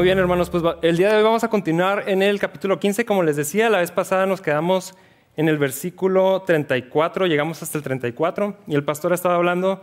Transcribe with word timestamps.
Muy 0.00 0.06
bien, 0.06 0.18
hermanos, 0.18 0.48
pues 0.48 0.64
el 0.80 0.96
día 0.96 1.10
de 1.10 1.16
hoy 1.16 1.22
vamos 1.22 1.44
a 1.44 1.50
continuar 1.50 2.04
en 2.06 2.22
el 2.22 2.38
capítulo 2.38 2.80
15. 2.80 3.04
Como 3.04 3.22
les 3.22 3.36
decía, 3.36 3.68
la 3.68 3.80
vez 3.80 3.90
pasada 3.90 4.24
nos 4.24 4.40
quedamos 4.40 4.94
en 5.36 5.46
el 5.46 5.58
versículo 5.58 6.40
34, 6.40 7.26
llegamos 7.26 7.62
hasta 7.62 7.76
el 7.76 7.84
34, 7.84 8.56
y 8.66 8.76
el 8.76 8.82
pastor 8.82 9.12
estaba 9.12 9.34
hablando 9.34 9.82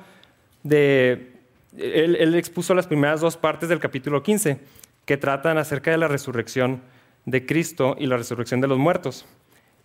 de, 0.63 1.33
él, 1.77 2.33
expuso 2.33 2.73
las 2.73 2.87
primeras 2.87 3.21
dos 3.21 3.37
partes 3.37 3.69
del 3.69 3.79
capítulo 3.79 4.23
15, 4.23 4.57
que 5.05 5.17
tratan 5.17 5.59
acerca 5.59 5.91
de 5.91 5.97
la 5.97 6.07
resurrección 6.07 6.81
de 7.25 7.45
Cristo 7.45 7.95
y 7.99 8.07
la 8.07 8.17
resurrección 8.17 8.59
de 8.59 8.69
los 8.69 8.79
muertos. 8.79 9.27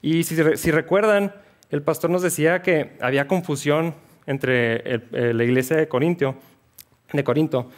Y 0.00 0.24
si, 0.24 0.34
si 0.56 0.70
recuerdan, 0.70 1.34
el 1.68 1.82
pastor 1.82 2.08
nos 2.08 2.22
decía 2.22 2.62
que 2.62 2.96
había 3.02 3.28
confusión 3.28 3.94
entre 4.26 5.02
la 5.10 5.44
iglesia 5.44 5.76
de 5.76 5.88
Corintio, 5.88 6.36
de 7.12 7.22
Corinto, 7.22 7.70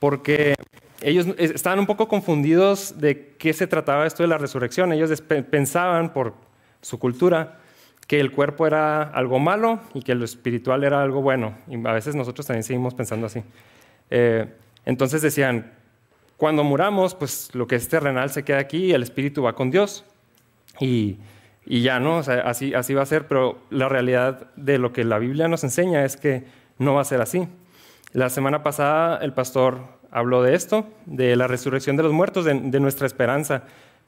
porque 0.00 0.56
ellos 1.02 1.26
estaban 1.38 1.78
un 1.78 1.86
poco 1.86 2.08
confundidos 2.08 2.98
de 2.98 3.34
qué 3.38 3.52
se 3.52 3.66
trataba 3.66 4.06
esto 4.06 4.22
de 4.22 4.28
la 4.28 4.38
resurrección. 4.38 4.92
Ellos 4.92 5.22
pensaban 5.50 6.12
por 6.12 6.34
su 6.80 6.98
cultura 6.98 7.58
que 8.06 8.20
el 8.20 8.32
cuerpo 8.32 8.66
era 8.66 9.02
algo 9.02 9.38
malo 9.38 9.80
y 9.94 10.02
que 10.02 10.14
lo 10.14 10.24
espiritual 10.24 10.84
era 10.84 11.02
algo 11.02 11.22
bueno. 11.22 11.54
Y 11.68 11.74
a 11.86 11.92
veces 11.92 12.14
nosotros 12.14 12.46
también 12.46 12.64
seguimos 12.64 12.94
pensando 12.94 13.26
así. 13.26 13.42
Eh, 14.10 14.46
entonces 14.84 15.22
decían, 15.22 15.72
cuando 16.36 16.64
muramos, 16.64 17.14
pues 17.14 17.54
lo 17.54 17.66
que 17.66 17.76
es 17.76 17.88
terrenal 17.88 18.30
se 18.30 18.44
queda 18.44 18.58
aquí 18.58 18.86
y 18.86 18.92
el 18.92 19.02
espíritu 19.02 19.42
va 19.42 19.54
con 19.54 19.70
Dios. 19.70 20.04
Y, 20.80 21.18
ya, 21.64 22.00
¿no? 22.00 22.18
así, 22.18 22.74
así 22.74 22.94
va 22.94 23.02
a 23.02 23.06
ser, 23.06 23.28
pero 23.28 23.60
la 23.70 23.88
realidad 23.88 24.50
de 24.56 24.78
lo 24.78 24.92
que 24.92 25.04
la 25.04 25.18
Biblia 25.18 25.48
nos 25.48 25.62
enseña 25.64 26.04
es 26.04 26.16
que 26.16 26.44
no 26.78 26.94
va 26.94 27.02
a 27.02 27.04
ser 27.04 27.20
así. 27.20 27.46
La 28.12 28.28
semana 28.28 28.62
pasada 28.62 29.18
el 29.18 29.32
pastor 29.32 30.01
habló 30.12 30.42
de 30.42 30.54
esto, 30.54 30.86
de 31.06 31.34
la 31.34 31.48
resurrección 31.48 31.96
de 31.96 32.04
los 32.04 32.12
muertos, 32.12 32.44
de, 32.44 32.80
nuestra 32.80 33.06
esperanza 33.06 33.64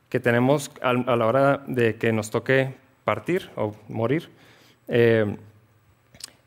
que 0.08 0.20
tenemos 0.20 0.70
a, 0.82 0.92
la 0.92 1.26
hora 1.26 1.64
de 1.66 1.96
que 1.96 2.12
nos 2.12 2.30
toque 2.30 2.74
partir 3.04 3.50
o 3.56 3.74
morir. 3.88 4.30
Eh, 4.86 5.36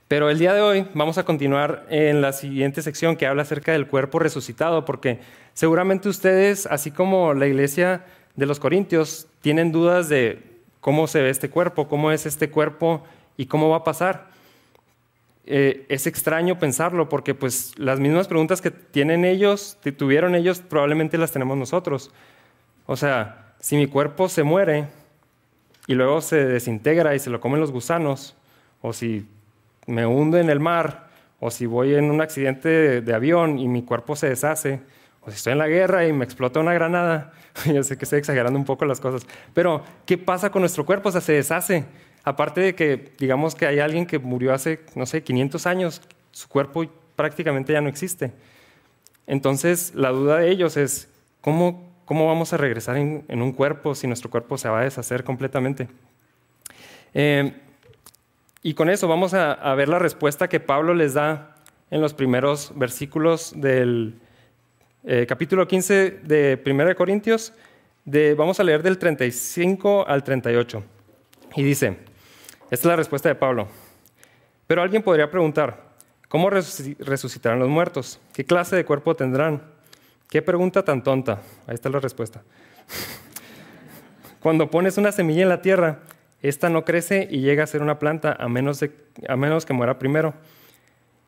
pero 0.07 0.29
el 0.29 0.39
día 0.39 0.53
de 0.53 0.61
hoy 0.61 0.87
vamos 0.93 1.17
a 1.17 1.25
continuar 1.25 1.85
en 1.89 2.21
la 2.21 2.31
siguiente 2.31 2.81
sección 2.81 3.17
que 3.17 3.27
habla 3.27 3.41
acerca 3.41 3.73
del 3.73 3.87
cuerpo 3.87 4.19
resucitado, 4.19 4.85
porque 4.85 5.19
seguramente 5.53 6.07
ustedes, 6.07 6.65
así 6.67 6.91
como 6.91 7.33
la 7.33 7.47
iglesia 7.47 8.05
de 8.35 8.45
los 8.45 8.59
Corintios, 8.59 9.27
tienen 9.41 9.73
dudas 9.73 10.07
de 10.07 10.43
cómo 10.79 11.07
se 11.07 11.21
ve 11.21 11.29
este 11.29 11.49
cuerpo, 11.49 11.89
cómo 11.89 12.11
es 12.11 12.25
este 12.25 12.49
cuerpo 12.49 13.03
y 13.35 13.47
cómo 13.47 13.69
va 13.69 13.77
a 13.77 13.83
pasar. 13.83 14.29
Eh, 15.49 15.85
es 15.87 16.07
extraño 16.07 16.59
pensarlo 16.59 17.07
porque 17.07 17.33
pues 17.33 17.71
las 17.79 18.01
mismas 18.01 18.27
preguntas 18.27 18.61
que 18.61 18.69
tienen 18.69 19.23
ellos, 19.23 19.77
que 19.81 19.93
tuvieron 19.93 20.35
ellos, 20.35 20.59
probablemente 20.59 21.17
las 21.17 21.31
tenemos 21.31 21.57
nosotros. 21.57 22.11
O 22.85 22.97
sea, 22.97 23.53
si 23.61 23.77
mi 23.77 23.87
cuerpo 23.87 24.27
se 24.27 24.43
muere 24.43 24.87
y 25.87 25.93
luego 25.93 26.19
se 26.19 26.43
desintegra 26.45 27.15
y 27.15 27.19
se 27.19 27.29
lo 27.29 27.39
comen 27.39 27.61
los 27.61 27.71
gusanos, 27.71 28.35
o 28.81 28.91
si 28.91 29.25
me 29.85 30.05
hundo 30.05 30.37
en 30.37 30.49
el 30.49 30.59
mar, 30.59 31.07
o 31.39 31.49
si 31.49 31.65
voy 31.65 31.95
en 31.95 32.11
un 32.11 32.19
accidente 32.19 33.01
de, 33.01 33.13
avión 33.13 33.57
y 33.57 33.69
mi 33.69 33.83
cuerpo 33.83 34.17
se 34.17 34.27
deshace, 34.27 34.81
o 35.21 35.31
si 35.31 35.37
estoy 35.37 35.53
en 35.53 35.59
la 35.59 35.69
guerra 35.69 36.05
y 36.05 36.11
me 36.11 36.25
explota 36.25 36.59
una 36.59 36.73
granada, 36.73 37.31
yo 37.73 37.83
sé 37.83 37.97
que 37.97 38.03
estoy 38.03 38.19
exagerando 38.19 38.59
un 38.59 38.65
poco 38.65 38.83
las 38.83 38.99
cosas, 38.99 39.25
pero 39.53 39.81
¿qué 40.05 40.17
pasa 40.17 40.49
con 40.49 40.61
nuestro 40.61 40.85
cuerpo? 40.85 41.07
O 41.07 41.11
sea, 41.13 41.21
se 41.21 41.31
deshace 41.31 41.85
Aparte 42.27 42.59
de 42.59 42.75
que, 42.75 43.13
digamos 43.17 43.55
que 43.55 43.65
hay 43.65 43.79
alguien 43.79 44.05
que 44.05 44.19
murió 44.19 44.53
hace, 44.53 44.81
no 44.95 45.05
sé, 45.05 45.23
500 45.23 45.65
años, 45.65 46.01
su 46.31 46.49
cuerpo 46.49 46.83
prácticamente 47.15 47.71
ya 47.71 47.79
no 47.79 47.87
existe. 47.87 48.33
Entonces, 49.27 49.95
la 49.95 50.09
duda 50.09 50.39
de 50.39 50.51
ellos 50.51 50.75
es, 50.75 51.07
¿cómo, 51.39 51.89
cómo 52.03 52.27
vamos 52.27 52.51
a 52.51 52.57
regresar 52.57 52.97
en, 52.97 53.41
un 53.41 53.53
cuerpo 53.53 53.95
si 53.95 54.07
nuestro 54.07 54.29
cuerpo 54.29 54.57
se 54.57 54.67
va 54.67 54.81
a 54.81 54.83
deshacer 54.83 55.23
completamente? 55.23 55.87
Eh, 57.13 57.53
y 58.61 58.73
con 58.73 58.89
eso 58.89 59.07
vamos 59.07 59.33
a, 59.33 59.73
ver 59.75 59.87
la 59.87 59.97
respuesta 59.97 60.49
que 60.49 60.59
Pablo 60.59 60.93
les 60.93 61.13
da 61.13 61.55
en 61.91 62.01
los 62.01 62.13
primeros 62.13 62.73
versículos 62.75 63.53
del 63.55 64.15
eh, 65.05 65.25
capítulo 65.29 65.65
15 65.65 66.19
de 66.23 66.61
1 66.65 66.93
Corintios. 66.97 67.53
De, 68.03 68.33
vamos 68.33 68.59
a 68.59 68.65
leer 68.65 68.83
del 68.83 68.97
35 68.97 70.05
al 70.05 70.25
38. 70.25 70.83
Y 71.55 71.63
dice, 71.63 72.06
esta 72.69 72.75
es 72.75 72.85
la 72.85 72.95
respuesta 72.95 73.29
de 73.29 73.35
Pablo. 73.35 73.67
Pero 74.67 74.81
alguien 74.81 75.03
podría 75.03 75.31
preguntar, 75.31 75.83
¿cómo 76.27 76.49
resucitarán 76.49 77.59
los 77.59 77.69
muertos? 77.69 78.19
¿Qué 78.33 78.43
clase 78.43 78.75
de 78.75 78.85
cuerpo 78.85 79.15
tendrán? 79.15 79.61
¿Qué 80.29 80.41
pregunta 80.41 80.83
tan 80.83 81.03
tonta? 81.03 81.41
Ahí 81.67 81.75
está 81.75 81.89
la 81.89 81.99
respuesta. 81.99 82.41
Cuando 84.41 84.69
pones 84.69 84.97
una 84.97 85.11
semilla 85.11 85.43
en 85.43 85.49
la 85.49 85.61
tierra, 85.61 85.99
esta 86.41 86.69
no 86.69 86.85
crece 86.85 87.27
y 87.31 87.39
llega 87.39 87.63
a 87.63 87.67
ser 87.67 87.81
una 87.81 87.97
planta 87.97 88.35
a 88.37 88.47
menos, 88.47 88.79
que 89.65 89.73
muera 89.73 89.97
primero. 89.97 90.33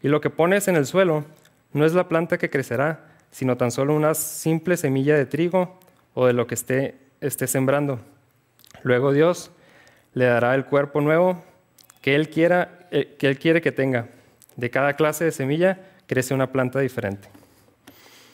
Y 0.01 0.09
lo 0.09 0.21
que 0.21 0.29
pones 0.29 0.67
en 0.67 0.75
el 0.75 0.85
suelo 0.85 1.25
no 1.73 1.85
es 1.85 1.93
la 1.93 2.07
planta 2.07 2.37
que 2.37 2.49
crecerá, 2.49 3.07
sino 3.31 3.57
tan 3.57 3.71
solo 3.71 3.95
una 3.95 4.13
simple 4.13 4.75
semilla 4.75 5.15
de 5.15 5.25
trigo 5.25 5.79
o 6.13 6.25
de 6.27 6.33
lo 6.33 6.45
que 6.45 6.55
esté 6.55 7.47
sembrando. 7.47 7.99
Luego 8.83 9.11
Dios 9.13 9.51
le 10.13 10.25
dará 10.25 10.55
el 10.55 10.65
cuerpo 10.65 11.01
nuevo 11.01 11.43
que 12.01 12.15
él, 12.15 12.29
quiera, 12.29 12.87
eh, 12.91 13.15
que 13.19 13.27
él 13.27 13.37
quiere 13.37 13.61
que 13.61 13.71
tenga. 13.71 14.07
De 14.55 14.69
cada 14.69 14.93
clase 14.93 15.25
de 15.25 15.31
semilla 15.31 15.79
crece 16.07 16.33
una 16.33 16.51
planta 16.51 16.79
diferente. 16.79 17.29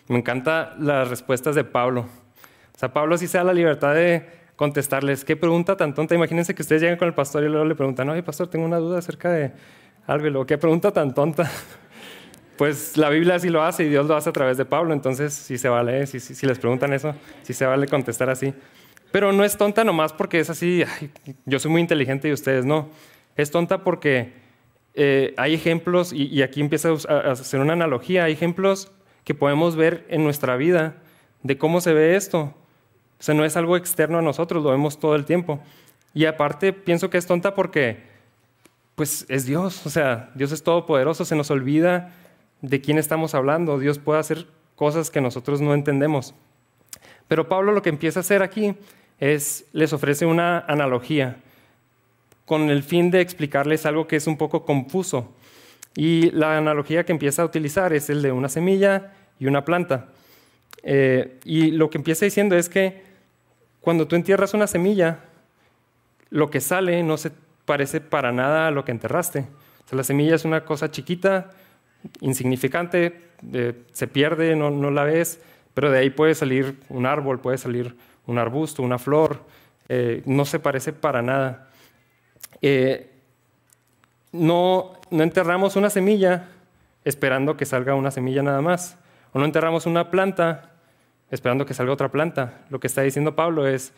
Me 0.07 0.17
encantan 0.17 0.73
las 0.79 1.09
respuestas 1.09 1.55
de 1.55 1.63
Pablo. 1.63 2.01
O 2.01 2.79
sea, 2.79 2.93
Pablo 2.93 3.17
sí 3.17 3.27
se 3.27 3.37
da 3.37 3.43
la 3.43 3.53
libertad 3.53 3.95
de 3.95 4.25
contestarles. 4.55 5.25
¿Qué 5.25 5.35
pregunta 5.35 5.75
tan 5.75 5.93
tonta? 5.93 6.15
Imagínense 6.15 6.53
que 6.53 6.61
ustedes 6.61 6.81
llegan 6.81 6.97
con 6.97 7.07
el 7.07 7.13
pastor 7.13 7.43
y 7.43 7.49
luego 7.49 7.65
le 7.65 7.75
preguntan, 7.75 8.09
oye, 8.09 8.23
pastor, 8.23 8.47
tengo 8.47 8.65
una 8.65 8.77
duda 8.77 8.99
acerca 8.99 9.31
de 9.31 9.51
algo. 10.07 10.27
Y 10.27 10.29
luego, 10.29 10.45
¿qué 10.45 10.57
pregunta 10.57 10.91
tan 10.91 11.13
tonta? 11.13 11.49
Pues 12.57 12.95
la 12.95 13.09
Biblia 13.09 13.37
sí 13.37 13.49
lo 13.49 13.63
hace 13.63 13.83
y 13.83 13.89
Dios 13.89 14.05
lo 14.07 14.15
hace 14.15 14.29
a 14.29 14.31
través 14.31 14.55
de 14.55 14.63
Pablo. 14.63 14.93
Entonces, 14.93 15.33
si 15.33 15.57
se 15.57 15.67
vale, 15.67 16.07
si, 16.07 16.21
si 16.21 16.45
les 16.45 16.57
preguntan 16.57 16.93
eso, 16.93 17.13
si 17.41 17.53
se 17.53 17.65
vale 17.65 17.85
contestar 17.85 18.29
así. 18.29 18.53
Pero 19.15 19.31
no 19.31 19.45
es 19.45 19.55
tonta 19.55 19.85
nomás 19.85 20.11
porque 20.11 20.41
es 20.41 20.49
así, 20.49 20.83
yo 21.45 21.57
soy 21.57 21.71
muy 21.71 21.79
inteligente 21.79 22.27
y 22.27 22.33
ustedes 22.33 22.65
no. 22.65 22.89
Es 23.37 23.49
tonta 23.49 23.81
porque 23.81 24.33
eh, 24.93 25.33
hay 25.37 25.53
ejemplos, 25.53 26.11
y, 26.11 26.41
aquí 26.41 26.59
empieza 26.59 26.89
a 27.07 27.31
hacer 27.31 27.61
una 27.61 27.71
analogía, 27.71 28.25
hay 28.25 28.33
ejemplos 28.33 28.91
que 29.23 29.33
podemos 29.33 29.77
ver 29.77 30.05
en 30.09 30.25
nuestra 30.25 30.57
vida 30.57 30.97
de 31.43 31.57
cómo 31.57 31.79
se 31.79 31.93
ve 31.93 32.17
esto. 32.17 32.53
O 33.17 33.23
sea, 33.23 33.33
no 33.33 33.45
es 33.45 33.55
algo 33.55 33.77
externo 33.77 34.17
a 34.17 34.21
nosotros, 34.21 34.61
lo 34.61 34.71
vemos 34.71 34.99
todo 34.99 35.15
el 35.15 35.23
tiempo. 35.23 35.61
Y 36.13 36.25
aparte 36.25 36.73
pienso 36.73 37.09
que 37.09 37.17
es 37.17 37.25
tonta 37.25 37.55
porque, 37.55 38.03
pues, 38.95 39.25
es 39.29 39.45
Dios. 39.45 39.85
O 39.85 39.89
sea, 39.89 40.29
Dios 40.35 40.51
es 40.51 40.61
todopoderoso, 40.61 41.23
se 41.23 41.37
nos 41.37 41.49
olvida 41.51 42.13
de 42.61 42.81
quién 42.81 42.97
estamos 42.97 43.33
hablando. 43.33 43.79
Dios 43.79 43.97
puede 43.97 44.19
hacer 44.19 44.45
cosas 44.75 45.09
que 45.09 45.21
nosotros 45.21 45.61
no 45.61 45.73
entendemos. 45.73 46.35
Pero 47.29 47.47
Pablo 47.47 47.71
lo 47.71 47.81
que 47.81 47.89
empieza 47.89 48.19
a 48.19 48.21
hacer 48.21 48.43
aquí 48.43 48.75
es, 49.19 49.65
les 49.73 49.93
ofrece 49.93 50.25
una 50.25 50.59
analogía 50.59 51.37
con 52.45 52.69
el 52.69 52.83
fin 52.83 53.11
de 53.11 53.21
explicarles 53.21 53.85
algo 53.85 54.07
que 54.07 54.17
es 54.17 54.27
un 54.27 54.37
poco 54.37 54.65
confuso. 54.65 55.33
Y 55.95 56.31
la 56.31 56.57
analogía 56.57 57.05
que 57.05 57.11
empieza 57.11 57.41
a 57.41 57.45
utilizar 57.45 57.93
es 57.93 58.09
el 58.09 58.21
de 58.21 58.31
una 58.31 58.49
semilla 58.49 59.13
y 59.39 59.47
una 59.47 59.65
planta. 59.65 60.09
Eh, 60.83 61.39
y 61.45 61.71
lo 61.71 61.89
que 61.89 61.97
empieza 61.97 62.25
diciendo 62.25 62.55
es 62.55 62.69
que 62.69 63.01
cuando 63.81 64.07
tú 64.07 64.15
entierras 64.15 64.53
una 64.53 64.67
semilla, 64.67 65.19
lo 66.29 66.49
que 66.49 66.61
sale 66.61 67.01
no 67.01 67.17
se 67.17 67.31
parece 67.65 68.01
para 68.01 68.31
nada 68.31 68.67
a 68.67 68.71
lo 68.71 68.85
que 68.85 68.91
enterraste. 68.91 69.47
la 69.91 70.03
semilla 70.03 70.35
es 70.35 70.45
una 70.45 70.65
cosa 70.65 70.91
chiquita, 70.91 71.51
insignificante, 72.21 73.21
eh, 73.53 73.73
se 73.93 74.07
pierde, 74.07 74.55
no, 74.55 74.69
no 74.69 74.91
la 74.91 75.03
ves, 75.03 75.39
pero 75.73 75.91
de 75.91 75.99
ahí 75.99 76.09
puede 76.09 76.35
salir 76.35 76.77
un 76.89 77.05
árbol, 77.05 77.39
puede 77.39 77.57
salir 77.57 77.95
un 78.27 78.37
arbusto, 78.37 78.83
una 78.83 78.97
flor, 78.97 79.41
eh, 79.89 80.21
no 80.25 80.45
se 80.45 80.59
parece 80.59 80.93
para 80.93 81.21
nada. 81.21 81.67
Eh, 82.61 83.11
no, 84.31 84.93
no 85.11 85.23
enterramos 85.23 85.75
una 85.75 85.89
semilla 85.89 86.49
esperando 87.03 87.55
que 87.55 87.65
salga 87.65 87.95
una 87.95 88.11
semilla 88.11 88.43
nada 88.43 88.61
más, 88.61 88.97
o 89.31 89.39
no 89.39 89.45
enterramos 89.45 89.85
una 89.85 90.09
planta 90.09 90.71
esperando 91.31 91.65
que 91.65 91.73
salga 91.73 91.93
otra 91.93 92.09
planta. 92.09 92.65
Lo 92.69 92.79
que 92.79 92.87
está 92.87 93.01
diciendo 93.01 93.35
Pablo 93.35 93.67
es, 93.67 93.93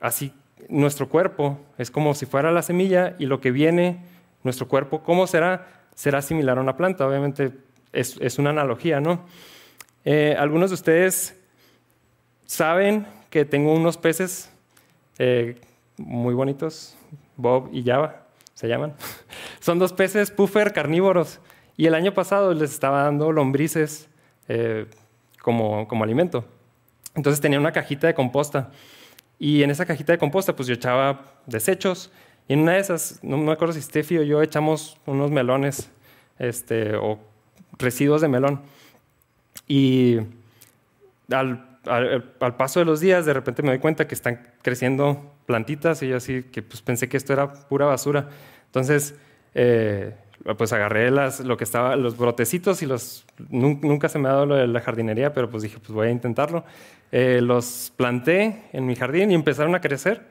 así 0.00 0.32
nuestro 0.68 1.08
cuerpo 1.08 1.58
es 1.78 1.90
como 1.90 2.14
si 2.14 2.26
fuera 2.26 2.50
la 2.50 2.62
semilla 2.62 3.16
y 3.18 3.26
lo 3.26 3.40
que 3.40 3.50
viene, 3.50 4.04
nuestro 4.42 4.68
cuerpo, 4.68 5.02
¿cómo 5.02 5.26
será? 5.26 5.66
Será 5.94 6.22
similar 6.22 6.58
a 6.58 6.60
una 6.60 6.76
planta. 6.76 7.06
Obviamente 7.06 7.52
es, 7.92 8.38
una 8.38 8.50
analogía, 8.50 9.00
¿no? 9.00 9.26
Eh, 10.04 10.36
algunos 10.38 10.70
de 10.70 10.74
ustedes 10.74 11.36
saben 12.46 13.06
que 13.30 13.44
tengo 13.44 13.72
unos 13.72 13.96
peces 13.96 14.50
eh, 15.18 15.60
muy 15.96 16.34
bonitos, 16.34 16.96
Bob 17.36 17.70
y 17.72 17.82
Java 17.82 18.26
se 18.54 18.68
llaman. 18.68 18.94
Son 19.60 19.78
dos 19.78 19.92
peces 19.92 20.30
puffer 20.30 20.72
carnívoros 20.72 21.40
y 21.76 21.86
el 21.86 21.94
año 21.94 22.12
pasado 22.12 22.52
les 22.52 22.70
estaba 22.70 23.04
dando 23.04 23.32
lombrices 23.32 24.08
eh, 24.48 24.86
como, 25.40 25.88
como 25.88 26.04
alimento. 26.04 26.44
Entonces 27.14 27.40
tenía 27.40 27.58
una 27.58 27.72
cajita 27.72 28.06
de 28.06 28.14
composta. 28.14 28.70
Y 29.38 29.62
en 29.62 29.70
esa 29.70 29.86
cajita 29.86 30.12
de 30.12 30.18
composta, 30.18 30.54
pues 30.54 30.68
yo 30.68 30.74
echaba 30.74 31.32
desechos. 31.46 32.12
Y 32.48 32.52
en 32.52 32.60
una 32.60 32.72
de 32.72 32.80
esas, 32.80 33.20
no 33.22 33.38
me 33.38 33.52
acuerdo 33.52 33.72
si 33.72 33.80
Steffi 33.80 34.18
o 34.18 34.22
yo 34.22 34.42
echamos 34.42 34.98
unos 35.06 35.30
melones 35.30 35.90
este, 36.38 36.96
o 36.96 37.18
residuos 37.78 38.20
de 38.20 38.28
melón. 38.28 38.60
Y 39.66 40.18
al, 41.30 41.69
al, 41.86 42.22
paso 42.56 42.80
de 42.80 42.86
los 42.86 43.00
días, 43.00 43.26
de 43.26 43.32
repente 43.32 43.62
me 43.62 43.70
doy 43.70 43.78
cuenta 43.78 44.06
que 44.06 44.14
están 44.14 44.40
creciendo 44.62 45.34
plantitas 45.46 46.02
y 46.02 46.08
yo 46.08 46.16
así 46.16 46.42
que 46.44 46.62
pues 46.62 46.82
pensé 46.82 47.08
que 47.08 47.16
esto 47.16 47.32
era 47.32 47.52
pura 47.52 47.86
basura. 47.86 48.28
Entonces, 48.66 49.14
eh, 49.54 50.14
pues 50.56 50.72
agarré 50.72 51.10
lo 51.10 51.56
que 51.56 51.64
estaba, 51.64 51.96
los 51.96 52.16
brotecitos 52.16 52.82
y 52.82 52.86
los, 52.86 53.26
nunca 53.50 54.08
se 54.08 54.18
me 54.18 54.28
ha 54.28 54.32
dado 54.32 54.46
lo 54.46 54.54
de 54.56 54.66
la 54.66 54.80
jardinería, 54.80 55.32
pero 55.32 55.50
pues 55.50 55.62
dije, 55.62 55.78
pues 55.78 55.90
voy 55.90 56.08
a 56.08 56.10
intentarlo. 56.10 56.64
Eh, 57.12 57.40
los 57.42 57.92
planté 57.96 58.62
en 58.72 58.86
mi 58.86 58.94
jardín 58.96 59.30
y 59.30 59.34
empezaron 59.34 59.74
a 59.74 59.80
crecer. 59.80 60.22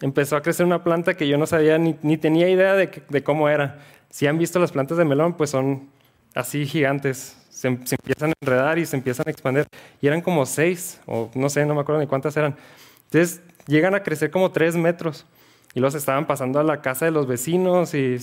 Empezó 0.00 0.36
a 0.36 0.42
crecer 0.42 0.66
una 0.66 0.84
planta 0.84 1.14
que 1.14 1.26
yo 1.26 1.38
no 1.38 1.46
sabía 1.46 1.78
ni, 1.78 2.16
tenía 2.18 2.48
idea 2.50 2.74
de, 2.74 3.02
de, 3.08 3.22
cómo 3.22 3.48
era. 3.48 3.78
Si 4.10 4.26
han 4.26 4.36
visto 4.36 4.58
las 4.58 4.72
plantas 4.72 4.98
de 4.98 5.04
melón, 5.04 5.36
pues 5.36 5.50
son 5.50 5.88
así 6.34 6.66
gigantes. 6.66 7.45
Se, 7.66 7.86
se, 7.86 7.96
empiezan 7.96 8.30
a 8.30 8.34
enredar 8.40 8.78
y 8.78 8.86
se 8.86 8.96
empiezan 8.96 9.28
a 9.28 9.30
expandir. 9.30 9.66
Y 10.00 10.06
eran 10.06 10.20
como 10.20 10.46
seis, 10.46 11.00
o 11.06 11.30
no 11.34 11.48
sé, 11.48 11.66
no 11.66 11.74
me 11.74 11.80
acuerdo 11.80 12.00
ni 12.00 12.06
cuántas 12.06 12.36
eran. 12.36 12.56
Entonces 13.04 13.40
llegan 13.66 13.94
a 13.94 14.02
crecer 14.02 14.30
como 14.30 14.50
tres 14.52 14.76
metros. 14.76 15.26
Y 15.74 15.80
los 15.80 15.94
estaban 15.94 16.26
pasando 16.26 16.58
a 16.58 16.62
la 16.64 16.80
casa 16.80 17.04
de 17.04 17.10
los 17.10 17.26
vecinos 17.26 17.92
y 17.92 18.16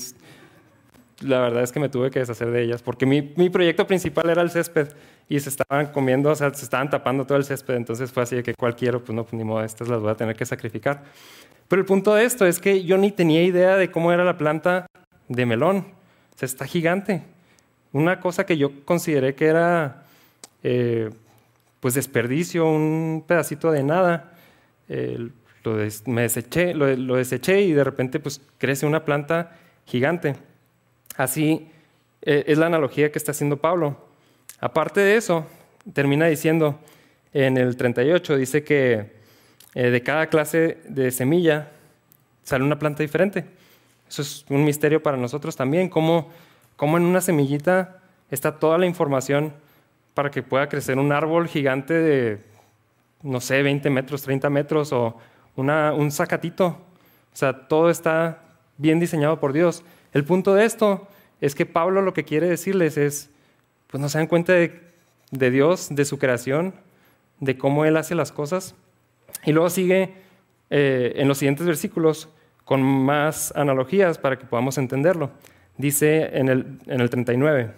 la 1.22 1.40
verdad 1.40 1.64
es 1.64 1.72
que 1.72 1.80
me 1.80 1.90
tuve 1.90 2.12
que 2.12 2.20
deshacer 2.20 2.52
de 2.52 2.64
ellas, 2.64 2.82
porque 2.82 3.06
mi, 3.06 3.34
mi, 3.36 3.50
proyecto 3.50 3.86
principal 3.88 4.30
era 4.30 4.42
el 4.42 4.50
césped 4.50 4.90
y 5.30 5.40
se 5.40 5.50
estaban 5.50 5.88
comiendo, 5.88 6.32
o 6.32 6.36
sea, 6.36 6.54
se 6.54 6.64
estaban 6.64 6.90
tapando 6.90 7.26
todo 7.26 7.38
el 7.38 7.46
césped, 7.46 7.76
entonces 7.76 8.12
fue 8.12 8.24
así 8.24 8.36
de 8.36 8.44
que 8.44 8.56
cual 8.56 8.76
quiero, 8.76 9.04
pues 9.04 9.16
no, 9.16 9.24
pues 9.24 9.34
ni 9.34 9.44
modo, 9.44 9.64
estas 9.64 9.88
las 9.88 10.02
voy 10.02 10.12
a 10.12 10.16
tener 10.16 10.36
que 10.36 10.46
sacrificar. 10.46 11.04
Pero 11.68 11.82
el 11.82 11.86
punto 11.86 12.14
de 12.14 12.26
esto 12.26 12.46
es 12.46 12.60
que 12.60 12.84
yo 12.84 12.98
ni 12.98 13.12
tenía 13.12 13.44
idea 13.44 13.78
de 13.78 13.90
cómo 13.90 14.12
era 14.12 14.24
la 14.24 14.38
planta 14.38 14.88
de 15.28 15.46
melón, 15.46 15.86
o 16.36 16.38
sea, 16.38 16.46
está 16.46 16.66
gigante. 16.66 17.24
Una 17.94 18.20
cosa 18.20 18.46
que 18.46 18.58
yo 18.58 18.84
consideré 18.86 19.36
que 19.36 19.46
era, 19.46 20.04
eh, 20.64 21.12
pues 21.80 21.94
desperdicio, 21.94 22.66
un 22.66 23.24
pedacito 23.26 23.72
de 23.72 23.84
nada, 23.84 24.34
eh, 24.90 25.30
lo 25.64 25.78
me 26.08 26.24
deseché, 26.24 26.74
lo, 26.74 27.16
deseché 27.16 27.62
y 27.62 27.72
de 27.72 27.84
repente 27.84 28.20
pues 28.20 28.42
crece 28.58 28.88
una 28.88 29.06
planta 29.06 29.56
gigante. 29.86 30.36
Así 31.18 31.70
eh, 32.24 32.44
es 32.48 32.58
la 32.58 32.66
analogía 32.66 33.12
que 33.12 33.20
está 33.20 33.32
haciendo 33.32 33.58
Pablo. 33.58 33.96
Aparte 34.60 35.00
de 35.00 35.16
eso, 35.16 35.46
termina 35.94 36.26
diciendo 36.26 36.80
en 37.32 37.58
el 37.58 37.78
38, 37.78 38.38
dice 38.38 38.64
que 38.64 39.22
de 39.76 40.04
cada 40.04 40.28
clase 40.28 40.80
de 40.88 41.12
semilla 41.12 41.72
sale 42.44 42.64
una 42.64 42.80
planta 42.80 43.04
diferente. 43.04 43.46
Eso 44.10 44.22
es 44.24 44.46
un 44.50 44.64
misterio 44.66 45.02
para 45.02 45.18
nosotros 45.18 45.56
también, 45.56 45.90
cómo, 45.90 46.30
cómo 46.76 46.98
en 46.98 47.04
una 47.04 47.22
semillita 47.22 48.00
está 48.32 48.60
toda 48.60 48.78
la 48.78 48.86
información 48.86 49.54
para 50.14 50.32
que 50.32 50.44
pueda 50.44 50.70
crecer 50.70 50.98
un 50.98 51.12
árbol 51.12 51.48
gigante 51.48 51.94
de, 51.94 52.40
no 53.22 53.42
sé, 53.42 53.64
20 53.64 53.90
metros, 53.90 54.22
30 54.24 54.50
metros 54.50 54.94
o 54.94 55.18
un 55.56 56.12
zacatito. 56.12 56.66
O 56.66 57.36
sea, 57.36 57.68
todo 57.68 57.90
está 57.90 58.44
bien 58.78 59.00
diseñado 59.00 59.40
por 59.40 59.54
Dios. 59.54 59.84
El 60.14 60.24
punto 60.24 60.54
de 60.54 60.66
esto 60.66 61.08
es 61.42 61.56
que 61.56 61.66
Pablo 61.66 62.02
lo 62.02 62.14
que 62.14 62.24
quiere 62.24 62.48
decirles 62.48 62.98
es, 62.98 63.30
pues 63.88 64.02
no 64.02 64.10
se 64.10 64.18
dan 64.18 64.28
cuenta 64.28 64.54
de, 64.54 65.52
Dios, 65.52 65.88
de 65.92 66.06
su 66.06 66.20
creación, 66.20 66.74
de 67.40 67.58
cómo 67.58 67.86
Él 67.86 67.98
hace 67.98 68.16
las 68.16 68.32
cosas. 68.32 68.76
Y 69.44 69.52
luego 69.52 69.70
sigue 69.70 70.14
eh, 70.70 71.14
en 71.16 71.28
los 71.28 71.40
siguientes 71.40 71.66
versículos 71.66 72.30
con 72.66 72.82
más 72.82 73.52
analogías 73.56 74.18
para 74.18 74.38
que 74.38 74.46
podamos 74.46 74.78
entenderlo. 74.78 75.32
Dice 75.78 76.38
en 76.38 76.50
el, 76.50 76.80
en 76.86 77.02
el 77.02 77.10
39, 77.10 77.72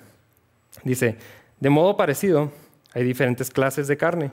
dice, 0.83 1.17
de 1.59 1.69
modo 1.69 1.95
parecido, 1.95 2.51
hay 2.93 3.03
diferentes 3.03 3.51
clases 3.51 3.87
de 3.87 3.97
carne, 3.97 4.31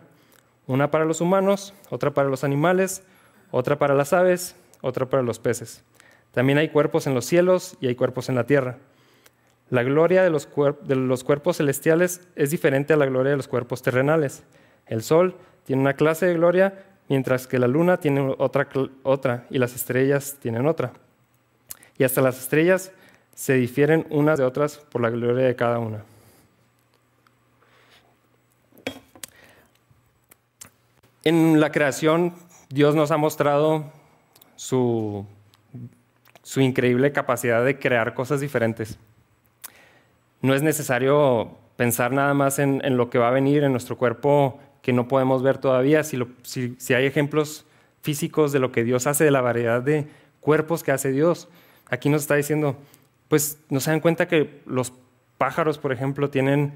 una 0.67 0.91
para 0.91 1.05
los 1.05 1.21
humanos, 1.21 1.75
otra 1.91 2.13
para 2.13 2.29
los 2.29 2.45
animales, 2.45 3.03
otra 3.51 3.79
para 3.79 3.95
las 3.95 4.13
aves, 4.13 4.57
otra 4.81 5.07
para 5.07 5.23
los 5.23 5.39
peces. 5.39 5.85
También 6.33 6.59
hay 6.59 6.71
cuerpos 6.71 7.07
en 7.07 7.15
los 7.15 7.27
cielos 7.27 7.77
y 7.81 7.87
hay 7.87 7.95
cuerpos 7.95 8.29
en 8.29 8.35
la 8.35 8.47
tierra. 8.47 8.79
La 9.71 9.83
gloria 9.83 10.23
de 10.23 10.31
los, 10.31 10.49
de 10.83 10.97
los, 10.97 11.25
cuerpos 11.25 11.59
celestiales 11.59 12.21
es 12.37 12.51
diferente 12.51 12.93
a 12.93 12.97
la 12.97 13.07
gloria 13.07 13.31
de 13.31 13.37
los 13.37 13.49
cuerpos 13.49 13.83
terrenales. 13.83 14.43
El 14.87 15.03
sol 15.03 15.37
tiene 15.65 15.83
una 15.83 15.95
clase 15.95 16.27
de 16.27 16.35
gloria, 16.35 16.85
mientras 17.09 17.47
que 17.47 17.59
la 17.59 17.69
luna 17.69 17.99
tiene 17.99 18.35
otra, 18.39 18.69
otra 19.03 19.47
y 19.51 19.59
las 19.59 19.75
estrellas 19.75 20.37
tienen 20.41 20.67
otra. 20.67 20.93
Y 21.97 22.05
hasta 22.05 22.21
las 22.21 22.39
estrellas 22.39 22.93
se 23.35 23.55
difieren 23.55 24.07
unas 24.11 24.39
de 24.39 24.45
otras 24.45 24.79
por 24.79 25.01
la 25.03 25.11
gloria 25.11 25.47
de 25.47 25.57
cada 25.57 25.79
una. 25.79 26.05
En 31.25 31.61
la 31.61 31.71
creación, 31.71 32.35
Dios 32.69 32.95
nos 32.95 33.11
ha 33.11 33.17
mostrado 33.17 33.85
su 34.57 35.27
su 36.43 36.61
increíble 36.61 37.13
capacidad 37.13 37.65
de 37.65 37.79
crear 37.79 38.15
cosas 38.15 38.41
diferentes. 38.41 38.99
No 40.41 40.55
es 40.55 40.63
necesario 40.63 41.57
pensar 41.77 42.13
nada 42.13 42.35
más 42.35 42.59
en, 42.59 42.81
lo 42.97 43.11
que 43.11 43.19
va 43.19 43.29
a 43.29 43.33
venir 43.33 43.65
en 43.65 43.73
nuestro 43.73 43.97
cuerpo 43.97 44.59
que 44.83 44.93
no 44.93 45.07
podemos 45.07 45.43
ver 45.43 45.59
todavía, 45.59 46.03
si, 46.03 46.19
si, 46.43 46.95
hay 46.95 47.07
ejemplos 47.07 47.65
físicos 48.03 48.51
de 48.51 48.59
lo 48.59 48.73
que 48.73 48.83
Dios 48.83 49.07
hace, 49.07 49.25
de 49.25 49.31
la 49.31 49.41
variedad 49.41 49.81
de 49.81 50.09
cuerpos 50.41 50.83
que 50.83 50.91
hace 50.91 51.13
Dios. 51.13 51.49
Aquí 51.89 52.09
nos 52.09 52.23
está 52.23 52.35
diciendo, 52.35 52.77
pues 53.33 53.59
no 53.71 53.81
se 53.81 53.91
dan 53.91 54.01
cuenta 54.01 54.29
que 54.29 54.61
los 54.67 54.93
pájaros, 55.39 55.79
por 55.79 55.91
ejemplo, 55.91 56.29
tienen 56.29 56.75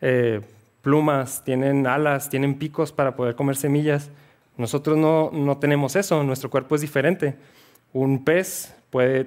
eh, 0.00 0.40
plumas, 0.80 1.42
tienen 1.42 1.84
alas, 1.88 2.30
tienen 2.30 2.60
picos 2.60 2.92
para 2.92 3.16
poder 3.16 3.34
comer 3.34 3.56
semillas. 3.56 4.12
Nosotros 4.56 4.96
no, 4.96 5.30
no 5.32 5.58
tenemos 5.58 5.96
eso, 5.96 6.22
nuestro 6.22 6.48
cuerpo 6.48 6.76
es 6.76 6.80
diferente. 6.80 7.34
Un 7.92 8.24
pez 8.24 8.72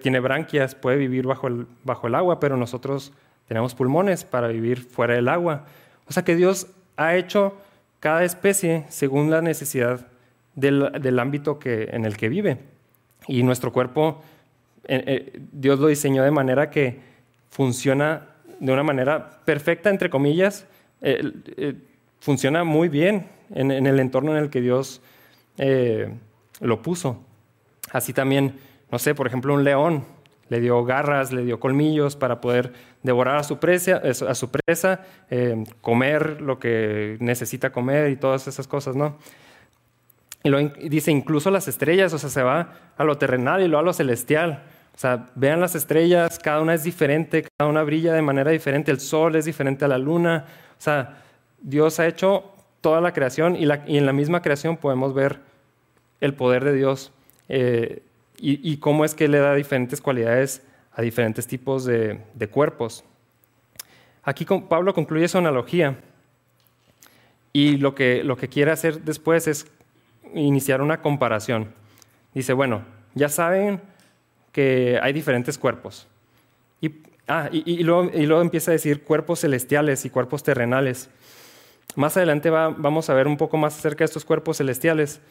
tiene 0.02 0.22
branquias, 0.22 0.74
puede 0.74 0.96
vivir 0.96 1.28
bajo 1.28 1.48
el, 1.48 1.68
bajo 1.84 2.08
el 2.08 2.16
agua, 2.16 2.40
pero 2.40 2.56
nosotros 2.56 3.12
tenemos 3.50 3.76
pulmones 3.76 4.24
para 4.24 4.48
vivir 4.48 4.80
fuera 4.80 5.16
del 5.16 5.28
agua. 5.28 5.66
O 6.08 6.14
sea 6.14 6.24
que 6.24 6.38
Dios 6.38 6.68
ha 6.96 7.18
hecho 7.18 7.58
cada 8.00 8.24
especie 8.24 8.86
según 8.88 9.30
la 9.30 9.42
necesidad 9.42 10.08
del, 10.56 11.20
ámbito 11.20 11.60
que, 11.60 11.90
en 11.92 12.06
el 12.06 12.16
que 12.16 12.30
vive. 12.30 12.60
Y 13.28 13.44
nuestro 13.44 13.74
cuerpo, 13.74 14.24
Dios 15.52 15.80
lo 15.80 15.88
diseñó 15.88 16.24
de 16.24 16.32
manera 16.32 16.70
que 16.70 17.00
funciona 17.50 18.28
de 18.60 18.72
una 18.72 18.84
manera 18.84 19.42
perfecta, 19.46 19.90
entre 19.90 20.10
comillas, 20.10 20.66
eh, 21.02 21.76
funciona 22.20 22.64
muy 22.64 22.90
bien 22.90 23.28
en, 23.54 23.72
el 23.72 24.00
entorno 24.00 24.36
en 24.36 24.44
el 24.44 24.50
que 24.50 24.62
Dios 24.62 25.02
lo 26.60 26.82
puso. 26.82 27.24
Así 27.92 28.14
también 28.14 28.54
no 28.92 28.98
sé, 28.98 29.14
por 29.14 29.28
ejemplo, 29.28 29.54
un 29.54 29.64
león 29.64 30.04
le 30.50 30.60
dio 30.60 30.84
garras, 30.84 31.32
le 31.32 31.44
dio 31.46 31.60
colmillos 31.60 32.16
para 32.16 32.42
poder 32.42 32.74
devorar 33.04 33.38
a 33.38 33.44
su, 33.44 33.60
presa, 33.60 34.02
a 34.04 34.36
su 34.36 34.50
presa, 34.50 35.02
eh, 35.30 35.64
comer 35.82 36.42
lo 36.42 36.58
que 36.58 37.18
necesita 37.20 37.72
comer 37.72 38.10
y 38.10 38.16
todas 38.16 38.48
esas 38.48 38.68
cosas, 38.68 38.96
¿no? 38.96 39.18
Y 40.44 40.50
lo 40.50 40.60
dice 40.60 41.12
incluso 41.12 41.52
las 41.52 41.68
estrellas, 41.68 42.14
o 42.14 42.18
sea, 42.18 42.30
se 42.30 42.44
va 42.44 42.74
a 42.98 43.04
lo 43.04 43.18
terrenal 43.18 43.62
y 43.62 43.68
luego 43.68 43.80
a 43.80 43.84
lo 43.84 43.94
celestial. 43.94 44.64
O 44.96 44.98
sea, 44.98 45.28
vean 45.36 45.60
las 45.60 45.76
estrellas, 45.76 46.40
cada 46.40 46.62
una 46.62 46.74
es 46.74 46.84
diferente, 46.84 47.46
cada 47.58 47.70
una 47.70 47.84
brilla 47.84 48.14
de 48.14 48.22
manera 48.22 48.52
diferente, 48.52 48.92
el 48.92 49.00
sol 49.00 49.36
es 49.36 49.46
diferente 49.46 49.86
a 49.86 49.88
la 49.88 49.98
luna. 49.98 50.46
O 50.78 50.82
sea, 50.82 51.22
Dios 51.62 52.00
ha 52.00 52.08
hecho 52.08 52.52
toda 52.82 53.02
la 53.02 53.14
creación 53.14 53.56
y, 53.56 53.64
en 53.64 54.06
la 54.06 54.14
misma 54.14 54.42
creación 54.42 54.78
podemos 54.78 55.14
ver 55.14 55.40
el 56.22 56.34
poder 56.34 56.64
de 56.64 56.74
Dios. 56.74 57.12
Eh, 57.50 58.04
y, 58.42 58.78
cómo 58.78 59.04
es 59.04 59.16
que 59.16 59.28
le 59.28 59.40
da 59.40 59.54
diferentes 59.54 60.00
cualidades 60.00 60.62
a 60.94 61.02
diferentes 61.02 61.46
tipos 61.46 61.84
de, 61.84 62.22
cuerpos. 62.52 63.04
Aquí 64.24 64.46
Pablo 64.46 64.94
concluye 64.94 65.28
su 65.28 65.38
analogía 65.38 65.98
y 67.52 67.78
lo 67.78 67.96
que, 67.96 68.24
lo 68.24 68.38
que 68.38 68.48
quiere 68.48 68.72
hacer 68.72 69.02
después 69.02 69.48
es 69.48 69.68
iniciar 70.34 70.82
una 70.82 71.02
comparación. 71.02 71.74
Dice, 72.34 72.54
bueno, 72.54 72.84
ya 73.16 73.30
saben 73.30 73.82
que 74.52 75.00
hay 75.02 75.14
diferentes 75.14 75.58
cuerpos. 75.58 76.08
Y, 76.82 76.92
ah, 77.28 77.50
y, 77.52 77.84
luego, 77.84 78.10
y, 78.14 78.26
luego, 78.26 78.42
empieza 78.42 78.72
a 78.72 78.74
decir 78.74 79.04
cuerpos 79.04 79.42
celestiales 79.42 80.06
y 80.06 80.10
cuerpos 80.10 80.44
terrenales. 80.44 81.10
Más 81.96 82.18
adelante 82.18 82.50
vamos 82.50 83.10
a 83.10 83.14
ver 83.14 83.28
un 83.28 83.38
poco 83.38 83.58
más 83.58 83.78
acerca 83.78 84.00
de 84.00 84.06
estos 84.06 84.26
cuerpos 84.26 84.58
celestiales, 84.58 85.22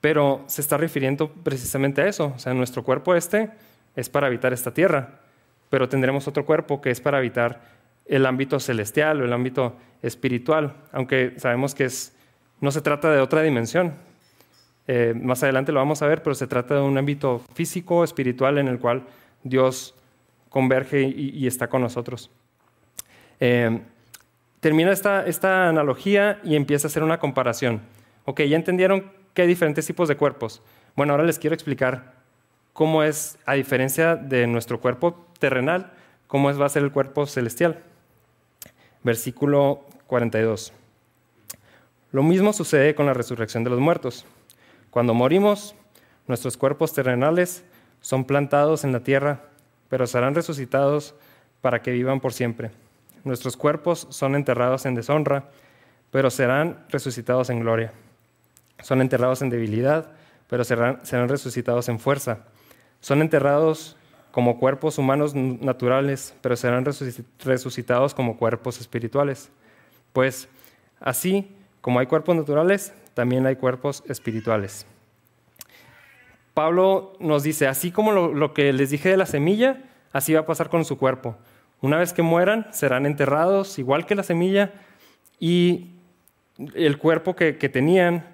pero 0.00 0.44
se 0.46 0.60
está 0.60 0.76
refiriendo 0.76 1.30
precisamente 1.30 2.02
a 2.02 2.06
eso. 2.06 2.32
O 2.36 2.38
sea, 2.38 2.52
nuestro 2.52 2.84
cuerpo 2.84 3.14
este 3.14 3.50
es 3.96 4.08
para 4.08 4.26
habitar 4.26 4.52
esta 4.52 4.74
tierra, 4.74 5.20
pero 5.70 5.88
tendremos 5.88 6.28
otro 6.28 6.44
cuerpo 6.44 6.80
que 6.80 6.90
es 6.90 7.00
para 7.00 7.18
habitar 7.18 7.62
el 8.06 8.26
ámbito 8.26 8.60
celestial 8.60 9.22
o 9.22 9.24
el 9.24 9.32
ámbito 9.32 9.76
espiritual, 10.02 10.76
aunque 10.92 11.34
sabemos 11.38 11.74
que 11.74 11.86
es 11.86 12.14
no 12.60 12.70
se 12.70 12.80
trata 12.80 13.10
de 13.10 13.20
otra 13.20 13.42
dimensión. 13.42 13.94
Eh, 14.86 15.14
más 15.16 15.42
adelante 15.42 15.72
lo 15.72 15.80
vamos 15.80 16.02
a 16.02 16.06
ver, 16.06 16.22
pero 16.22 16.34
se 16.34 16.46
trata 16.46 16.74
de 16.74 16.80
un 16.80 16.96
ámbito 16.98 17.40
físico, 17.54 18.04
espiritual, 18.04 18.58
en 18.58 18.68
el 18.68 18.78
cual 18.78 19.04
Dios 19.42 19.94
converge 20.48 21.02
y, 21.02 21.46
está 21.46 21.68
con 21.68 21.82
nosotros. 21.82 22.30
Eh, 23.40 23.80
termina 24.60 24.92
esta, 24.92 25.26
esta 25.26 25.68
analogía 25.68 26.40
y 26.44 26.54
empieza 26.54 26.86
a 26.86 26.90
hacer 26.90 27.02
una 27.02 27.18
comparación. 27.18 27.80
Ok, 28.24 28.42
ya 28.42 28.56
entendieron 28.56 29.10
que 29.34 29.42
hay 29.42 29.48
diferentes 29.48 29.86
tipos 29.86 30.08
de 30.08 30.16
cuerpos. 30.16 30.62
Bueno, 30.96 31.12
ahora 31.12 31.24
les 31.24 31.38
quiero 31.38 31.54
explicar 31.54 32.14
cómo 32.72 33.02
es, 33.02 33.38
a 33.46 33.54
diferencia 33.54 34.16
de 34.16 34.46
nuestro 34.46 34.80
cuerpo 34.80 35.26
terrenal, 35.38 35.92
cómo 36.26 36.50
es, 36.50 36.60
va 36.60 36.66
a 36.66 36.68
ser 36.68 36.82
el 36.82 36.92
cuerpo 36.92 37.26
celestial. 37.26 37.82
Versículo 39.02 39.84
42. 40.06 40.72
Lo 42.12 42.22
mismo 42.22 42.52
sucede 42.52 42.94
con 42.94 43.06
la 43.06 43.14
resurrección 43.14 43.64
de 43.64 43.70
los 43.70 43.80
muertos. 43.80 44.24
Cuando 44.94 45.12
morimos, 45.12 45.74
nuestros 46.28 46.56
cuerpos 46.56 46.92
terrenales 46.92 47.64
son 48.00 48.24
plantados 48.24 48.84
en 48.84 48.92
la 48.92 49.00
tierra, 49.00 49.40
pero 49.88 50.06
serán 50.06 50.36
resucitados 50.36 51.16
para 51.62 51.82
que 51.82 51.90
vivan 51.90 52.20
por 52.20 52.32
siempre. 52.32 52.70
Nuestros 53.24 53.56
cuerpos 53.56 54.06
son 54.10 54.36
enterrados 54.36 54.86
en 54.86 54.94
deshonra, 54.94 55.50
pero 56.12 56.30
serán 56.30 56.84
resucitados 56.90 57.50
en 57.50 57.58
gloria. 57.58 57.92
Son 58.84 59.00
enterrados 59.00 59.42
en 59.42 59.50
debilidad, 59.50 60.12
pero 60.46 60.62
serán, 60.62 61.00
resucitados 61.28 61.88
en 61.88 61.98
fuerza. 61.98 62.44
Son 63.00 63.20
enterrados 63.20 63.96
como 64.30 64.60
cuerpos 64.60 64.96
humanos 64.96 65.34
naturales, 65.34 66.36
pero 66.40 66.54
serán 66.54 66.84
resucitados 66.84 68.14
como 68.14 68.36
cuerpos 68.36 68.80
espirituales. 68.80 69.50
Pues 70.12 70.46
así 71.00 71.50
como 71.80 71.98
hay 71.98 72.06
cuerpos 72.06 72.36
naturales, 72.36 72.92
también 73.14 73.46
hay 73.46 73.56
cuerpos 73.56 74.02
espirituales. 74.08 74.86
Pablo 76.52 77.14
nos 77.18 77.42
dice, 77.42 77.66
así 77.66 77.90
como 77.90 78.12
lo, 78.12 78.54
que 78.54 78.72
les 78.72 78.90
dije 78.90 79.08
de 79.08 79.16
la 79.16 79.26
semilla, 79.26 79.82
así 80.12 80.34
va 80.34 80.40
a 80.40 80.46
pasar 80.46 80.68
con 80.68 80.84
su 80.84 80.98
cuerpo. 80.98 81.36
Una 81.80 81.98
vez 81.98 82.12
que 82.12 82.22
mueran, 82.22 82.66
serán 82.72 83.06
enterrados 83.06 83.78
igual 83.78 84.06
que 84.06 84.14
la 84.14 84.22
semilla 84.22 84.72
y 85.40 85.90
el 86.74 86.98
cuerpo 86.98 87.34
que 87.34 87.52
tenían 87.54 88.24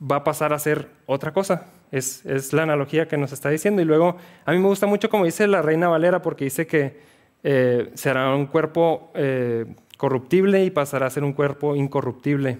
va 0.00 0.16
a 0.16 0.24
pasar 0.24 0.52
a 0.52 0.58
ser 0.58 0.88
otra 1.06 1.32
cosa. 1.32 1.66
Es, 1.90 2.52
la 2.52 2.62
analogía 2.62 3.08
que 3.08 3.16
nos 3.16 3.32
está 3.32 3.48
diciendo. 3.48 3.82
Y 3.82 3.84
luego, 3.84 4.16
a 4.44 4.52
mí 4.52 4.58
me 4.58 4.68
gusta 4.68 4.86
mucho 4.86 5.08
como 5.08 5.24
dice 5.24 5.46
la 5.46 5.62
Reina 5.62 5.88
Valera, 5.88 6.22
porque 6.22 6.44
dice 6.44 6.66
que 6.66 7.00
eh, 7.42 7.90
será 7.94 8.34
un 8.34 8.46
cuerpo 8.46 9.10
eh, 9.14 9.64
corruptible 9.96 10.64
y 10.64 10.70
pasará 10.70 11.06
a 11.06 11.10
ser 11.10 11.24
un 11.24 11.32
cuerpo 11.32 11.76
incorruptible. 11.76 12.58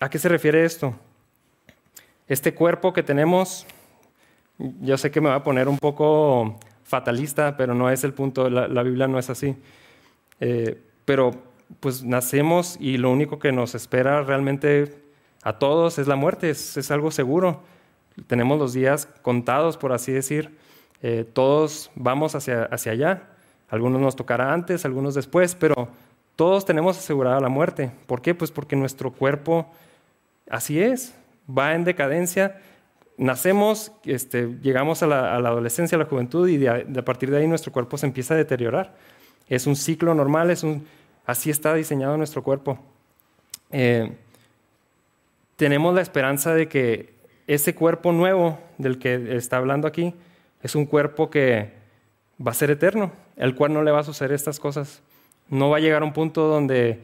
¿A 0.00 0.10
qué 0.10 0.18
se 0.18 0.28
refiere 0.28 0.64
esto? 0.64 0.94
Este 2.26 2.52
cuerpo 2.52 2.92
que 2.92 3.04
tenemos, 3.04 3.64
yo 4.58 4.98
sé 4.98 5.10
que 5.12 5.20
me 5.20 5.28
va 5.28 5.36
a 5.36 5.42
poner 5.44 5.68
un 5.68 5.78
poco 5.78 6.58
fatalista, 6.82 7.56
pero 7.56 7.74
no 7.74 7.88
es 7.90 8.02
el 8.02 8.12
punto, 8.12 8.50
la, 8.50 8.82
Biblia 8.82 9.06
no 9.06 9.20
es 9.20 9.30
así. 9.30 9.56
Eh, 10.40 10.80
pero 11.04 11.30
pues 11.78 12.02
nacemos 12.02 12.76
y 12.80 12.96
lo 12.96 13.10
único 13.10 13.38
que 13.38 13.52
nos 13.52 13.76
espera 13.76 14.22
realmente 14.22 14.96
a 15.42 15.58
todos 15.58 15.98
es 15.98 16.08
la 16.08 16.16
muerte, 16.16 16.50
es, 16.50 16.90
algo 16.90 17.12
seguro. 17.12 17.62
Tenemos 18.26 18.58
los 18.58 18.72
días 18.72 19.08
contados, 19.22 19.76
por 19.76 19.92
así 19.92 20.10
decir. 20.10 20.56
Eh, 21.02 21.24
todos 21.32 21.92
vamos 21.94 22.34
hacia, 22.34 22.64
hacia 22.64 22.92
allá. 22.92 23.22
Algunos 23.68 24.00
nos 24.00 24.16
tocará 24.16 24.52
antes, 24.52 24.84
algunos 24.84 25.14
después, 25.14 25.54
pero 25.54 25.88
todos 26.34 26.64
tenemos 26.64 26.98
asegurada 26.98 27.40
la 27.40 27.48
muerte. 27.48 27.92
¿Por 28.06 28.22
qué? 28.22 28.34
Pues 28.34 28.50
porque 28.50 28.74
nuestro 28.74 29.12
cuerpo 29.12 29.70
así 30.48 30.80
es, 30.80 31.14
va 31.48 31.74
en 31.74 31.84
decadencia. 31.84 32.60
Nacemos, 33.16 33.92
este, 34.04 34.48
llegamos 34.62 35.02
a 35.02 35.06
la, 35.06 35.34
adolescencia, 35.36 35.96
a 35.96 35.98
la 35.98 36.06
juventud 36.06 36.48
y 36.48 36.66
a, 36.66 36.84
partir 37.04 37.30
de 37.30 37.38
ahí 37.38 37.46
nuestro 37.46 37.72
cuerpo 37.72 37.96
se 37.96 38.06
empieza 38.06 38.34
a 38.34 38.36
deteriorar. 38.36 38.94
Es 39.48 39.66
un 39.66 39.76
ciclo 39.76 40.14
normal, 40.14 40.50
es 40.50 40.64
así 41.26 41.50
está 41.50 41.74
diseñado 41.74 42.16
nuestro 42.16 42.42
cuerpo. 42.42 42.78
Eh, 43.70 44.12
tenemos 45.56 45.94
la 45.94 46.00
esperanza 46.00 46.54
de 46.54 46.68
que 46.68 47.14
ese 47.46 47.74
cuerpo 47.74 48.12
nuevo 48.12 48.58
del 48.78 48.98
que 48.98 49.36
está 49.36 49.58
hablando 49.58 49.86
aquí 49.86 50.14
es 50.62 50.74
un 50.74 50.86
cuerpo 50.86 51.30
que 51.30 51.70
va 52.44 52.50
a 52.50 52.54
ser 52.54 52.70
eterno, 52.70 53.12
el 53.36 53.54
cual 53.54 53.72
no 53.72 53.82
le 53.82 53.90
va 53.90 54.00
a 54.00 54.04
suceder 54.04 54.32
estas 54.32 54.58
cosas. 54.58 55.02
No 55.48 55.70
va 55.70 55.76
a 55.76 55.80
llegar 55.80 56.02
a 56.02 56.04
un 56.04 56.12
punto 56.12 56.48
donde 56.48 57.00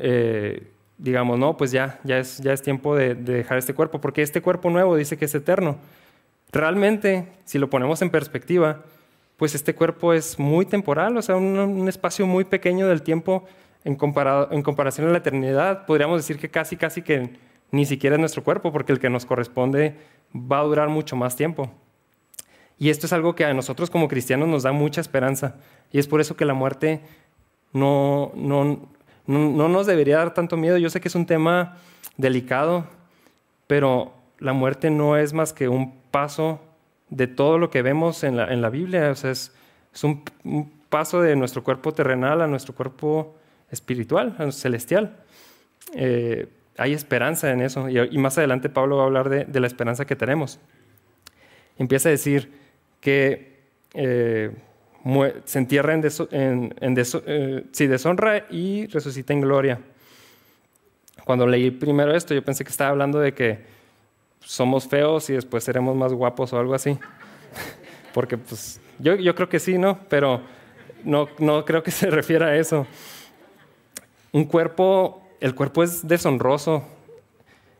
eh, 0.00 0.66
digamos, 0.98 1.38
no, 1.38 1.56
pues 1.56 1.70
ya, 1.70 2.00
ya, 2.04 2.18
es, 2.18 2.38
ya 2.38 2.52
es 2.52 2.62
tiempo 2.62 2.96
de, 2.96 3.14
dejar 3.14 3.58
este 3.58 3.74
cuerpo, 3.74 4.00
porque 4.00 4.22
este 4.22 4.40
cuerpo 4.40 4.70
nuevo 4.70 4.96
dice 4.96 5.16
que 5.16 5.26
es 5.26 5.34
eterno. 5.34 5.76
Realmente, 6.52 7.28
si 7.44 7.58
lo 7.58 7.68
ponemos 7.68 8.00
en 8.02 8.10
perspectiva, 8.10 8.82
pues 9.36 9.54
este 9.54 9.74
cuerpo 9.74 10.12
es 10.12 10.38
muy 10.38 10.64
temporal, 10.64 11.16
o 11.16 11.22
sea, 11.22 11.36
un, 11.36 11.58
un 11.58 11.88
espacio 11.88 12.26
muy 12.26 12.44
pequeño 12.44 12.88
del 12.88 13.02
tiempo 13.02 13.44
en, 13.84 13.94
comparado, 13.94 14.48
en 14.50 14.62
comparación 14.62 15.08
a 15.08 15.12
la 15.12 15.18
eternidad. 15.18 15.86
Podríamos 15.86 16.18
decir 16.18 16.38
que 16.38 16.48
casi, 16.48 16.76
casi 16.76 17.02
que 17.02 17.30
ni 17.70 17.86
siquiera 17.86 18.16
es 18.16 18.20
nuestro 18.20 18.42
cuerpo, 18.42 18.72
porque 18.72 18.92
el 18.92 18.98
que 18.98 19.10
nos 19.10 19.26
corresponde 19.26 19.96
va 20.34 20.58
a 20.60 20.62
durar 20.62 20.88
mucho 20.88 21.16
más 21.16 21.36
tiempo. 21.36 21.70
Y 22.78 22.90
esto 22.90 23.06
es 23.06 23.12
algo 23.12 23.34
que 23.34 23.44
a 23.44 23.54
nosotros 23.54 23.88
como 23.88 24.08
cristianos 24.08 24.48
nos 24.48 24.62
da 24.62 24.72
mucha 24.72 25.00
esperanza. 25.00 25.56
Y 25.92 25.98
es 25.98 26.08
por 26.08 26.20
eso 26.20 26.36
que 26.36 26.44
la 26.44 26.54
muerte 26.54 27.00
no, 27.72 28.32
no, 28.34 28.88
no, 29.26 29.68
nos 29.68 29.86
debería 29.86 30.18
dar 30.18 30.34
tanto 30.34 30.56
miedo. 30.56 30.78
Yo 30.78 30.90
sé 30.90 31.00
que 31.00 31.08
es 31.08 31.14
un 31.14 31.26
tema 31.26 31.78
delicado, 32.16 32.86
pero 33.66 34.12
la 34.38 34.52
muerte 34.52 34.90
no 34.90 35.16
es 35.16 35.32
más 35.32 35.52
que 35.52 35.68
un 35.68 35.94
paso 36.10 36.60
de 37.10 37.26
todo 37.26 37.58
lo 37.58 37.70
que 37.70 37.82
vemos 37.82 38.24
en 38.24 38.36
la, 38.36 38.52
en 38.52 38.62
la 38.62 38.70
Biblia. 38.70 39.10
O 39.10 39.14
sea, 39.14 39.30
es, 39.30 39.52
un, 40.02 40.22
paso 40.88 41.20
de 41.20 41.34
nuestro 41.34 41.64
cuerpo 41.64 41.92
terrenal 41.92 42.40
a 42.40 42.46
nuestro 42.46 42.74
cuerpo 42.74 43.36
espiritual, 43.70 44.36
celestial. 44.52 45.16
Eh, 45.94 46.48
hay 46.78 46.92
esperanza 46.92 47.50
en 47.50 47.62
eso. 47.62 47.88
Y, 47.88 48.18
más 48.18 48.38
adelante 48.38 48.68
Pablo 48.68 48.96
va 48.96 49.02
a 49.02 49.06
hablar 49.06 49.28
de, 49.28 49.60
la 49.60 49.66
esperanza 49.66 50.04
que 50.04 50.16
tenemos. 50.16 50.60
Empieza 51.78 52.08
a 52.08 52.12
decir 52.12 52.52
que 53.00 53.56
eh, 53.94 54.52
se 55.44 55.58
entierra 55.58 55.94
en, 55.94 56.02
eh, 56.80 57.64
deshonra 57.78 58.46
y 58.50 58.86
resucita 58.86 59.32
en 59.32 59.40
gloria. 59.40 59.80
Cuando 61.24 61.46
leí 61.46 61.70
primero 61.70 62.14
esto, 62.14 62.34
yo 62.34 62.44
pensé 62.44 62.64
que 62.64 62.70
estaba 62.70 62.90
hablando 62.90 63.18
de 63.18 63.32
que 63.32 63.60
somos 64.40 64.86
feos 64.86 65.28
y 65.30 65.34
después 65.34 65.64
seremos 65.64 65.96
más 65.96 66.12
guapos 66.12 66.52
o 66.52 66.58
algo 66.58 66.74
así. 66.74 66.98
Porque 68.14 68.38
pues 68.38 68.80
yo, 68.98 69.14
yo 69.16 69.34
creo 69.34 69.48
que 69.48 69.58
sí, 69.58 69.78
¿no? 69.78 69.98
Pero 70.08 70.40
no, 71.04 71.28
no 71.38 71.64
creo 71.64 71.82
que 71.82 71.90
se 71.92 72.10
refiera 72.10 72.46
a 72.46 72.56
eso. 72.56 72.86
Un 74.32 74.44
cuerpo 74.44 75.22
el 75.40 75.54
cuerpo 75.54 75.82
es 75.82 76.06
deshonroso. 76.06 76.84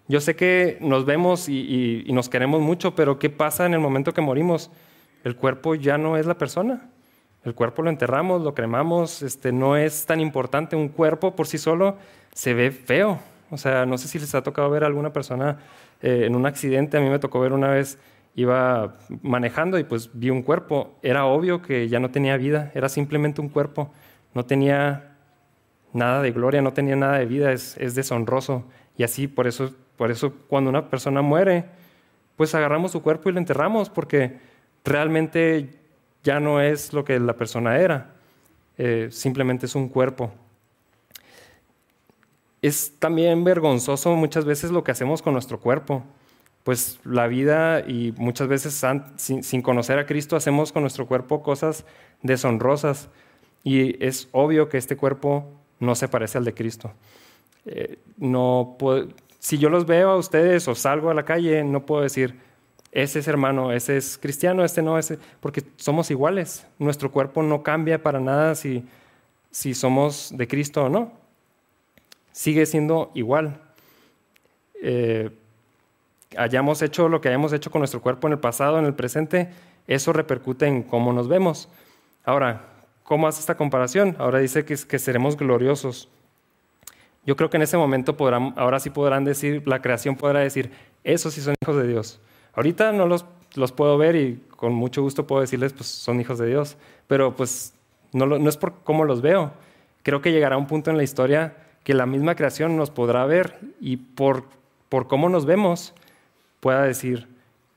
Yo 0.09 0.21
sé 0.21 0.37
que 0.37 0.79
nos 0.81 1.05
vemos 1.05 1.49
y, 1.49 2.05
nos 2.13 2.29
queremos 2.29 2.61
mucho, 2.61 2.95
pero 2.95 3.19
¿qué 3.19 3.31
pasa 3.31 3.67
en 3.67 3.75
el 3.75 3.81
momento 3.81 4.13
que 4.15 4.21
morimos? 4.21 4.71
El 5.25 5.37
cuerpo 5.37 5.75
ya 5.75 5.99
no 5.99 6.17
es 6.17 6.27
la 6.27 6.39
persona. 6.39 6.89
El 7.47 7.55
cuerpo 7.55 7.83
lo 7.83 7.91
enterramos, 7.91 8.43
lo 8.43 8.55
cremamos, 8.55 9.23
este, 9.23 9.53
no 9.53 9.77
es 9.77 10.05
tan 10.05 10.19
importante. 10.19 10.75
Un 10.75 10.89
cuerpo 10.89 11.37
por 11.37 11.47
sí 11.47 11.59
solo 11.59 11.97
se 12.33 12.55
ve 12.55 12.73
feo. 12.73 13.21
O 13.51 13.57
sea, 13.57 13.87
no 13.87 13.99
sé 13.99 14.09
si 14.09 14.19
les 14.19 14.35
ha 14.35 14.43
tocado 14.43 14.69
ver 14.69 14.83
a 14.83 14.89
alguna 14.89 15.13
persona 15.13 15.59
eh, 16.03 16.25
en 16.27 16.35
un 16.35 16.45
accidente. 16.45 16.97
A 16.97 17.01
mí 17.01 17.09
me 17.09 17.21
tocó 17.21 17.39
ver 17.39 17.53
una 17.53 17.69
vez, 17.69 18.01
iba 18.35 18.97
manejando 19.23 19.79
y 19.79 19.85
pues 19.85 20.11
vi 20.13 20.31
un 20.31 20.43
cuerpo. 20.43 20.97
Era 21.03 21.27
obvio 21.27 21.63
que 21.63 21.87
ya 21.87 22.01
no 22.01 22.11
tenía 22.11 22.37
vida, 22.37 22.73
era 22.75 22.89
simplemente 22.89 23.41
un 23.41 23.49
cuerpo. 23.49 23.93
No 24.35 24.45
tenía 24.45 25.17
nada 25.93 26.23
de 26.23 26.33
gloria, 26.33 26.63
no 26.63 26.73
tenía 26.73 26.97
nada 26.97 27.19
de 27.19 27.27
vida, 27.27 27.53
es, 27.53 27.77
deshonroso. 27.95 28.65
Y 28.99 29.05
así, 29.05 29.29
por 29.29 29.47
eso, 29.47 29.73
por 29.97 30.11
eso 30.11 30.33
cuando 30.49 30.69
una 30.69 30.91
persona 30.91 31.23
muere, 31.23 31.67
pues 32.35 32.57
agarramos 32.57 32.91
su 32.91 33.03
cuerpo 33.03 33.29
y 33.29 33.35
lo 33.35 33.39
enterramos, 33.39 33.89
porque 33.89 34.37
realmente 34.85 35.86
ya 36.27 36.41
no 36.41 36.61
es 36.61 36.93
lo 36.93 37.05
que 37.05 37.21
la 37.21 37.37
persona 37.37 37.79
era, 37.79 38.11
eh, 38.79 39.09
simplemente 39.13 39.67
es 39.67 39.77
un 39.77 39.89
cuerpo. 39.89 40.33
Es 42.61 42.95
también 42.99 43.45
vergonzoso 43.45 44.17
muchas 44.17 44.45
veces 44.45 44.73
lo 44.73 44.83
que 44.83 44.91
hacemos 44.91 45.23
con 45.23 45.35
nuestro 45.35 45.61
cuerpo. 45.61 46.03
Pues 46.65 46.99
la 47.05 47.29
vida 47.29 47.81
y 47.87 48.13
muchas 48.17 48.49
veces 48.49 48.85
sin, 49.17 49.63
conocer 49.63 50.01
a 50.01 50.07
Cristo 50.07 50.35
hacemos 50.35 50.73
con 50.73 50.83
nuestro 50.83 51.07
cuerpo 51.07 51.45
cosas 51.45 51.85
deshonrosas. 52.23 53.09
Y 53.63 54.05
es 54.05 54.29
obvio 54.33 54.69
que 54.69 54.79
este 54.79 54.97
cuerpo 54.97 55.49
no 55.79 55.95
se 55.95 56.09
parece 56.09 56.39
al 56.39 56.45
de 56.45 56.55
Cristo. 56.55 56.93
Eh, 57.67 57.99
no 58.17 58.77
si 59.39 59.59
yo 59.59 59.71
los 59.71 59.87
veo 59.87 60.11
a 60.11 60.17
ustedes 60.17 60.67
o 60.67 60.75
salgo 60.75 61.09
a 61.09 61.15
la 61.15 61.25
calle, 61.25 61.63
no 61.63 61.87
puedo 61.87 62.03
decir, 62.03 62.35
ese 62.97 63.19
es 63.19 63.29
hermano, 63.29 63.73
ese 63.73 63.99
es 63.99 64.17
cristiano, 64.17 64.65
este 64.65 64.81
no, 64.81 64.97
ese, 64.99 65.19
porque 65.41 65.63
somos 65.77 66.11
iguales. 66.11 66.67
Nuestro 66.79 67.13
cuerpo 67.13 67.43
no 67.43 67.63
cambia 67.63 68.03
para 68.03 68.21
nada 68.21 68.55
si, 68.55 68.87
si 69.51 69.75
somos 69.75 70.31
de 70.35 70.49
Cristo 70.49 70.85
o 70.85 70.89
no. 70.89 71.13
Sigue 72.33 72.65
siendo 72.65 73.11
igual. 73.13 73.61
eh, 74.83 75.31
hayamos 76.39 76.81
hecho 76.81 77.11
lo 77.11 77.21
que 77.21 77.29
hayamos 77.29 77.53
hecho 77.53 77.71
con 77.71 77.81
nuestro 77.81 78.01
cuerpo 78.01 78.29
en 78.29 78.33
el 78.33 78.39
pasado, 78.39 78.79
en 78.79 78.87
el 78.87 78.95
presente, 78.95 79.51
eso 79.87 80.15
repercute 80.15 80.67
en 80.67 80.83
cómo 80.83 81.13
nos 81.13 81.29
vemos. 81.29 81.69
Ahora, 82.25 82.65
¿cómo 83.05 83.29
hace 83.29 83.41
esta 83.41 83.59
comparación? 83.59 84.17
Ahora 84.19 84.39
dice 84.39 84.65
que, 84.65 84.75
que 84.75 84.99
seremos 84.99 85.37
gloriosos. 85.37 86.09
Yo 87.27 87.37
creo 87.37 87.51
que 87.51 87.59
en 87.59 87.63
ese 87.63 87.77
momento 87.77 88.17
podrán, 88.17 88.55
ahora 88.57 88.81
sí 88.81 88.89
podrán 88.89 89.27
decir, 89.27 89.69
la 89.69 89.83
creación 89.83 90.17
podrá 90.17 90.41
decir, 90.41 90.71
esos 91.05 91.35
sí 91.35 91.43
son 91.43 91.55
hijos 91.63 91.77
de 91.77 91.89
Dios. 91.89 92.21
Ahorita 92.57 92.93
no 92.93 93.07
los, 93.07 93.25
los 93.55 93.71
puedo 93.71 93.97
ver 93.97 94.17
y 94.17 94.43
con 94.57 94.75
mucho 94.75 95.03
gusto 95.03 95.27
puedo 95.27 95.43
decirles, 95.43 95.73
pues 95.73 95.87
son 95.87 96.21
hijos 96.21 96.39
de 96.39 96.47
Dios, 96.47 96.77
pero 97.07 97.37
pues 97.37 97.75
no, 98.13 98.27
no 98.27 98.49
es 98.49 98.57
por 98.57 98.75
cómo 98.83 99.05
los 99.05 99.23
veo. 99.23 99.53
Creo 100.03 100.21
que 100.21 100.33
llegará 100.33 100.57
un 100.57 100.67
punto 100.67 100.91
en 100.91 100.97
la 100.97 101.05
historia 101.05 101.57
que 101.85 101.95
la 101.95 102.07
misma 102.07 102.35
creación 102.35 102.77
nos 102.77 102.91
podrá 102.91 103.25
ver 103.27 103.61
y 103.81 103.99
por, 103.99 104.45
por 104.89 105.07
cómo 105.07 105.29
nos 105.29 105.47
vemos 105.47 105.95
pueda 106.59 106.83
decir, 106.83 107.29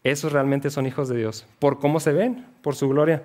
esos 0.03 0.31
realmente 0.31 0.69
son 0.69 0.85
hijos 0.85 1.09
de 1.09 1.17
Dios, 1.17 1.45
por 1.59 1.79
cómo 1.79 1.99
se 1.99 2.13
ven, 2.13 2.47
por 2.63 2.75
su 2.75 2.89
gloria. 2.89 3.23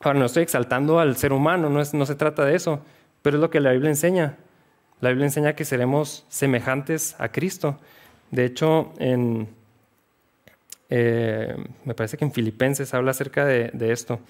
Ahora, 0.00 0.18
no 0.18 0.26
estoy 0.26 0.42
exaltando 0.42 0.98
al 0.98 1.16
ser 1.16 1.32
humano, 1.32 1.70
no, 1.70 1.80
es, 1.80 1.94
no 1.94 2.06
se 2.06 2.14
trata 2.14 2.44
de 2.44 2.56
eso, 2.56 2.80
pero 3.22 3.36
es 3.36 3.40
lo 3.40 3.50
que 3.50 3.60
la 3.60 3.72
Biblia 3.72 3.90
enseña. 3.90 4.36
La 5.00 5.10
Biblia 5.10 5.26
enseña 5.26 5.54
que 5.54 5.64
seremos 5.64 6.24
semejantes 6.28 7.14
a 7.18 7.28
Cristo. 7.28 7.78
De 8.30 8.44
hecho, 8.44 8.92
en, 8.98 9.48
eh, 10.90 11.56
me 11.84 11.94
parece 11.94 12.16
que 12.16 12.24
en 12.24 12.32
Filipenses 12.32 12.94
habla 12.94 13.12
acerca 13.12 13.44
de, 13.44 13.92
esto. 13.92 14.20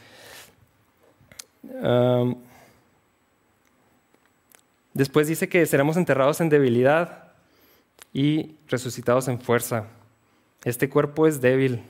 después 4.93 5.27
dice 5.27 5.49
que 5.49 5.67
seremos 5.67 5.97
enterrados 5.97 6.41
en 6.41 6.49
debilidad 6.49 7.33
y 8.13 8.57
resucitados 8.69 9.29
en 9.29 9.41
fuerza. 9.41 9.87
Este 10.65 10.89
cuerpo 10.89 11.27
es 11.27 11.41
débil, 11.41 11.83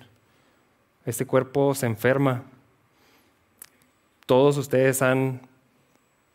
este 1.07 1.27
cuerpo 1.27 1.75
se 1.75 1.87
enferma. 1.87 2.43
Todos 4.27 4.57
ustedes 4.57 5.03
han 5.03 5.43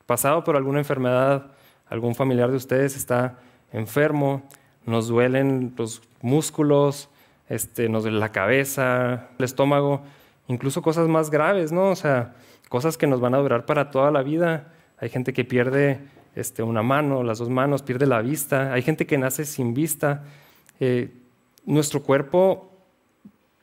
pasado 0.06 0.44
por 0.44 0.56
alguna 0.56 0.80
enfermedad, 0.80 1.52
algún 1.90 2.16
familiar 2.16 2.50
de 2.52 2.58
ustedes 2.58 2.96
está 2.96 3.40
enfermo, 3.74 4.44
nos 4.86 5.08
duelen 5.08 5.74
los 5.76 6.02
músculos, 6.22 7.10
este, 7.50 7.90
nos 7.90 8.04
duele 8.04 8.20
la 8.20 8.32
cabeza, 8.32 9.28
el 9.38 9.46
estómago, 9.46 10.04
incluso 10.48 10.82
cosas 10.82 11.08
más 11.08 11.30
graves, 11.30 11.72
¿no? 11.72 11.90
O 11.90 11.96
sea, 11.96 12.36
cosas 12.70 12.98
que 12.98 13.08
nos 13.08 13.20
van 13.20 13.34
a 13.34 13.40
durar 13.40 13.66
para 13.66 13.90
toda 13.92 14.12
la 14.12 14.22
vida. 14.22 14.72
Hay 15.00 15.10
gente 15.10 15.34
que 15.34 15.44
pierde 15.44 16.00
este, 16.36 16.64
una 16.64 16.84
mano, 16.84 17.24
las 17.24 17.40
dos 17.40 17.50
manos, 17.50 17.82
pierde 17.82 18.06
la 18.06 18.22
vista. 18.22 18.72
Hay 18.72 18.84
gente 18.84 19.06
que 19.06 19.18
nace 19.18 19.46
sin 19.46 19.74
vista. 19.74 20.24
Eh, 20.80 21.12
nuestro 21.66 22.04
cuerpo 22.04 22.72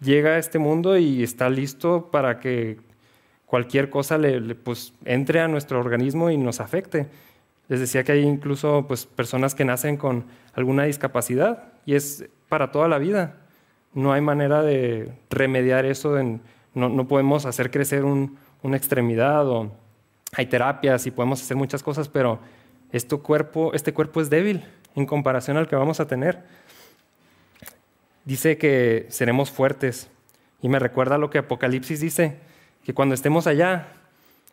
llega 0.01 0.31
a 0.31 0.39
este 0.39 0.59
mundo 0.59 0.99
y 0.99 1.23
está 1.23 1.49
listo 1.49 2.11
para 2.11 2.41
que 2.41 2.79
cualquier 3.47 3.89
cosa 3.89 4.19
le, 4.19 4.55
pues, 4.57 4.93
entre 5.05 5.41
a 5.41 5.49
nuestro 5.49 5.79
organismo 5.79 6.31
y 6.31 6.37
nos 6.37 6.61
afecte. 6.61 7.07
Les 7.69 7.81
decía 7.81 8.05
que 8.05 8.13
hay 8.13 8.23
incluso 8.23 8.87
pues, 8.87 9.07
personas 9.07 9.55
que 9.55 9.65
nacen 9.65 9.97
con 9.97 10.27
alguna 10.55 10.85
discapacidad 10.85 11.73
y 11.85 11.95
es 11.95 12.29
para 12.49 12.71
toda 12.71 12.89
la 12.89 12.99
vida. 12.99 13.46
No 13.97 14.13
hay 14.13 14.21
manera 14.21 14.63
de 14.63 15.11
remediar 15.31 15.87
eso, 15.87 16.19
no, 16.75 17.09
podemos 17.09 17.47
hacer 17.47 17.71
crecer 17.71 18.05
una 18.05 18.77
extremidad 18.77 19.49
o 19.49 19.73
hay 20.35 20.45
terapias 20.45 21.07
y 21.07 21.11
podemos 21.11 21.41
hacer 21.41 21.57
muchas 21.57 21.83
cosas, 21.83 22.07
pero 22.07 22.39
este 22.93 23.17
cuerpo, 23.17 23.73
este 23.73 23.95
cuerpo 23.95 24.21
es 24.21 24.29
débil 24.29 24.67
en 24.97 25.07
comparación 25.07 25.57
al 25.57 25.67
que 25.67 25.77
vamos 25.77 25.99
a 25.99 26.07
tener. 26.07 26.45
Dice 28.27 28.59
que 28.59 29.07
seremos 29.09 29.51
fuertes 29.51 30.11
y 30.61 30.69
me 30.69 30.79
recuerda 30.79 31.17
lo 31.17 31.31
que 31.31 31.39
Apocalipsis 31.39 31.99
dice, 31.99 32.37
que 32.85 32.93
cuando 32.93 33.15
estemos 33.15 33.47
allá, 33.47 33.89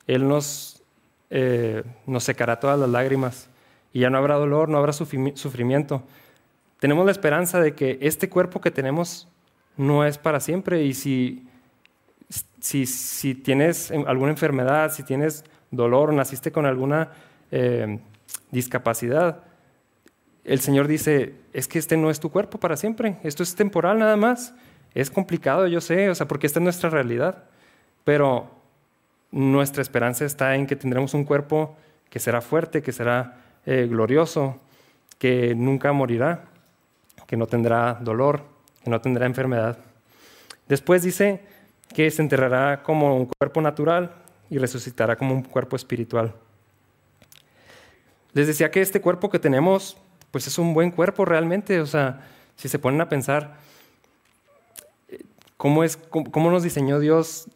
Él 0.08 0.26
nos, 0.26 0.82
eh, 1.30 1.84
nos 2.08 2.24
secará 2.24 2.62
todas 2.62 2.80
las 2.80 2.88
lágrimas 2.88 3.50
y 3.92 4.00
ya 4.00 4.10
no 4.10 4.20
habrá 4.20 4.36
dolor, 4.36 4.70
no 4.70 4.78
habrá 4.78 4.94
sufrimiento. 4.94 6.02
Tenemos 6.80 7.06
la 7.06 7.12
esperanza 7.12 7.60
de 7.60 7.76
que 7.76 7.98
este 8.00 8.30
cuerpo 8.30 8.62
que 8.62 8.72
tenemos 8.72 9.28
no 9.78 10.06
es 10.06 10.18
para 10.18 10.40
siempre. 10.40 10.84
Y 10.84 10.94
si, 10.94 11.48
si, 12.60 13.36
tienes 13.36 13.92
alguna 13.92 14.32
enfermedad, 14.32 14.92
si 14.92 15.04
tienes 15.04 15.44
dolor, 15.72 16.14
naciste 16.14 16.52
con 16.52 16.66
alguna 16.66 17.10
eh, 17.52 18.00
discapacidad, 18.52 19.44
el 20.44 20.60
Señor 20.60 20.88
dice, 20.88 21.36
es 21.54 21.68
que 21.68 21.80
este 21.80 21.96
no 21.96 22.10
es 22.10 22.20
tu 22.20 22.30
cuerpo 22.30 22.60
para 22.60 22.76
siempre, 22.76 23.18
esto 23.24 23.44
es 23.44 23.56
temporal 23.56 24.00
nada 24.00 24.18
más. 24.18 24.54
Es 24.94 25.10
complicado, 25.10 25.66
yo 25.68 25.82
sé, 25.82 26.10
o 26.10 26.16
sea, 26.16 26.28
porque 26.28 26.46
esta 26.46 26.60
es 26.60 26.64
nuestra 26.64 26.90
realidad, 26.90 27.46
pero 28.04 28.52
nuestra 29.32 29.82
esperanza 29.82 30.26
está 30.26 30.56
en 30.56 30.68
que 30.68 30.76
tendremos 30.76 31.16
un 31.16 31.24
cuerpo 31.24 31.76
que 32.12 32.20
será 32.20 32.42
fuerte, 32.42 32.84
que 32.84 32.92
será 32.92 33.38
eh, 33.66 33.88
glorioso, 33.90 34.60
que 35.18 35.56
nunca 35.56 35.94
morirá, 35.94 36.46
que 37.26 37.38
no 37.38 37.48
tendrá 37.48 37.96
dolor, 37.96 38.53
que 38.84 38.90
no 38.90 39.02
tendrá 39.02 39.26
enfermedad. 39.26 39.78
Después 40.68 41.04
dice 41.04 41.42
que 41.94 42.10
se 42.12 42.22
enterrará 42.22 42.84
como 42.84 43.16
un 43.16 43.26
cuerpo 43.26 43.62
natural 43.62 44.16
y 44.50 44.58
resucitará 44.58 45.16
como 45.16 45.34
un 45.34 45.44
cuerpo 45.44 45.76
espiritual. 45.76 46.34
Les 48.34 48.48
decía 48.48 48.72
que 48.72 48.82
este 48.82 49.02
cuerpo 49.02 49.30
que 49.30 49.40
tenemos, 49.40 49.98
pues 50.32 50.48
es 50.48 50.58
un 50.58 50.74
buen 50.74 50.92
cuerpo 50.92 51.26
realmente. 51.26 51.80
O 51.80 51.86
sea, 51.86 52.22
si 52.56 52.68
se 52.68 52.80
ponen 52.80 53.02
a 53.02 53.10
pensar 53.10 53.58
cómo, 55.58 55.84
es, 55.84 56.00
nos 56.36 56.64
diseñó 56.64 57.00
Dios 57.00 57.48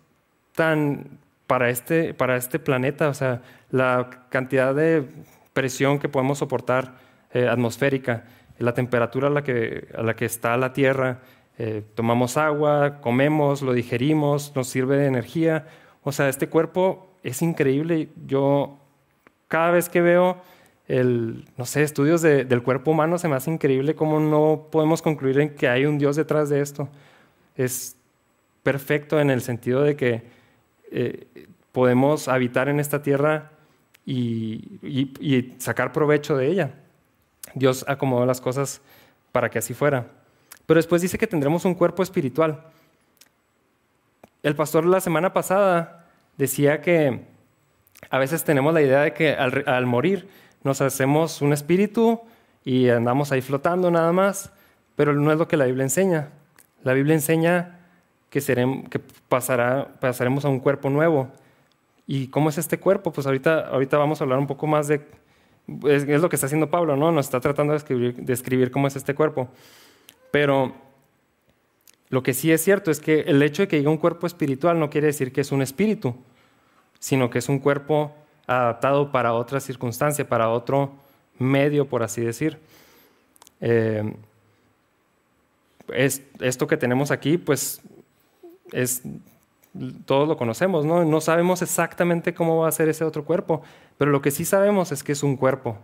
tan 0.53 1.19
para 1.47 1.69
este, 1.69 2.13
para 2.13 2.35
este 2.35 2.59
planeta, 2.59 3.07
o 3.07 3.13
sea, 3.13 3.41
la 3.71 4.25
cantidad 4.29 4.75
de 4.75 5.07
presión 5.53 5.97
que 5.97 6.09
podemos 6.09 6.39
soportar 6.39 6.95
eh, 7.33 7.47
atmosférica, 7.47 8.25
la 8.59 8.73
temperatura 8.73 9.27
a 9.27 9.31
la 9.31 9.43
que, 9.43 9.87
a 9.95 10.01
la 10.03 10.15
que 10.15 10.25
está 10.25 10.57
la 10.57 10.73
Tierra, 10.73 11.19
eh, 11.57 11.83
tomamos 11.95 12.37
agua, 12.37 12.99
comemos, 13.01 13.61
lo 13.61 13.73
digerimos, 13.73 14.53
nos 14.55 14.67
sirve 14.67 14.97
de 14.97 15.07
energía. 15.07 15.67
O 16.03 16.11
sea, 16.11 16.29
este 16.29 16.49
cuerpo 16.49 17.09
es 17.23 17.41
increíble. 17.41 18.09
Yo 18.25 18.79
cada 19.47 19.71
vez 19.71 19.89
que 19.89 20.01
veo 20.01 20.37
el, 20.87 21.45
no 21.57 21.65
sé, 21.65 21.83
estudios 21.83 22.21
del 22.21 22.63
cuerpo 22.63 22.91
humano 22.91 23.17
se 23.17 23.27
me 23.27 23.35
hace 23.35 23.51
increíble 23.51 23.95
cómo 23.95 24.19
no 24.19 24.67
podemos 24.71 25.01
concluir 25.01 25.39
en 25.39 25.55
que 25.55 25.67
hay 25.67 25.85
un 25.85 25.97
Dios 25.97 26.15
detrás 26.15 26.49
de 26.49 26.61
esto. 26.61 26.87
Es 27.55 27.97
perfecto 28.63 29.19
en 29.19 29.29
el 29.29 29.41
sentido 29.41 29.81
de 29.81 29.95
que 29.95 30.23
eh, 30.91 31.27
podemos 31.71 32.27
habitar 32.27 32.69
en 32.69 32.79
esta 32.79 33.01
tierra 33.01 33.51
y, 34.05 34.79
y, 34.81 35.55
sacar 35.57 35.91
provecho 35.91 36.37
de 36.37 36.47
ella. 36.47 36.73
Dios 37.55 37.85
acomodó 37.87 38.25
las 38.25 38.41
cosas 38.41 38.81
para 39.31 39.49
que 39.49 39.59
así 39.59 39.73
fuera. 39.73 40.07
Pero 40.65 40.77
después 40.77 41.01
dice 41.01 41.17
que 41.17 41.27
tendremos 41.27 41.65
un 41.65 41.75
cuerpo 41.75 42.03
espiritual. 42.03 42.63
El 44.43 44.55
pastor 44.55 44.85
la 44.85 45.01
semana 45.01 45.33
pasada 45.33 46.05
decía 46.37 46.81
que 46.81 47.25
a 48.09 48.17
veces 48.17 48.43
tenemos 48.43 48.73
la 48.73 48.81
idea 48.81 49.01
de 49.01 49.13
que 49.13 49.33
al 49.33 49.85
morir 49.85 50.29
nos 50.63 50.81
hacemos 50.81 51.41
un 51.41 51.53
espíritu 51.53 52.21
y 52.67 52.89
andamos 52.89 53.31
ahí 53.31 53.41
flotando 53.41 53.89
nada 53.89 54.11
más, 54.11 54.51
pero 54.97 55.13
no 55.13 55.31
es 55.31 55.37
lo 55.37 55.47
que 55.47 55.55
la 55.55 55.65
Biblia 55.65 55.83
enseña. 55.83 56.29
La 56.83 56.91
Biblia 56.91 57.15
enseña 57.15 57.79
que, 58.29 58.41
pasaremos 59.29 60.45
a 60.45 60.49
un 60.49 60.59
cuerpo 60.59 60.89
nuevo. 60.89 61.29
¿Y 62.05 62.27
cómo 62.27 62.49
es 62.49 62.57
este 62.57 62.77
cuerpo? 62.79 63.11
Pues 63.11 63.25
ahorita, 63.25 63.67
ahorita 63.67 63.97
vamos 63.97 64.19
a 64.19 64.25
hablar 64.25 64.39
un 64.39 64.47
poco 64.47 64.67
más 64.67 64.87
de... 64.87 65.01
Es, 65.85 66.07
lo 66.07 66.29
que 66.29 66.35
está 66.35 66.45
haciendo 66.45 66.69
Pablo, 66.69 66.95
¿no? 66.95 67.11
Nos 67.11 67.25
está 67.25 67.39
tratando 67.39 67.73
de 67.73 67.77
escribir, 67.77 68.15
de 68.15 68.33
escribir 68.33 68.71
cómo 68.71 68.87
es 68.87 68.95
este 68.95 69.13
cuerpo. 69.13 69.49
Pero 70.31 70.73
lo 72.09 72.23
que 72.23 72.33
sí 72.33 72.51
es 72.51 72.63
cierto 72.63 72.89
es 72.89 72.99
que 72.99 73.21
el 73.21 73.41
hecho 73.43 73.63
de 73.63 73.67
que 73.67 73.77
diga 73.77 73.89
un 73.89 73.97
cuerpo 73.97 74.27
espiritual 74.27 74.79
no 74.79 74.89
quiere 74.89 75.07
decir 75.07 75.33
que 75.33 75.41
es 75.41 75.51
un 75.51 75.61
espíritu, 75.61 76.15
sino 76.99 77.29
que 77.29 77.39
es 77.39 77.49
un 77.49 77.59
cuerpo 77.59 78.13
adaptado 78.45 79.11
para 79.11 79.33
otra 79.33 79.59
circunstancia, 79.59 80.27
para 80.27 80.49
otro 80.49 80.93
medio, 81.37 81.85
por 81.85 82.03
así 82.03 82.21
decir. 82.21 82.57
Eh, 83.59 84.13
es, 85.93 86.21
esto 86.39 86.67
que 86.67 86.77
tenemos 86.77 87.11
aquí, 87.11 87.37
pues 87.37 87.81
es, 88.71 89.01
todos 90.05 90.27
lo 90.27 90.37
conocemos, 90.37 90.85
¿no? 90.85 91.03
No 91.05 91.21
sabemos 91.21 91.61
exactamente 91.61 92.33
cómo 92.33 92.59
va 92.59 92.69
a 92.69 92.71
ser 92.71 92.89
ese 92.89 93.03
otro 93.03 93.25
cuerpo, 93.25 93.61
pero 93.97 94.11
lo 94.11 94.21
que 94.21 94.31
sí 94.31 94.45
sabemos 94.45 94.91
es 94.91 95.03
que 95.03 95.11
es 95.11 95.23
un 95.23 95.37
cuerpo. 95.37 95.77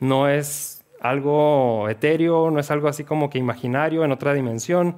No 0.00 0.28
es 0.28 0.84
algo 1.00 1.88
etéreo, 1.88 2.50
no 2.50 2.60
es 2.60 2.70
algo 2.70 2.88
así 2.88 3.04
como 3.04 3.30
que 3.30 3.38
imaginario 3.38 4.04
en 4.04 4.12
otra 4.12 4.34
dimensión, 4.34 4.96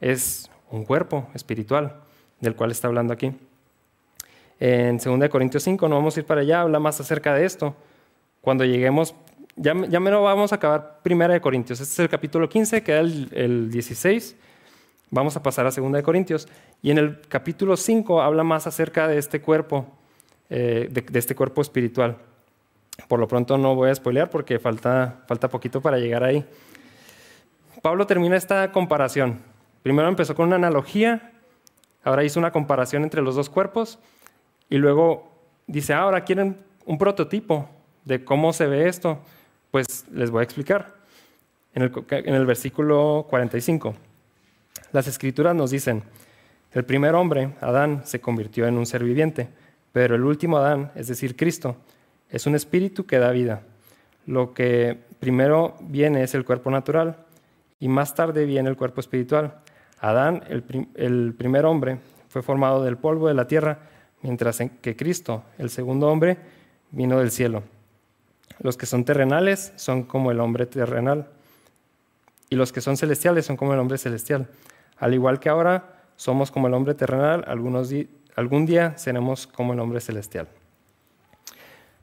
es 0.00 0.50
un 0.70 0.84
cuerpo 0.84 1.28
espiritual 1.34 1.96
del 2.40 2.56
cual 2.56 2.70
está 2.70 2.88
hablando 2.88 3.12
aquí. 3.12 3.32
En 4.60 4.98
2 4.98 5.28
Corintios 5.28 5.62
5, 5.62 5.88
no 5.88 5.96
vamos 5.96 6.16
a 6.16 6.20
ir 6.20 6.26
para 6.26 6.42
allá, 6.42 6.62
habla 6.62 6.78
más 6.78 7.00
acerca 7.00 7.34
de 7.34 7.44
esto. 7.44 7.74
Cuando 8.40 8.64
lleguemos 8.64 9.14
ya, 9.56 9.74
ya 9.88 10.00
me 10.00 10.10
lo 10.10 10.22
vamos 10.22 10.52
a 10.52 10.56
acabar 10.56 11.00
Primera 11.02 11.32
de 11.32 11.40
Corintios. 11.40 11.80
Este 11.80 11.92
es 11.92 11.98
el 12.00 12.08
capítulo 12.08 12.48
15, 12.48 12.82
queda 12.82 13.00
el, 13.00 13.28
el 13.32 13.70
16. 13.70 14.36
Vamos 15.10 15.36
a 15.36 15.42
pasar 15.42 15.66
a 15.66 15.70
Segunda 15.70 15.98
de 15.98 16.02
Corintios. 16.02 16.48
Y 16.82 16.90
en 16.90 16.98
el 16.98 17.20
capítulo 17.28 17.76
5 17.76 18.20
habla 18.20 18.42
más 18.42 18.66
acerca 18.66 19.06
de 19.06 19.18
este 19.18 19.40
cuerpo, 19.40 19.86
eh, 20.50 20.88
de, 20.90 21.18
este 21.18 21.34
cuerpo 21.34 21.62
espiritual. 21.62 22.16
Por 23.08 23.18
lo 23.18 23.26
pronto 23.26 23.58
no 23.58 23.74
voy 23.74 23.90
a 23.90 23.94
spoilear 23.94 24.30
porque 24.30 24.58
falta, 24.58 25.24
falta 25.26 25.48
poquito 25.48 25.80
para 25.80 25.98
llegar 25.98 26.22
ahí. 26.22 26.44
Pablo 27.82 28.06
termina 28.06 28.36
esta 28.36 28.70
comparación. 28.72 29.40
Primero 29.82 30.08
empezó 30.08 30.34
con 30.34 30.46
una 30.46 30.56
analogía, 30.56 31.32
ahora 32.02 32.24
hizo 32.24 32.38
una 32.38 32.52
comparación 32.52 33.02
entre 33.02 33.20
los 33.20 33.34
dos 33.34 33.50
cuerpos 33.50 33.98
y 34.70 34.78
luego 34.78 35.30
dice, 35.66 35.92
ah, 35.92 36.00
ahora 36.00 36.24
quieren 36.24 36.56
un 36.86 36.98
prototipo 36.98 37.68
de 38.04 38.24
cómo 38.24 38.52
se 38.52 38.66
ve 38.66 38.88
esto. 38.88 39.18
Pues 39.70 40.06
les 40.12 40.30
voy 40.30 40.40
a 40.40 40.44
explicar. 40.44 40.94
En 41.74 41.82
el, 41.82 41.92
en 42.08 42.34
el 42.34 42.46
versículo 42.46 43.26
45. 43.28 43.96
Las 44.92 45.08
escrituras 45.08 45.56
nos 45.56 45.72
dicen, 45.72 46.04
el 46.72 46.84
primer 46.84 47.14
hombre, 47.14 47.50
Adán, 47.60 48.02
se 48.04 48.20
convirtió 48.20 48.66
en 48.66 48.78
un 48.78 48.86
ser 48.86 49.02
viviente, 49.02 49.48
pero 49.94 50.16
el 50.16 50.24
último 50.24 50.56
Adán, 50.58 50.90
es 50.96 51.06
decir, 51.06 51.36
Cristo, 51.36 51.76
es 52.28 52.48
un 52.48 52.56
espíritu 52.56 53.06
que 53.06 53.20
da 53.20 53.30
vida. 53.30 53.62
Lo 54.26 54.52
que 54.52 54.98
primero 55.20 55.76
viene 55.82 56.24
es 56.24 56.34
el 56.34 56.44
cuerpo 56.44 56.68
natural 56.68 57.18
y 57.78 57.86
más 57.86 58.12
tarde 58.12 58.44
viene 58.44 58.68
el 58.68 58.76
cuerpo 58.76 59.00
espiritual. 59.00 59.60
Adán, 60.00 60.42
el, 60.48 60.64
prim 60.64 60.88
el 60.96 61.32
primer 61.38 61.64
hombre, 61.64 61.98
fue 62.28 62.42
formado 62.42 62.82
del 62.82 62.96
polvo 62.96 63.28
de 63.28 63.34
la 63.34 63.46
tierra, 63.46 63.78
mientras 64.20 64.60
que 64.82 64.96
Cristo, 64.96 65.44
el 65.58 65.70
segundo 65.70 66.08
hombre, 66.08 66.38
vino 66.90 67.20
del 67.20 67.30
cielo. 67.30 67.62
Los 68.58 68.76
que 68.76 68.86
son 68.86 69.04
terrenales 69.04 69.74
son 69.76 70.02
como 70.02 70.32
el 70.32 70.40
hombre 70.40 70.66
terrenal, 70.66 71.28
y 72.50 72.56
los 72.56 72.72
que 72.72 72.80
son 72.80 72.96
celestiales 72.96 73.46
son 73.46 73.56
como 73.56 73.74
el 73.74 73.78
hombre 73.78 73.96
celestial. 73.96 74.48
Al 74.98 75.14
igual 75.14 75.38
que 75.38 75.50
ahora 75.50 76.02
somos 76.16 76.50
como 76.50 76.66
el 76.66 76.74
hombre 76.74 76.94
terrenal, 76.94 77.44
algunos 77.46 77.90
algún 78.36 78.66
día 78.66 78.96
seremos 78.98 79.46
como 79.46 79.72
el 79.72 79.80
hombre 79.80 80.00
celestial. 80.00 80.48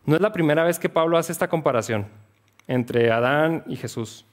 No 0.06 0.16
es 0.16 0.22
la 0.22 0.34
primera 0.34 0.64
vez 0.64 0.80
que 0.80 0.90
Pablo 0.90 1.18
hace 1.18 1.32
esta 1.32 1.48
comparación 1.48 2.08
entre 2.68 3.12
Adán 3.12 3.64
y 3.68 3.76
Jesús, 3.76 4.26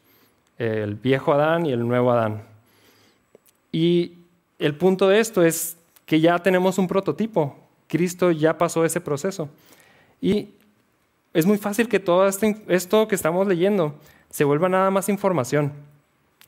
el 0.58 0.94
viejo 0.94 1.32
Adán 1.32 1.66
y 1.66 1.72
el 1.72 1.86
nuevo 1.86 2.10
Adán. 2.10 2.42
Y 3.72 4.14
el 4.58 4.74
punto 4.74 5.08
de 5.08 5.20
esto 5.20 5.42
es 5.42 5.76
que 6.06 6.20
ya 6.20 6.38
tenemos 6.38 6.78
un 6.78 6.88
prototipo. 6.88 7.56
Cristo 7.86 8.30
ya 8.30 8.56
pasó 8.56 8.84
ese 8.84 9.00
proceso. 9.00 9.48
Y 10.20 10.50
es 11.34 11.46
muy 11.46 11.58
fácil 11.58 11.88
que 11.88 12.00
todo 12.00 12.26
este, 12.26 12.62
esto 12.68 13.08
que 13.08 13.14
estamos 13.14 13.46
leyendo 13.46 13.94
se 14.30 14.44
vuelva 14.44 14.68
nada 14.68 14.90
más 14.90 15.08
información 15.08 15.72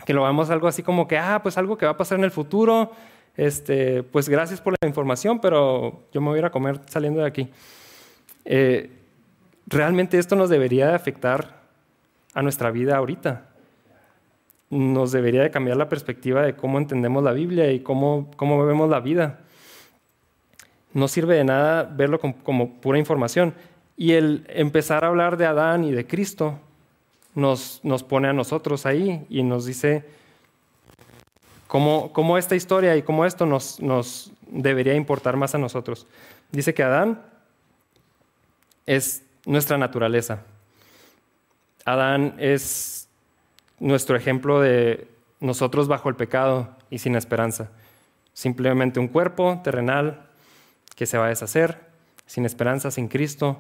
que 0.04 0.14
lo 0.14 0.22
veamos 0.22 0.50
algo 0.50 0.68
así 0.68 0.82
como 0.82 1.06
que, 1.06 1.18
ah, 1.18 1.40
pues 1.42 1.58
algo 1.58 1.76
que 1.76 1.86
va 1.86 1.92
a 1.92 1.96
pasar 1.96 2.18
en 2.18 2.24
el 2.24 2.30
futuro, 2.30 2.92
este, 3.40 4.02
pues 4.02 4.28
gracias 4.28 4.60
por 4.60 4.76
la 4.78 4.86
información, 4.86 5.40
pero 5.40 6.02
yo 6.12 6.20
me 6.20 6.28
voy 6.28 6.36
a 6.36 6.38
ir 6.40 6.44
a 6.44 6.50
comer 6.50 6.78
saliendo 6.86 7.20
de 7.20 7.26
aquí. 7.26 7.48
Eh, 8.44 8.90
realmente 9.66 10.18
esto 10.18 10.36
nos 10.36 10.50
debería 10.50 10.88
de 10.88 10.94
afectar 10.94 11.62
a 12.34 12.42
nuestra 12.42 12.70
vida 12.70 12.98
ahorita. 12.98 13.48
Nos 14.68 15.10
debería 15.12 15.40
de 15.40 15.50
cambiar 15.50 15.78
la 15.78 15.88
perspectiva 15.88 16.42
de 16.42 16.54
cómo 16.54 16.76
entendemos 16.76 17.24
la 17.24 17.32
Biblia 17.32 17.72
y 17.72 17.80
cómo, 17.80 18.30
cómo 18.36 18.62
vemos 18.66 18.90
la 18.90 19.00
vida. 19.00 19.40
No 20.92 21.08
sirve 21.08 21.36
de 21.36 21.44
nada 21.44 21.84
verlo 21.84 22.20
como, 22.20 22.34
como 22.44 22.74
pura 22.74 22.98
información. 22.98 23.54
Y 23.96 24.12
el 24.12 24.44
empezar 24.48 25.02
a 25.02 25.08
hablar 25.08 25.38
de 25.38 25.46
Adán 25.46 25.84
y 25.84 25.92
de 25.92 26.06
Cristo 26.06 26.58
nos, 27.34 27.80
nos 27.84 28.02
pone 28.02 28.28
a 28.28 28.34
nosotros 28.34 28.84
ahí 28.84 29.24
y 29.30 29.44
nos 29.44 29.64
dice 29.64 30.19
cómo, 31.70 32.36
esta 32.36 32.56
historia 32.56 32.96
y 32.96 33.02
cómo 33.02 33.24
esto 33.24 33.46
nos, 33.46 33.78
nos 33.80 34.32
debería 34.48 34.94
importar 34.94 35.36
más 35.36 35.54
a 35.54 35.58
nosotros. 35.58 36.06
Dice 36.50 36.74
que 36.74 36.82
Adán 36.82 37.22
es 38.86 39.22
nuestra 39.46 39.78
naturaleza. 39.78 40.42
Adán 41.84 42.34
es 42.38 43.08
nuestro 43.78 44.16
ejemplo 44.16 44.60
de 44.60 45.06
nosotros 45.38 45.86
bajo 45.86 46.08
el 46.08 46.16
pecado 46.16 46.76
y 46.90 46.98
sin 46.98 47.14
esperanza. 47.14 47.70
Simplemente 48.32 48.98
un 48.98 49.06
cuerpo 49.06 49.60
terrenal 49.62 50.26
que 50.96 51.06
se 51.06 51.18
va 51.18 51.26
a 51.26 51.28
deshacer, 51.28 51.78
sin 52.26 52.46
esperanza, 52.46 52.90
sin 52.90 53.06
Cristo, 53.06 53.58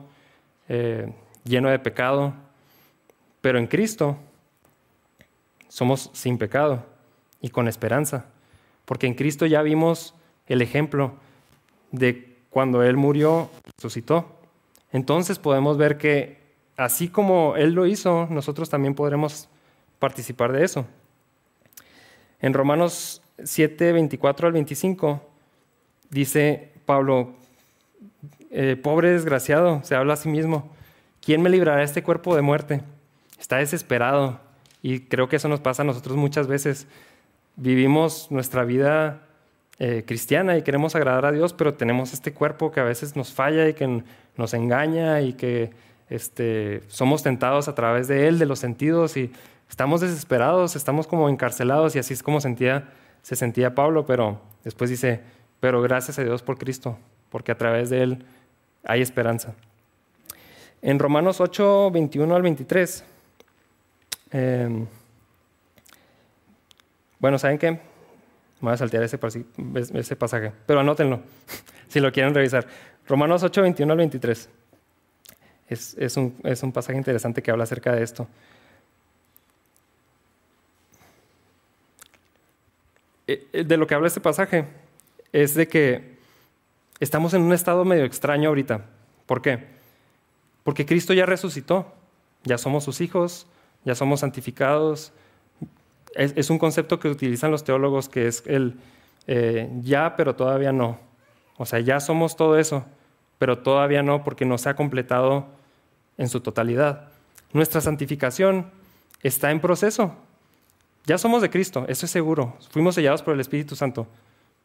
eh, 0.68 1.12
lleno 1.44 1.70
de 1.70 1.78
pecado, 1.78 2.34
pero 3.40 3.58
en 3.60 3.68
Cristo 3.68 4.16
somos 5.68 6.10
sin 6.12 6.36
pecado 6.36 6.89
y 7.40 7.50
con 7.50 7.68
esperanza, 7.68 8.26
porque 8.84 9.06
en 9.06 9.14
Cristo 9.14 9.46
ya 9.46 9.62
vimos 9.62 10.14
el 10.46 10.62
ejemplo 10.62 11.14
de 11.92 12.36
cuando 12.50 12.82
Él 12.82 12.96
murió, 12.96 13.50
resucitó. 13.76 14.40
Entonces 14.92 15.38
podemos 15.38 15.78
ver 15.78 15.98
que 15.98 16.38
así 16.76 17.08
como 17.08 17.56
Él 17.56 17.72
lo 17.72 17.86
hizo, 17.86 18.26
nosotros 18.30 18.68
también 18.68 18.94
podremos 18.94 19.48
participar 19.98 20.52
de 20.52 20.64
eso. 20.64 20.86
En 22.40 22.54
Romanos 22.54 23.22
7, 23.42 23.92
24 23.92 24.46
al 24.48 24.52
25, 24.52 25.22
dice 26.10 26.72
Pablo, 26.86 27.34
eh, 28.50 28.76
pobre 28.82 29.12
desgraciado, 29.12 29.80
se 29.84 29.94
habla 29.94 30.14
a 30.14 30.16
sí 30.16 30.28
mismo, 30.28 30.72
¿quién 31.20 31.42
me 31.42 31.50
librará 31.50 31.82
este 31.82 32.02
cuerpo 32.02 32.34
de 32.34 32.42
muerte? 32.42 32.82
está 33.40 33.56
desesperado. 33.56 34.38
Y 34.82 35.00
creo 35.00 35.28
que 35.28 35.36
eso 35.36 35.48
nos 35.48 35.60
pasa 35.60 35.82
a 35.82 35.84
nosotros 35.84 36.16
muchas 36.16 36.46
veces. 36.46 36.86
Vivimos 37.60 38.30
nuestra 38.30 38.64
vida 38.64 39.20
eh, 39.78 40.02
cristiana 40.06 40.56
y 40.56 40.62
queremos 40.62 40.96
agradar 40.96 41.26
a 41.26 41.32
Dios, 41.32 41.52
pero 41.52 41.74
tenemos 41.74 42.12
este 42.14 42.32
cuerpo 42.32 42.72
que 42.72 42.80
a 42.80 42.84
veces 42.84 43.16
nos 43.16 43.32
falla 43.32 43.68
y 43.68 43.74
que 43.74 44.02
nos 44.36 44.54
engaña 44.54 45.20
y 45.20 45.34
que 45.34 45.70
este, 46.08 46.82
somos 46.88 47.22
tentados 47.22 47.68
a 47.68 47.74
través 47.74 48.08
de 48.08 48.28
él, 48.28 48.38
de 48.38 48.46
los 48.46 48.58
sentidos, 48.58 49.16
y 49.16 49.30
estamos 49.68 50.00
desesperados, 50.00 50.74
estamos 50.74 51.06
como 51.06 51.28
encarcelados, 51.28 51.94
y 51.94 51.98
así 51.98 52.14
es 52.14 52.22
como 52.22 52.40
sentía, 52.40 52.88
se 53.22 53.36
sentía 53.36 53.74
Pablo, 53.74 54.06
pero 54.06 54.40
después 54.64 54.88
dice, 54.88 55.20
pero 55.60 55.82
gracias 55.82 56.18
a 56.18 56.24
Dios 56.24 56.42
por 56.42 56.56
Cristo, 56.56 56.98
porque 57.28 57.52
a 57.52 57.58
través 57.58 57.90
de 57.90 58.02
él 58.02 58.24
hay 58.84 59.02
esperanza. 59.02 59.54
En 60.80 60.98
Romanos 60.98 61.40
8, 61.40 61.90
21 61.90 62.34
al 62.34 62.42
23 62.42 63.04
Em, 64.32 64.86
bueno, 67.20 67.38
¿saben 67.38 67.58
qué? 67.58 67.78
Voy 68.60 68.72
a 68.72 68.76
saltear 68.76 69.02
ese, 69.02 69.18
ese 69.94 70.16
pasaje, 70.16 70.52
pero 70.66 70.80
anótenlo 70.80 71.20
si 71.88 72.00
lo 72.00 72.10
quieren 72.12 72.34
revisar. 72.34 72.66
Romanos 73.06 73.42
8, 73.42 73.62
21 73.62 73.92
al 73.92 73.98
23. 73.98 74.48
Es, 75.68 75.94
es, 75.98 76.16
un, 76.16 76.36
es 76.42 76.62
un 76.62 76.72
pasaje 76.72 76.98
interesante 76.98 77.42
que 77.42 77.50
habla 77.50 77.64
acerca 77.64 77.92
de 77.94 78.02
esto. 78.02 78.26
Eh, 83.26 83.46
eh, 83.52 83.64
de 83.64 83.76
lo 83.76 83.86
que 83.86 83.94
habla 83.94 84.08
este 84.08 84.20
pasaje 84.20 84.64
es 85.32 85.54
de 85.54 85.68
que 85.68 86.16
estamos 86.98 87.32
en 87.34 87.42
un 87.42 87.52
estado 87.52 87.84
medio 87.84 88.04
extraño 88.04 88.48
ahorita. 88.48 88.86
¿Por 89.26 89.40
qué? 89.40 89.64
Porque 90.64 90.84
Cristo 90.84 91.12
ya 91.14 91.26
resucitó, 91.26 91.94
ya 92.42 92.58
somos 92.58 92.82
sus 92.82 93.00
hijos, 93.00 93.46
ya 93.84 93.94
somos 93.94 94.20
santificados. 94.20 95.12
Es, 96.14 96.50
un 96.50 96.58
concepto 96.58 96.98
que 96.98 97.08
utilizan 97.08 97.50
los 97.50 97.62
teólogos 97.64 98.08
que 98.08 98.26
es 98.26 98.42
el 98.46 98.76
eh, 99.26 99.68
ya, 99.80 100.16
pero 100.16 100.34
todavía 100.34 100.72
no. 100.72 100.98
O 101.56 101.66
sea, 101.66 101.78
ya 101.80 102.00
somos 102.00 102.36
todo 102.36 102.58
eso, 102.58 102.84
pero 103.38 103.58
todavía 103.58 104.02
no 104.02 104.24
porque 104.24 104.44
no 104.44 104.58
se 104.58 104.68
ha 104.68 104.74
completado 104.74 105.46
en 106.18 106.28
su 106.28 106.40
totalidad. 106.40 107.08
Nuestra 107.52 107.80
santificación 107.80 108.70
está 109.22 109.50
en 109.50 109.60
proceso. 109.60 110.14
Ya 111.06 111.18
somos 111.18 111.42
de 111.42 111.50
Cristo, 111.50 111.84
eso 111.88 112.06
es 112.06 112.12
seguro. 112.12 112.56
Fuimos 112.70 112.94
sellados 112.94 113.22
por 113.22 113.34
el 113.34 113.40
Espíritu 113.40 113.76
Santo. 113.76 114.06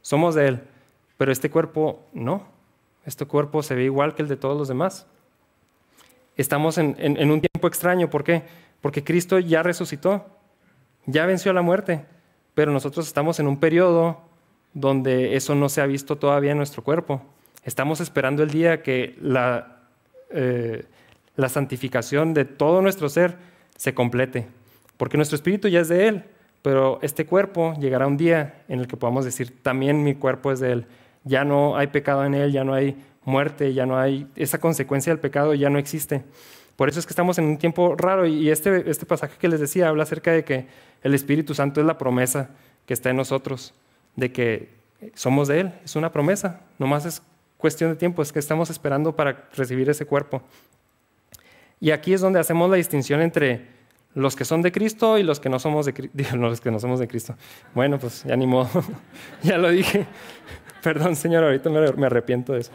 Somos 0.02 0.36
de 0.36 0.48
Él. 0.48 0.64
Pero 1.18 1.32
este 1.32 1.50
cuerpo 1.50 2.04
no. 2.14 2.48
Este 3.06 3.26
cuerpo 3.26 3.64
se 3.64 3.76
ve 3.76 3.84
igual 3.84 4.16
que 4.16 4.24
el 4.24 4.28
de 4.28 4.36
todos 4.36 4.58
los 4.58 4.68
demás. 4.68 5.06
Estamos 6.38 6.78
en, 6.78 6.96
en 6.98 7.32
un 7.32 7.40
tiempo 7.40 7.68
extraño. 7.68 8.10
¿Por 8.10 8.24
qué? 8.24 8.44
Porque 8.82 9.04
Cristo 9.04 9.40
ya 9.40 9.64
resucitó, 9.64 10.26
ya 11.06 11.26
venció 11.26 11.54
la 11.54 11.62
muerte, 11.62 12.06
pero 12.54 12.72
nosotros 12.72 13.08
estamos 13.08 13.40
en 13.40 13.48
un 13.48 13.58
periodo 13.58 14.22
donde 14.74 15.36
eso 15.36 15.56
no 15.56 15.70
se 15.70 15.82
ha 15.82 15.86
visto 15.86 16.18
todavía 16.18 16.52
en 16.52 16.58
nuestro 16.58 16.84
cuerpo. 16.84 17.22
Estamos 17.64 18.00
esperando 18.02 18.44
el 18.44 18.52
día 18.52 18.84
que 18.84 19.16
la, 19.22 19.80
eh, 20.30 20.86
la 21.36 21.50
santificación 21.50 22.34
de 22.34 22.46
todo 22.46 22.82
nuestro 22.82 23.10
ser 23.10 23.38
se 23.78 23.94
complete, 23.94 24.48
porque 24.98 25.18
nuestro 25.18 25.36
espíritu 25.36 25.68
ya 25.68 25.82
es 25.82 25.88
de 25.88 26.08
Él, 26.08 26.24
pero 26.62 27.00
este 27.02 27.26
cuerpo 27.26 27.74
llegará 27.80 28.08
un 28.08 28.18
día 28.18 28.64
en 28.68 28.80
el 28.80 28.88
que 28.88 28.98
podamos 28.98 29.26
decir, 29.26 29.62
también 29.62 30.04
mi 30.04 30.16
cuerpo 30.16 30.52
es 30.52 30.60
de 30.60 30.72
Él. 30.72 30.86
Ya 31.24 31.44
no 31.44 31.76
hay 31.76 31.88
pecado 31.88 32.26
en 32.26 32.34
Él, 32.34 32.52
ya 32.52 32.64
no 32.64 32.74
hay 32.74 32.98
muerte, 33.24 33.74
ya 33.74 33.86
no 33.86 33.98
hay, 33.98 34.28
esa 34.36 34.60
consecuencia 34.60 35.12
del 35.12 35.20
pecado 35.20 35.54
ya 35.54 35.70
no 35.70 35.80
existe. 35.80 36.24
Por 36.76 36.90
eso 36.90 37.00
es 37.00 37.06
que 37.06 37.12
estamos 37.12 37.38
en 37.38 37.46
un 37.46 37.58
tiempo 37.58 37.96
raro 37.96 38.26
y 38.26 38.50
este, 38.50 38.90
este 38.90 39.06
pasaje 39.06 39.38
que 39.40 39.48
les 39.48 39.60
decía 39.60 39.88
habla 39.88 40.04
acerca 40.04 40.32
de 40.32 40.44
que 40.44 40.68
el 41.04 41.14
Espíritu 41.14 41.54
Santo 41.54 41.80
es 41.80 41.88
la 41.88 41.98
promesa 41.98 42.50
que 42.86 42.94
está 42.94 43.10
en 43.10 43.18
nosotros, 43.18 43.74
de 44.16 44.32
que 44.32 44.70
somos 45.14 45.48
de 45.48 45.62
Él, 45.62 45.74
es 45.84 45.96
una 45.96 46.12
promesa, 46.12 46.62
nomás 46.78 47.06
es 47.06 47.22
cuestión 47.58 47.92
de 47.92 47.96
tiempo, 47.96 48.22
es 48.22 48.32
que 48.32 48.40
estamos 48.40 48.70
esperando 48.70 49.16
para 49.16 49.48
recibir 49.56 49.90
ese 49.90 50.06
cuerpo. 50.06 50.42
Y 51.80 51.92
aquí 51.92 52.14
es 52.14 52.22
donde 52.22 52.40
hacemos 52.40 52.70
la 52.70 52.78
distinción 52.78 53.22
entre 53.22 53.68
los 54.14 54.36
que 54.36 54.46
son 54.46 54.62
de 54.62 54.72
Cristo 54.72 55.18
y 55.18 55.24
los 55.24 55.40
que 55.40 55.50
no 55.50 55.60
somos 55.60 55.86
de 55.86 55.94
Cristo. 55.94 56.18
los 56.38 56.62
que 56.62 56.72
no 56.72 56.80
somos 56.80 57.00
de 57.00 57.08
Cristo. 57.08 57.36
Bueno, 57.74 58.00
pues 58.00 58.24
ya 58.24 58.36
ni 58.36 58.48
modo, 58.48 58.70
ya 59.44 59.58
lo 59.58 59.70
dije. 59.70 60.06
Perdón, 60.82 61.16
Señor, 61.16 61.44
ahorita 61.44 61.70
me 61.70 62.06
arrepiento 62.06 62.54
de 62.54 62.62
eso. 62.62 62.72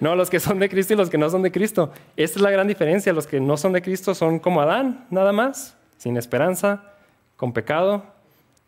No, 0.00 0.16
los 0.16 0.30
que 0.30 0.40
son 0.40 0.58
de 0.58 0.68
Cristo 0.70 0.94
y 0.94 0.96
los 0.96 1.10
que 1.10 1.18
no 1.18 1.28
son 1.28 1.42
de 1.42 1.52
Cristo. 1.52 1.92
Esta 2.16 2.38
es 2.38 2.42
la 2.42 2.50
gran 2.50 2.66
diferencia. 2.66 3.12
Los 3.12 3.26
que 3.26 3.38
no 3.38 3.56
son 3.56 3.72
de 3.72 3.82
Cristo 3.82 4.14
son 4.14 4.38
como 4.38 4.62
Adán, 4.62 5.06
nada 5.10 5.32
más, 5.32 5.76
sin 5.98 6.16
esperanza, 6.16 6.94
con 7.36 7.52
pecado. 7.52 8.02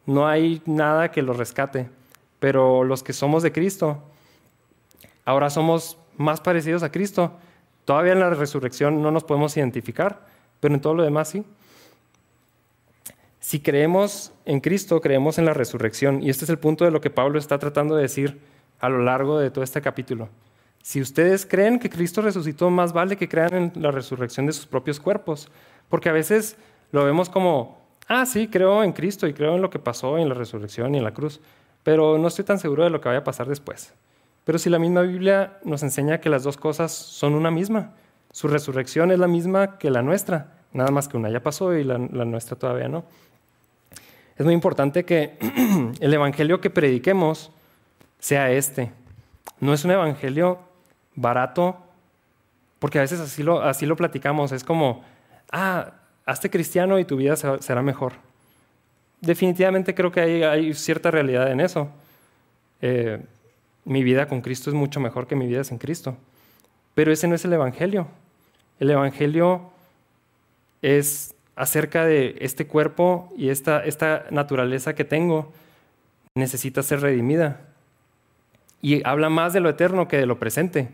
No 0.05 0.29
hay 0.29 0.61
nada 0.67 1.11
que 1.11 1.23
los 1.23 1.39
rescate. 1.39 1.89
Pero 2.39 2.85
los 2.85 3.03
que 3.03 3.15
somos 3.15 3.43
de 3.43 3.51
Cristo, 3.51 4.03
ahora 5.25 5.49
somos 5.49 5.97
más 6.19 6.41
parecidos 6.41 6.83
a 6.83 6.93
Cristo. 6.93 7.33
Todavía 7.87 8.13
en 8.13 8.21
la 8.21 8.31
resurrección 8.31 9.03
no 9.03 9.11
nos 9.11 9.25
podemos 9.25 9.57
identificar, 9.57 10.27
pero 10.61 10.75
en 10.75 10.81
todo 10.81 10.95
lo 10.95 11.03
demás 11.03 11.29
sí. 11.29 11.45
Si 13.41 13.61
creemos 13.61 14.33
en 14.45 14.61
Cristo, 14.61 15.01
creemos 15.01 15.39
en 15.39 15.47
la 15.47 15.55
resurrección. 15.55 16.23
Y 16.23 16.31
este 16.31 16.45
es 16.45 16.51
el 16.51 16.59
punto 16.59 16.85
de 16.85 16.91
lo 16.91 17.01
que 17.01 17.11
Pablo 17.11 17.39
está 17.39 17.59
tratando 17.59 17.97
de 17.97 18.03
decir 18.03 18.41
a 18.81 18.89
lo 18.89 19.03
largo 19.03 19.39
de 19.39 19.51
todo 19.51 19.65
este 19.65 19.81
capítulo. 19.81 20.29
Si 20.83 21.01
ustedes 21.01 21.47
creen 21.47 21.79
que 21.79 21.89
Cristo 21.89 22.21
resucitó, 22.23 22.69
más 22.71 22.93
vale 22.93 23.17
que 23.17 23.29
crean 23.29 23.55
en 23.55 23.73
la 23.77 23.91
resurrección 23.91 24.47
de 24.47 24.53
sus 24.53 24.67
propios 24.67 25.01
cuerpos. 25.01 25.49
Porque 25.89 26.09
a 26.09 26.13
veces 26.13 26.57
lo 26.91 27.05
vemos 27.05 27.29
como, 27.29 27.79
ah, 28.09 28.27
sí, 28.27 28.49
creo 28.49 28.83
en 28.83 28.93
Cristo 28.93 29.27
y 29.27 29.33
creo 29.33 29.55
en 29.55 29.63
lo 29.63 29.71
que 29.71 29.79
pasó 29.79 30.19
en 30.19 30.29
la 30.29 30.35
resurrección 30.35 30.95
y 30.95 30.99
en 30.99 31.05
la 31.05 31.15
cruz, 31.15 31.41
pero 31.83 32.19
no 32.19 32.29
estoy 32.29 32.45
tan 32.45 32.59
seguro 32.59 32.85
de 32.85 32.91
lo 32.91 33.01
que 33.01 33.09
vaya 33.09 33.21
a 33.21 33.25
pasar 33.25 33.49
después. 33.49 33.93
Pero 34.45 34.59
si 34.59 34.71
la 34.71 34.79
misma 34.79 35.03
Biblia 35.03 35.59
nos 35.65 35.83
enseña 35.83 36.21
que 36.21 36.29
las 36.29 36.43
dos 36.43 36.57
cosas 36.57 36.93
son 36.93 37.35
una 37.35 37.51
misma, 37.51 37.93
su 38.33 38.49
resurrección 38.49 39.11
es 39.13 39.19
la 39.19 39.29
misma 39.29 39.79
que 39.79 39.91
la 39.91 40.03
nuestra, 40.03 40.55
nada 40.73 40.91
más 40.91 41.07
que 41.07 41.17
una 41.17 41.31
ya 41.31 41.43
pasó 41.43 41.77
y 41.77 41.85
la 41.85 41.99
nuestra 41.99 42.57
todavía 42.57 42.89
no 42.89 43.05
es 44.37 44.45
muy 44.45 44.55
importante 44.55 45.05
que 45.05 45.37
el 46.01 46.15
evangelio 46.15 46.61
que 46.61 46.71
prediquemos 46.71 47.51
sea 48.19 48.51
este. 48.51 48.93
No 49.61 49.73
es 49.73 49.85
un 49.85 49.93
evangelio 49.93 50.59
barato, 51.15 51.77
porque 52.79 52.99
a 52.99 53.03
veces 53.03 53.21
así 53.21 53.43
lo, 53.43 53.63
así 53.63 53.87
lo 53.87 53.97
platicamos. 53.97 54.53
Es 54.53 54.65
como, 54.65 55.05
ah, 55.51 55.93
hazte 56.27 56.51
cristiano 56.51 56.99
y 56.99 57.05
tu 57.05 57.17
vida 57.17 57.37
será 57.37 57.83
mejor. 57.83 58.15
Definitivamente 59.21 59.95
creo 59.95 60.11
que 60.11 60.45
hay, 60.45 60.75
cierta 60.75 61.11
realidad 61.11 61.51
en 61.51 61.61
eso. 61.61 61.89
Eh, 62.81 63.21
mi 63.85 64.03
vida 64.03 64.27
con 64.27 64.41
Cristo 64.41 64.71
es 64.71 64.75
mucho 64.75 65.01
mejor 65.01 65.27
que 65.27 65.37
mi 65.37 65.47
vida 65.47 65.65
sin 65.65 65.79
Cristo. 65.79 66.17
Pero 66.95 67.13
ese 67.13 67.29
no 67.29 67.35
es 67.35 67.45
el 67.45 67.53
Evangelio. 67.53 68.09
El 68.81 68.91
Evangelio 68.91 69.71
es 70.83 71.35
acerca 71.55 72.05
de 72.05 72.37
este 72.41 72.67
cuerpo 72.67 73.33
y 73.37 73.51
esta, 73.51 73.85
esta 73.85 74.25
naturaleza 74.31 74.95
que 74.95 75.05
tengo 75.05 75.53
necesita 76.35 76.83
ser 76.83 77.01
redimida. 77.01 77.61
Y 78.81 79.07
habla 79.07 79.29
más 79.29 79.53
de 79.53 79.61
lo 79.61 79.69
eterno 79.69 80.09
que 80.09 80.17
de 80.17 80.27
lo 80.27 80.39
presente. 80.39 80.89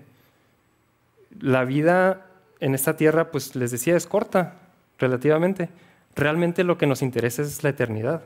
La 1.40 1.64
vida 1.64 2.26
en 2.60 2.74
esta 2.74 2.96
tierra, 2.96 3.30
pues 3.30 3.54
les 3.56 3.70
decía, 3.70 3.96
es 3.96 4.06
corta, 4.06 4.54
relativamente. 4.98 5.68
Realmente 6.16 6.64
lo 6.64 6.78
que 6.78 6.86
nos 6.86 7.02
interesa 7.02 7.42
es 7.42 7.62
la 7.62 7.70
eternidad. 7.70 8.22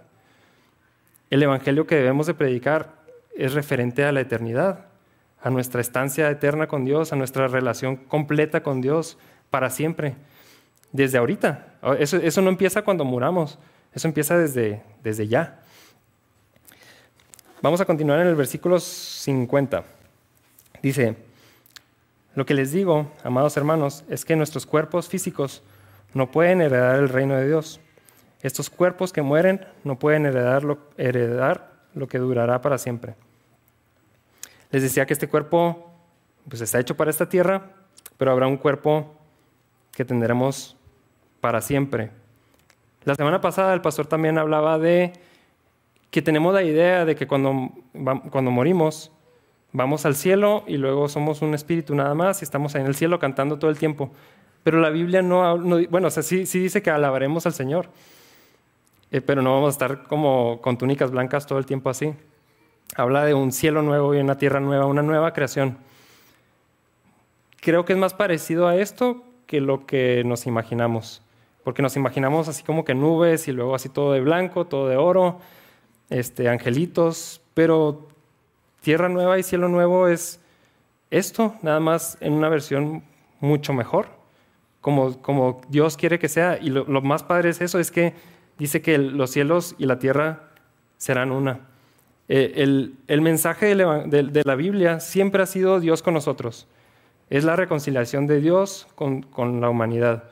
El 1.30 1.42
evangelio 1.42 1.86
que 1.86 1.96
debemos 1.96 2.26
de 2.26 2.34
predicar 2.34 2.94
es 3.36 3.54
referente 3.54 4.04
a 4.04 4.12
la 4.12 4.20
eternidad, 4.20 4.86
a 5.42 5.50
nuestra 5.50 5.80
estancia 5.80 6.30
eterna 6.30 6.66
con 6.66 6.84
Dios, 6.84 7.12
a 7.12 7.16
nuestra 7.16 7.48
relación 7.48 7.96
completa 7.96 8.62
con 8.62 8.80
Dios 8.80 9.18
para 9.50 9.70
siempre 9.70 10.14
desde 10.92 11.18
ahorita. 11.18 11.66
Eso, 11.98 12.42
no 12.42 12.48
empieza 12.50 12.82
cuando 12.82 13.04
muramos, 13.04 13.58
eso 13.94 14.08
empieza 14.08 14.38
desde, 14.38 14.82
desde 15.02 15.26
ya. 15.26 15.60
Vamos 17.60 17.80
a 17.80 17.84
continuar 17.84 18.20
en 18.20 18.26
el 18.26 18.34
versículo 18.34 18.78
50. 18.78 19.84
Dice, 20.82 21.16
lo 22.34 22.46
que 22.46 22.54
les 22.54 22.72
digo, 22.72 23.10
amados 23.24 23.56
hermanos, 23.56 24.04
es 24.08 24.24
que 24.24 24.36
nuestros 24.36 24.64
cuerpos 24.64 25.08
físicos 25.08 25.62
no 26.14 26.30
pueden 26.30 26.60
heredar 26.60 26.98
el 26.98 27.08
reino 27.08 27.36
de 27.36 27.46
Dios. 27.46 27.80
Estos 28.40 28.70
cuerpos 28.70 29.12
que 29.12 29.22
mueren 29.22 29.64
no 29.84 29.98
pueden 29.98 30.26
heredar 30.26 30.64
lo, 30.64 30.78
heredar 30.96 31.72
lo 31.94 32.08
que 32.08 32.18
durará 32.18 32.60
para 32.60 32.78
siempre. 32.78 33.14
Les 34.70 34.82
decía 34.82 35.04
que 35.06 35.12
este 35.12 35.28
cuerpo 35.28 35.92
pues, 36.48 36.60
está 36.62 36.80
hecho 36.80 36.96
para 36.96 37.10
esta 37.10 37.28
tierra, 37.28 37.70
pero 38.16 38.32
habrá 38.32 38.46
un 38.46 38.56
cuerpo 38.56 39.14
que 39.92 40.04
tendremos 40.04 40.76
para 41.40 41.60
siempre. 41.60 42.10
La 43.04 43.14
semana 43.14 43.40
pasada 43.40 43.74
el 43.74 43.82
pastor 43.82 44.06
también 44.06 44.38
hablaba 44.38 44.78
de 44.78 45.12
que 46.10 46.22
tenemos 46.22 46.54
la 46.54 46.62
idea 46.62 47.04
de 47.04 47.14
que 47.14 47.26
cuando, 47.26 47.72
cuando 48.30 48.50
morimos 48.50 49.11
vamos 49.72 50.06
al 50.06 50.14
cielo 50.14 50.64
y 50.66 50.76
luego 50.76 51.08
somos 51.08 51.42
un 51.42 51.54
espíritu 51.54 51.94
nada 51.94 52.14
más 52.14 52.42
y 52.42 52.44
estamos 52.44 52.74
en 52.74 52.86
el 52.86 52.94
cielo 52.94 53.18
cantando 53.18 53.58
todo 53.58 53.70
el 53.70 53.78
tiempo. 53.78 54.10
Pero 54.62 54.80
la 54.80 54.90
Biblia 54.90 55.22
no, 55.22 55.58
bueno, 55.90 56.08
o 56.08 56.10
sea, 56.10 56.22
sí, 56.22 56.46
sí, 56.46 56.60
dice 56.60 56.82
que 56.82 56.90
alabaremos 56.90 57.46
al 57.46 57.52
Señor, 57.52 57.88
eh, 59.10 59.20
pero 59.20 59.42
no 59.42 59.54
vamos 59.54 59.68
a 59.68 59.72
estar 59.72 60.02
como 60.04 60.60
con 60.60 60.78
túnicas 60.78 61.10
blancas 61.10 61.46
todo 61.46 61.58
el 61.58 61.66
tiempo 61.66 61.90
así. 61.90 62.14
Habla 62.94 63.24
de 63.24 63.34
un 63.34 63.52
cielo 63.52 63.82
nuevo 63.82 64.14
y 64.14 64.18
una 64.18 64.38
tierra 64.38 64.60
nueva, 64.60 64.86
una 64.86 65.02
nueva 65.02 65.32
creación. 65.32 65.78
Creo 67.60 67.84
que 67.84 67.94
es 67.94 67.98
más 67.98 68.14
parecido 68.14 68.68
a 68.68 68.76
esto 68.76 69.24
que 69.46 69.60
lo 69.60 69.86
que 69.86 70.22
nos 70.24 70.46
imaginamos 70.46 71.22
porque 71.64 71.82
nos 71.82 71.96
imaginamos 71.96 72.48
así 72.48 72.62
como 72.62 72.84
que 72.84 72.94
nubes 72.94 73.48
y 73.48 73.52
luego 73.52 73.74
así 73.74 73.88
todo 73.88 74.12
de 74.12 74.20
blanco, 74.20 74.66
todo 74.66 74.88
de 74.88 74.96
oro, 74.96 75.38
este, 76.10 76.48
angelitos, 76.48 77.40
pero 77.54 78.08
tierra 78.82 79.08
nueva 79.08 79.38
y 79.38 79.42
cielo 79.42 79.68
nuevo 79.68 80.08
es 80.08 80.40
esto, 81.10 81.54
nada 81.62 81.80
más 81.80 82.18
en 82.20 82.34
una 82.34 82.50
versión 82.50 83.02
mucho 83.40 83.72
mejor, 83.72 84.08
como, 84.80 85.22
como 85.22 85.62
Dios 85.68 85.96
quiere 85.96 86.18
que 86.18 86.28
sea. 86.28 86.58
Y 86.60 86.68
lo, 86.68 86.84
más 87.00 87.22
padre 87.22 87.50
es 87.50 87.60
eso, 87.62 87.78
es 87.78 87.90
que 87.90 88.12
dice 88.58 88.82
que 88.82 88.98
los 88.98 89.30
cielos 89.30 89.74
y 89.78 89.86
la 89.86 89.98
tierra 89.98 90.50
serán 90.98 91.32
una. 91.32 91.60
Eh, 92.28 92.52
el, 92.56 93.20
mensaje 93.20 93.74
de, 93.74 94.42
la 94.44 94.54
Biblia 94.54 95.00
siempre 95.00 95.42
ha 95.42 95.46
sido 95.46 95.80
Dios 95.80 96.02
con 96.02 96.14
nosotros. 96.14 96.66
Es 97.30 97.44
la 97.44 97.56
reconciliación 97.56 98.26
de 98.26 98.40
Dios 98.40 98.86
con 98.94 99.60
la 99.60 99.70
humanidad. 99.70 100.24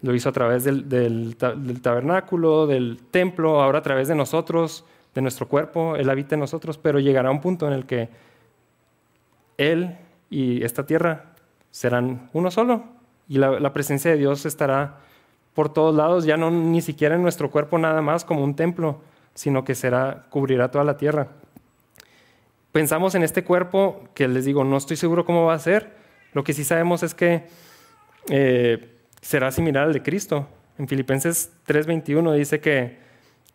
Lo 0.00 0.14
hizo 0.14 0.28
a 0.28 0.32
través 0.32 0.62
del, 0.62 1.36
tabernáculo, 1.82 2.68
del 2.68 3.00
templo, 3.10 3.60
ahora 3.60 3.80
a 3.80 3.82
través 3.82 4.06
de 4.06 4.14
nosotros, 4.14 4.84
de 5.18 5.22
nuestro 5.22 5.48
cuerpo. 5.48 5.96
Él 5.96 6.08
habita 6.10 6.36
en 6.36 6.40
nosotros, 6.40 6.78
pero 6.78 7.00
llegará 7.00 7.32
un 7.32 7.40
punto 7.40 7.66
en 7.66 7.72
el 7.72 7.86
que 7.86 8.08
Él 9.56 9.98
y 10.30 10.62
esta 10.62 10.86
tierra 10.86 11.34
serán 11.72 12.30
uno 12.32 12.52
solo. 12.52 12.84
Y 13.28 13.38
la, 13.38 13.72
presencia 13.72 14.12
de 14.12 14.16
Dios 14.16 14.46
estará 14.46 15.00
por 15.54 15.72
todos 15.72 15.94
lados, 15.94 16.24
ya 16.24 16.36
no 16.36 16.52
ni 16.52 16.80
siquiera 16.80 17.16
en 17.16 17.22
nuestro 17.22 17.50
cuerpo 17.50 17.78
nada 17.78 18.00
más 18.00 18.24
como 18.24 18.44
un 18.44 18.54
templo, 18.54 19.00
sino 19.34 19.64
que 19.64 19.74
será, 19.74 20.26
cubrirá 20.30 20.70
toda 20.70 20.84
la 20.84 20.96
tierra. 20.96 21.26
Pensamos 22.70 23.16
en 23.16 23.24
este 23.24 23.42
cuerpo 23.42 24.04
que 24.14 24.28
les 24.28 24.44
digo, 24.44 24.62
no 24.62 24.76
estoy 24.76 24.96
seguro 24.96 25.24
cómo 25.24 25.46
va 25.46 25.54
a 25.54 25.58
ser. 25.58 25.96
Lo 26.32 26.44
que 26.44 26.52
sí 26.52 26.62
sabemos 26.62 27.02
es 27.02 27.12
que 27.14 27.48
eh, 28.28 28.94
será 29.20 29.50
similar 29.50 29.88
al 29.88 29.92
de 29.92 30.02
Cristo. 30.02 30.46
En 30.78 30.86
Filipenses 30.86 31.50
3:21 31.66 32.34
dice 32.34 32.60
que 32.60 33.07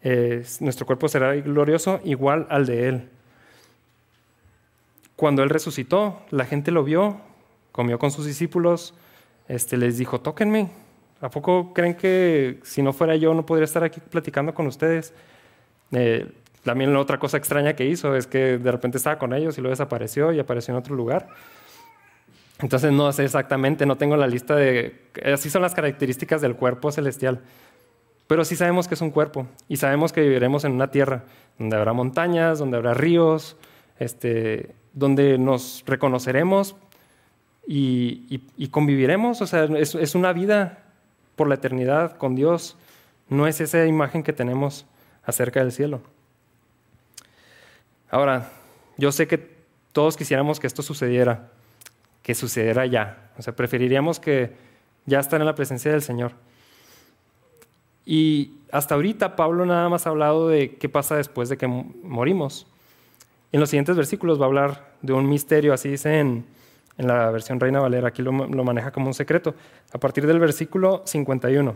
eh, 0.03 0.43
nuestro 0.59 0.85
cuerpo 0.85 1.07
será 1.07 1.33
glorioso 1.35 2.01
igual 2.03 2.45
al 2.49 2.65
de 2.65 2.87
Él. 2.89 3.09
Cuando 5.15 5.43
Él 5.43 5.49
resucitó, 5.49 6.21
la 6.29 6.45
gente 6.45 6.71
lo 6.71 6.83
vio, 6.83 7.21
comió 7.71 7.97
con 7.99 8.11
sus 8.11 8.25
discípulos, 8.25 8.93
este, 9.47 9.77
les 9.77 9.97
dijo, 9.97 10.19
tóquenme. 10.19 10.69
¿A 11.21 11.29
poco 11.29 11.73
creen 11.73 11.95
que 11.95 12.59
si 12.63 12.81
no 12.81 12.91
fuera 12.91 13.15
yo 13.15 13.33
no 13.33 13.45
podría 13.45 13.63
estar 13.63 13.83
aquí 13.83 14.01
platicando 14.01 14.53
con 14.53 14.67
ustedes? 14.67 15.13
Eh, 15.93 16.29
también 16.63 16.91
la 16.93 16.99
otra 16.99 17.17
cosa 17.17 17.37
extraña 17.37 17.73
que 17.73 17.85
hizo 17.85 18.15
es 18.15 18.27
que 18.27 18.57
de 18.57 18.71
repente 18.71 18.97
estaba 18.97 19.17
con 19.17 19.33
ellos 19.33 19.57
y 19.57 19.61
luego 19.61 19.71
desapareció 19.71 20.33
y 20.33 20.39
apareció 20.39 20.73
en 20.73 20.79
otro 20.79 20.95
lugar. 20.95 21.29
Entonces 22.59 22.91
no 22.91 23.11
sé 23.13 23.23
exactamente, 23.25 23.85
no 23.85 23.97
tengo 23.97 24.17
la 24.17 24.27
lista 24.27 24.55
de... 24.55 25.09
Así 25.33 25.49
son 25.49 25.61
las 25.61 25.75
características 25.75 26.41
del 26.41 26.55
cuerpo 26.55 26.91
celestial. 26.91 27.41
Pero 28.33 28.45
sí 28.45 28.55
sabemos 28.55 28.87
que 28.87 28.95
es 28.95 29.01
un 29.01 29.11
cuerpo 29.11 29.45
y 29.67 29.77
sabemos 29.77 30.11
que 30.11 30.21
viviremos 30.21 30.63
en 30.63 30.71
una 30.71 30.89
tierra 30.89 31.23
donde 31.59 31.75
habrá 31.75 31.93
montañas, 31.93 32.57
donde 32.57 32.77
habrá 32.77 32.95
ríos, 32.95 33.57
este, 33.99 34.73
donde 34.91 35.37
nos 35.37 35.83
reconoceremos 35.85 36.75
y, 37.67 38.39
conviviremos. 38.71 39.39
O 39.43 39.45
sea, 39.45 39.65
es, 39.65 40.15
una 40.15 40.33
vida 40.33 40.83
por 41.35 41.47
la 41.47 41.53
eternidad 41.53 42.17
con 42.17 42.33
Dios. 42.33 42.75
No 43.29 43.45
es 43.45 43.61
esa 43.61 43.85
imagen 43.85 44.23
que 44.23 44.33
tenemos 44.33 44.87
acerca 45.23 45.59
del 45.59 45.71
cielo. 45.71 46.01
Ahora, 48.09 48.49
yo 48.97 49.11
sé 49.11 49.27
que 49.27 49.47
todos 49.91 50.17
quisiéramos 50.17 50.59
que 50.59 50.65
esto 50.65 50.81
sucediera, 50.81 51.51
que 52.23 52.33
sucediera 52.33 52.87
ya. 52.87 53.29
O 53.37 53.43
sea, 53.43 53.55
preferiríamos 53.55 54.19
que 54.19 54.55
ya 55.05 55.19
estar 55.19 55.39
en 55.39 55.45
la 55.45 55.53
presencia 55.53 55.91
del 55.91 56.01
Señor. 56.01 56.31
Y 58.05 58.51
hasta 58.71 58.95
ahorita 58.95 59.35
Pablo 59.35 59.65
nada 59.65 59.87
más 59.89 60.07
ha 60.07 60.09
hablado 60.09 60.49
de 60.49 60.75
qué 60.75 60.89
pasa 60.89 61.15
después 61.15 61.49
de 61.49 61.57
que 61.57 61.67
morimos. 61.67 62.67
En 63.51 63.59
los 63.59 63.69
siguientes 63.69 63.95
versículos 63.95 64.39
va 64.39 64.45
a 64.45 64.47
hablar 64.47 64.93
de 65.01 65.13
un 65.13 65.29
misterio, 65.29 65.73
así 65.73 65.89
dice 65.89 66.19
en, 66.19 66.45
la 66.97 67.31
versión 67.31 67.59
Reina 67.59 67.79
Valera, 67.79 68.09
aquí 68.09 68.21
lo, 68.21 68.31
lo, 68.31 68.63
maneja 68.63 68.91
como 68.91 69.07
un 69.07 69.13
secreto, 69.13 69.55
a 69.93 69.97
partir 69.97 70.27
del 70.27 70.39
versículo 70.39 71.01
51. 71.05 71.75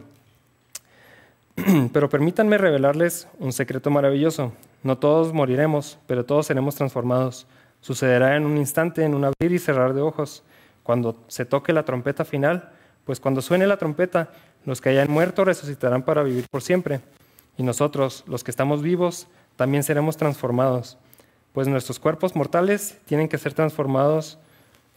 Pero 1.93 2.09
permítanme 2.09 2.57
revelarles 2.57 3.27
un 3.39 3.51
secreto 3.51 3.89
maravilloso. 3.89 4.53
No 4.83 4.97
todos 4.97 5.33
moriremos, 5.33 5.97
pero 6.05 6.23
todos 6.23 6.45
seremos 6.45 6.75
transformados. 6.75 7.47
Sucederá 7.81 8.35
en 8.35 8.45
un 8.45 8.57
instante, 8.57 9.03
en 9.03 9.15
un 9.15 9.25
abrir 9.25 9.51
y 9.51 9.59
cerrar 9.59 9.93
de 9.93 10.01
ojos. 10.01 10.43
Cuando 10.83 11.17
se 11.27 11.45
toque 11.45 11.73
la 11.73 11.83
trompeta 11.83 12.25
final, 12.25 12.71
pues 13.05 13.19
cuando 13.19 13.41
suene 13.41 13.65
la 13.65 13.77
trompeta, 13.77 14.29
los 14.67 14.81
que 14.81 14.89
hayan 14.89 15.09
muerto 15.09 15.45
resucitarán 15.45 16.03
para 16.03 16.23
vivir 16.23 16.45
por 16.51 16.61
siempre. 16.61 16.99
Y 17.57 17.63
nosotros, 17.63 18.25
los 18.27 18.43
que 18.43 18.51
estamos 18.51 18.81
vivos, 18.81 19.27
también 19.55 19.81
seremos 19.81 20.17
transformados. 20.17 20.97
Pues 21.53 21.69
nuestros 21.69 21.99
cuerpos 21.99 22.35
mortales 22.35 22.97
tienen 23.05 23.29
que 23.29 23.37
ser 23.37 23.53
transformados 23.53 24.37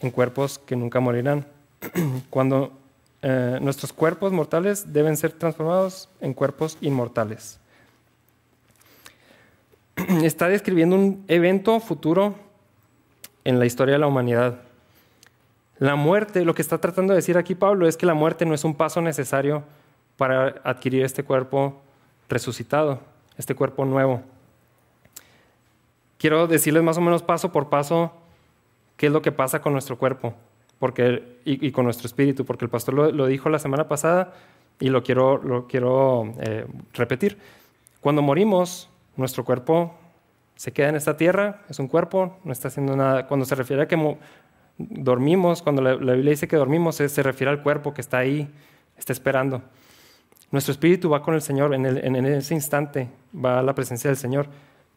en 0.01 0.11
cuerpos 0.11 0.59
que 0.59 0.75
nunca 0.75 0.99
morirán. 0.99 1.47
Cuando 2.29 2.73
eh, 3.21 3.59
nuestros 3.61 3.93
cuerpos 3.93 4.33
mortales 4.33 4.91
deben 4.91 5.15
ser 5.15 5.31
transformados 5.31 6.09
en 6.19 6.33
cuerpos 6.33 6.77
inmortales. 6.81 7.57
Está 10.21 10.49
describiendo 10.49 10.97
un 10.97 11.23
evento 11.29 11.79
futuro 11.79 12.35
en 13.45 13.57
la 13.57 13.65
historia 13.65 13.93
de 13.93 13.99
la 13.99 14.07
humanidad. 14.07 14.59
La 15.81 15.95
muerte, 15.95 16.45
lo 16.45 16.53
que 16.53 16.61
está 16.61 16.77
tratando 16.77 17.13
de 17.13 17.17
decir 17.17 17.39
aquí 17.39 17.55
Pablo 17.55 17.87
es 17.87 17.97
que 17.97 18.05
la 18.05 18.13
muerte 18.13 18.45
no 18.45 18.53
es 18.53 18.63
un 18.63 18.75
paso 18.75 19.01
necesario 19.01 19.63
para 20.15 20.61
adquirir 20.63 21.03
este 21.03 21.23
cuerpo 21.23 21.81
resucitado, 22.29 22.99
este 23.35 23.55
cuerpo 23.55 23.83
nuevo. 23.83 24.21
Quiero 26.19 26.45
decirles 26.45 26.83
más 26.83 26.99
o 26.99 27.01
menos 27.01 27.23
paso 27.23 27.51
por 27.51 27.69
paso 27.69 28.13
qué 28.95 29.07
es 29.07 29.11
lo 29.11 29.23
que 29.23 29.31
pasa 29.31 29.59
con 29.59 29.73
nuestro 29.73 29.97
cuerpo 29.97 30.35
porque, 30.77 31.39
y, 31.45 31.71
con 31.71 31.85
nuestro 31.85 32.05
espíritu, 32.05 32.45
porque 32.45 32.65
el 32.65 32.69
pastor 32.69 32.93
lo, 32.93 33.25
dijo 33.25 33.49
la 33.49 33.57
semana 33.57 33.87
pasada 33.87 34.35
y 34.79 34.89
lo 34.89 35.01
quiero, 35.01 35.41
eh, 36.41 36.67
repetir. 36.93 37.39
Cuando 38.01 38.21
morimos, 38.21 38.87
nuestro 39.17 39.43
cuerpo 39.43 39.95
se 40.55 40.73
queda 40.73 40.89
en 40.89 40.95
esta 40.95 41.17
tierra, 41.17 41.61
es 41.69 41.79
un 41.79 41.87
cuerpo, 41.87 42.37
no 42.43 42.51
está 42.51 42.67
haciendo 42.67 42.95
nada. 42.95 43.25
Cuando 43.25 43.47
se 43.47 43.55
refiere 43.55 43.81
a 43.81 43.87
que 43.87 43.97
dormimos, 44.89 45.61
cuando 45.61 45.81
la, 45.81 45.95
Biblia 45.95 46.31
dice 46.31 46.47
que 46.47 46.55
dormimos, 46.55 46.95
se 46.95 47.23
refiere 47.23 47.51
al 47.51 47.63
cuerpo 47.63 47.93
que 47.93 48.01
está 48.01 48.19
ahí, 48.19 48.49
está 48.97 49.13
esperando. 49.13 49.61
Nuestro 50.51 50.73
espíritu 50.73 51.09
va 51.09 51.21
con 51.21 51.33
el 51.33 51.41
Señor, 51.41 51.73
en, 51.73 51.85
ese 52.25 52.53
instante 52.53 53.09
va 53.33 53.59
a 53.59 53.63
la 53.63 53.73
presencia 53.73 54.09
del 54.09 54.17
Señor, 54.17 54.47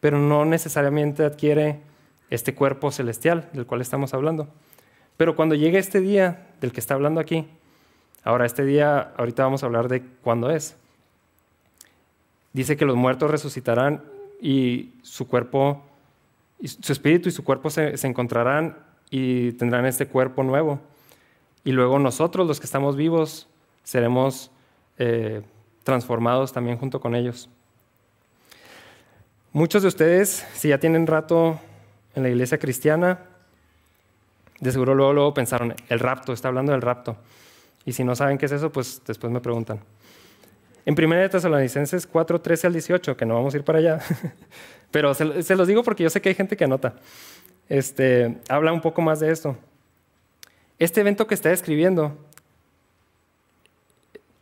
pero 0.01 0.19
no 0.19 0.43
necesariamente 0.43 1.23
adquiere 1.23 1.79
este 2.29 2.53
cuerpo 2.53 2.91
celestial 2.91 3.49
del 3.53 3.65
cual 3.65 3.79
estamos 3.79 4.13
hablando. 4.13 4.49
Pero 5.15 5.37
cuando 5.37 5.55
llegue 5.55 5.77
este 5.77 6.01
día 6.01 6.47
del 6.59 6.73
que 6.73 6.81
está 6.81 6.95
hablando 6.95 7.21
aquí, 7.21 7.47
ahora 8.25 8.45
este 8.45 8.65
día, 8.65 9.13
ahorita 9.15 9.43
vamos 9.43 9.63
a 9.63 9.67
hablar 9.67 9.87
de 9.87 10.03
cuándo 10.21 10.51
es. 10.51 10.75
Dice 12.51 12.75
que 12.75 12.85
los 12.85 12.97
muertos 12.97 13.31
resucitarán 13.31 14.03
y 14.41 14.91
su 15.03 15.25
cuerpo, 15.25 15.83
su 16.65 16.91
espíritu 16.91 17.29
y 17.29 17.31
su 17.31 17.45
cuerpo 17.45 17.69
se, 17.69 17.95
se 17.95 18.07
encontrarán 18.07 18.77
y 19.17 19.53
tendrán 19.53 19.85
este 19.85 20.07
cuerpo 20.07 20.43
nuevo. 20.43 20.81
Y 21.63 21.71
luego 21.71 21.99
nosotros, 21.99 22.45
los 22.45 22.59
que 22.59 22.65
estamos 22.65 22.97
vivos, 22.97 23.47
seremos 23.85 24.51
eh, 24.97 25.41
transformados 25.85 26.51
también 26.51 26.77
junto 26.77 26.99
con 26.99 27.15
ellos. 27.15 27.49
Muchos 29.53 29.83
de 29.83 29.87
ustedes, 29.87 30.45
si 30.53 30.67
ya 30.67 30.79
tienen 30.79 31.07
rato 31.07 31.57
en 32.13 32.23
la 32.23 32.29
iglesia 32.29 32.57
cristiana, 32.57 33.19
de 34.59 34.71
seguro 34.73 34.93
luego, 34.93 35.33
pensaron, 35.33 35.73
el 35.87 35.99
rapto, 35.99 36.33
está 36.33 36.49
hablando 36.49 36.73
del 36.73 36.81
rapto. 36.81 37.15
Y 37.85 37.93
si 37.93 38.03
no 38.03 38.17
saben 38.17 38.37
qué 38.37 38.47
es 38.47 38.51
eso, 38.51 38.69
pues 38.69 39.01
después 39.07 39.31
me 39.31 39.39
preguntan. 39.39 39.79
En 40.85 40.93
1 40.93 41.29
Tesalonicenses 41.29 42.05
4, 42.05 42.41
13 42.41 42.67
al 42.67 42.73
18, 42.73 43.15
que 43.15 43.25
no 43.25 43.35
vamos 43.35 43.53
a 43.53 43.57
ir 43.57 43.63
para 43.63 43.79
allá, 43.79 43.99
pero 44.91 45.13
se, 45.13 45.41
se, 45.41 45.55
los 45.55 45.69
digo 45.69 45.83
porque 45.83 46.03
yo 46.03 46.09
sé 46.09 46.19
que 46.19 46.27
hay 46.27 46.35
gente 46.35 46.57
que 46.57 46.65
anota 46.65 46.95
este, 47.69 48.37
habla 48.49 48.71
un 48.73 48.81
poco 48.81 49.01
más 49.01 49.19
de 49.19 49.31
esto. 49.31 49.57
Este 50.77 51.01
evento 51.01 51.27
que 51.27 51.33
está 51.35 51.49
describiendo, 51.49 52.17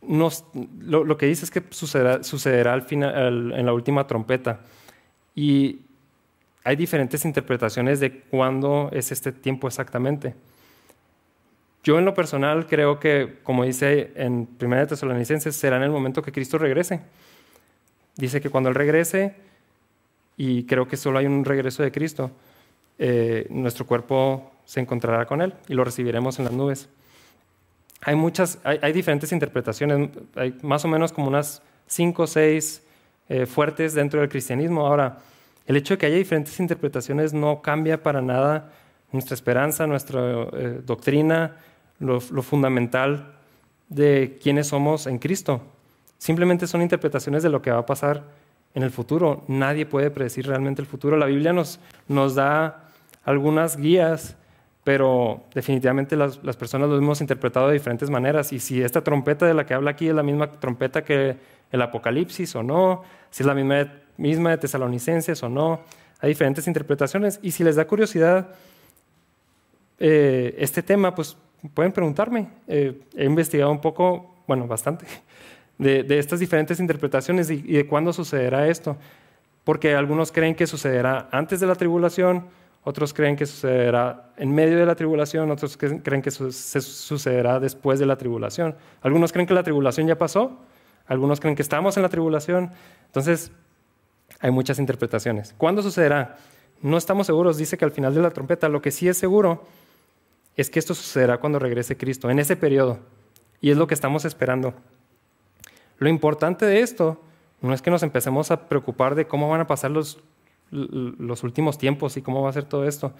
lo, 0.02 1.16
que 1.16 1.26
dice 1.26 1.44
es 1.44 1.50
que 1.50 1.62
sucederá, 1.70 2.72
al 2.72 2.82
final, 2.82 3.52
en 3.52 3.66
la 3.66 3.72
última 3.72 4.06
trompeta. 4.06 4.60
Y 5.34 5.80
hay 6.64 6.76
diferentes 6.76 7.24
interpretaciones 7.24 8.00
de 8.00 8.20
cuándo 8.20 8.90
es 8.92 9.12
este 9.12 9.32
tiempo 9.32 9.68
exactamente. 9.68 10.34
Yo 11.82 11.98
en 11.98 12.06
lo 12.06 12.14
personal 12.14 12.66
creo 12.66 12.98
que, 12.98 13.38
como 13.42 13.64
dice 13.64 14.12
en 14.16 14.48
1 14.60 14.86
Tesalonicenses, 14.86 15.54
será 15.54 15.76
en 15.76 15.82
el 15.82 15.90
momento 15.90 16.22
que 16.22 16.32
Cristo 16.32 16.56
regrese. 16.56 17.00
Dice 18.16 18.40
que 18.40 18.48
cuando 18.48 18.70
Él 18.70 18.74
regrese, 18.74 19.34
y 20.36 20.64
creo 20.64 20.88
que 20.88 20.96
solo 20.96 21.18
hay 21.18 21.26
un 21.26 21.44
regreso 21.44 21.82
de 21.82 21.92
Cristo, 21.92 22.30
eh, 22.98 23.46
nuestro 23.50 23.86
cuerpo 23.86 24.52
se 24.64 24.80
encontrará 24.80 25.26
con 25.26 25.42
Él 25.42 25.54
y 25.68 25.74
lo 25.74 25.84
recibiremos 25.84 26.38
en 26.38 26.44
las 26.46 26.54
nubes. 26.54 26.88
Hay 28.02 28.16
muchas, 28.16 28.58
hay, 28.64 28.92
diferentes 28.92 29.32
interpretaciones, 29.32 30.10
hay 30.36 30.58
más 30.62 30.84
o 30.84 30.88
menos 30.88 31.12
como 31.12 31.28
unas 31.28 31.62
cinco 31.86 32.24
o 32.24 32.26
seis 32.26 32.82
eh, 33.28 33.46
fuertes 33.46 33.94
dentro 33.94 34.20
del 34.20 34.28
cristianismo. 34.28 34.86
Ahora, 34.86 35.18
el 35.66 35.76
hecho 35.76 35.94
de 35.94 35.98
que 35.98 36.06
haya 36.06 36.16
diferentes 36.16 36.60
interpretaciones 36.60 37.32
no 37.32 37.62
cambia 37.62 38.02
para 38.02 38.20
nada 38.20 38.72
nuestra 39.12 39.34
esperanza, 39.34 39.86
nuestra 39.86 40.20
eh, 40.52 40.80
doctrina, 40.84 41.56
lo, 41.98 42.20
fundamental 42.20 43.32
de 43.88 44.38
quiénes 44.42 44.66
somos 44.66 45.06
en 45.06 45.18
Cristo. 45.18 45.62
Simplemente 46.18 46.66
son 46.66 46.82
interpretaciones 46.82 47.42
de 47.42 47.48
lo 47.48 47.62
que 47.62 47.70
va 47.70 47.78
a 47.78 47.86
pasar 47.86 48.24
en 48.74 48.82
el 48.82 48.90
futuro. 48.90 49.44
Nadie 49.48 49.86
puede 49.86 50.10
predecir 50.10 50.46
realmente 50.46 50.82
el 50.82 50.86
futuro. 50.86 51.16
La 51.16 51.26
Biblia 51.26 51.52
nos, 51.52 51.80
nos 52.08 52.34
da 52.34 52.83
algunas 53.24 53.76
guías, 53.76 54.36
pero 54.84 55.44
definitivamente 55.54 56.14
las, 56.14 56.38
personas 56.56 56.88
lo 56.88 56.98
hemos 56.98 57.20
interpretado 57.20 57.68
de 57.68 57.74
diferentes 57.74 58.10
maneras. 58.10 58.52
Y 58.52 58.60
si 58.60 58.82
esta 58.82 59.02
trompeta 59.02 59.46
de 59.46 59.54
la 59.54 59.64
que 59.64 59.74
habla 59.74 59.92
aquí 59.92 60.08
es 60.08 60.14
la 60.14 60.22
misma 60.22 60.50
trompeta 60.52 61.02
que 61.02 61.36
el 61.72 61.82
Apocalipsis 61.82 62.54
o 62.54 62.62
no, 62.62 63.02
si 63.30 63.42
es 63.42 63.46
la 63.46 63.54
misma, 63.54 63.92
misma 64.18 64.50
de 64.50 64.58
Tesalonicenses 64.58 65.42
o 65.42 65.48
no, 65.48 65.80
hay 66.20 66.28
diferentes 66.28 66.66
interpretaciones. 66.66 67.40
Y 67.42 67.52
si 67.52 67.64
les 67.64 67.76
da 67.76 67.86
curiosidad 67.86 68.48
eh, 69.98 70.54
este 70.58 70.82
tema, 70.82 71.14
pues 71.14 71.36
pueden 71.72 71.92
preguntarme. 71.92 72.48
Eh, 72.68 73.00
he 73.16 73.24
investigado 73.24 73.70
un 73.70 73.80
poco, 73.80 74.34
bueno, 74.46 74.66
bastante, 74.66 75.06
de, 75.78 76.04
estas 76.18 76.40
diferentes 76.40 76.78
interpretaciones 76.78 77.50
y 77.50 77.62
de 77.62 77.86
cuándo 77.86 78.12
sucederá 78.12 78.68
esto. 78.68 78.98
Porque 79.64 79.94
algunos 79.94 80.30
creen 80.30 80.54
que 80.54 80.66
sucederá 80.66 81.28
antes 81.32 81.58
de 81.58 81.66
la 81.66 81.74
tribulación, 81.74 82.44
otros 82.84 83.14
creen 83.14 83.34
que 83.34 83.46
sucederá 83.46 84.30
en 84.36 84.54
medio 84.54 84.78
de 84.78 84.84
la 84.84 84.94
tribulación, 84.94 85.50
otros 85.50 85.76
creen 85.78 86.22
que 86.22 86.30
sucederá 86.30 87.58
después 87.58 87.98
de 87.98 88.04
la 88.04 88.16
tribulación. 88.16 88.76
Algunos 89.00 89.32
creen 89.32 89.46
que 89.46 89.54
la 89.54 89.62
tribulación 89.62 90.06
ya 90.06 90.18
pasó, 90.18 90.60
algunos 91.06 91.40
creen 91.40 91.56
que 91.56 91.62
estamos 91.62 91.96
en 91.96 92.02
la 92.02 92.10
tribulación. 92.10 92.70
Entonces, 93.06 93.50
hay 94.40 94.50
muchas 94.50 94.78
interpretaciones. 94.78 95.54
¿Cuándo 95.56 95.82
sucederá? 95.82 96.36
No 96.82 96.98
estamos 96.98 97.26
seguros, 97.26 97.56
dice 97.56 97.78
que 97.78 97.86
al 97.86 97.90
final 97.90 98.14
de 98.14 98.20
la 98.20 98.30
trompeta. 98.30 98.68
Lo 98.68 98.82
que 98.82 98.90
sí 98.90 99.08
es 99.08 99.16
seguro 99.16 99.64
es 100.56 100.68
que 100.68 100.78
esto 100.78 100.94
sucederá 100.94 101.38
cuando 101.38 101.58
regrese 101.58 101.96
Cristo, 101.96 102.28
en 102.28 102.38
ese 102.38 102.54
periodo. 102.54 102.98
Y 103.62 103.70
es 103.70 103.78
lo 103.78 103.86
que 103.86 103.94
estamos 103.94 104.26
esperando. 104.26 104.74
Lo 105.98 106.10
importante 106.10 106.66
de 106.66 106.80
esto 106.80 107.18
no 107.62 107.72
es 107.72 107.80
que 107.80 107.90
nos 107.90 108.02
empecemos 108.02 108.50
a 108.50 108.68
preocupar 108.68 109.14
de 109.14 109.26
cómo 109.26 109.48
van 109.48 109.62
a 109.62 109.66
pasar 109.66 109.90
los 109.90 110.20
los 110.74 111.42
últimos 111.44 111.78
tiempos 111.78 112.16
y 112.16 112.22
cómo 112.22 112.42
va 112.42 112.50
a 112.50 112.52
ser 112.52 112.64
todo 112.64 112.86
esto. 112.86 113.12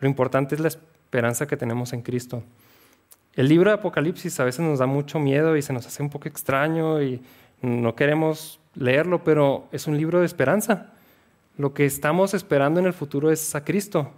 Lo 0.00 0.08
importante 0.08 0.54
es 0.54 0.60
la 0.60 0.68
esperanza 0.68 1.46
que 1.46 1.56
tenemos 1.56 1.92
en 1.92 2.02
Cristo. 2.02 2.42
El 3.34 3.48
libro 3.48 3.70
de 3.70 3.76
Apocalipsis 3.76 4.40
a 4.40 4.44
veces 4.44 4.60
nos 4.60 4.78
da 4.78 4.86
mucho 4.86 5.18
miedo 5.18 5.56
y 5.56 5.62
se 5.62 5.72
nos 5.72 5.86
hace 5.86 6.02
un 6.02 6.10
poco 6.10 6.28
extraño 6.28 7.02
y 7.02 7.20
no 7.60 7.94
queremos 7.94 8.60
leerlo, 8.74 9.24
pero 9.24 9.68
es 9.72 9.86
un 9.86 9.96
libro 9.96 10.20
de 10.20 10.26
esperanza. 10.26 10.92
Lo 11.58 11.74
que 11.74 11.84
estamos 11.84 12.34
esperando 12.34 12.80
en 12.80 12.86
el 12.86 12.92
futuro 12.92 13.30
es 13.30 13.54
a 13.54 13.64
Cristo. 13.64 14.10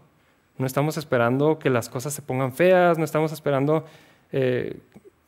No 0.56 0.66
estamos 0.66 0.96
esperando 0.96 1.58
que 1.58 1.70
las 1.70 1.88
cosas 1.88 2.12
se 2.12 2.22
pongan 2.22 2.52
feas, 2.52 2.98
no 2.98 3.04
estamos 3.04 3.32
esperando 3.32 3.84
eh, 4.32 4.80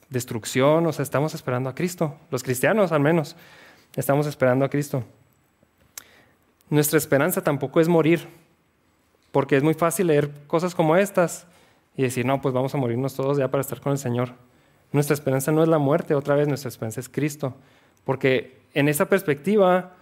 destrucción, 0.08 0.86
o 0.86 0.92
sea, 0.92 1.02
estamos 1.04 1.34
esperando 1.34 1.70
a 1.70 1.74
Cristo, 1.74 2.16
los 2.30 2.42
cristianos 2.42 2.92
al 2.92 3.00
menos, 3.00 3.36
estamos 3.94 4.26
esperando 4.26 4.64
a 4.64 4.68
Cristo. 4.68 5.04
Nuestra 6.70 6.98
esperanza 6.98 7.42
tampoco 7.42 7.80
es 7.80 7.88
morir, 7.88 8.28
porque 9.32 9.56
es 9.56 9.62
muy 9.62 9.74
fácil 9.74 10.06
leer 10.06 10.30
cosas 10.46 10.74
como 10.74 10.96
estas 10.96 11.46
y 11.96 12.02
decir, 12.02 12.24
no, 12.24 12.40
pues 12.40 12.54
vamos 12.54 12.74
a 12.74 12.78
morirnos 12.78 13.14
todos 13.14 13.38
ya 13.38 13.50
para 13.50 13.60
estar 13.60 13.80
con 13.80 13.92
el 13.92 13.98
Señor. 13.98 14.34
Nuestra 14.92 15.14
esperanza 15.14 15.52
no 15.52 15.62
es 15.62 15.68
la 15.68 15.78
muerte, 15.78 16.14
otra 16.14 16.36
vez 16.36 16.48
nuestra 16.48 16.68
esperanza 16.68 17.00
es 17.00 17.08
Cristo, 17.08 17.54
porque 18.04 18.60
en 18.72 18.88
esa 18.88 19.06
perspectiva, 19.06 19.96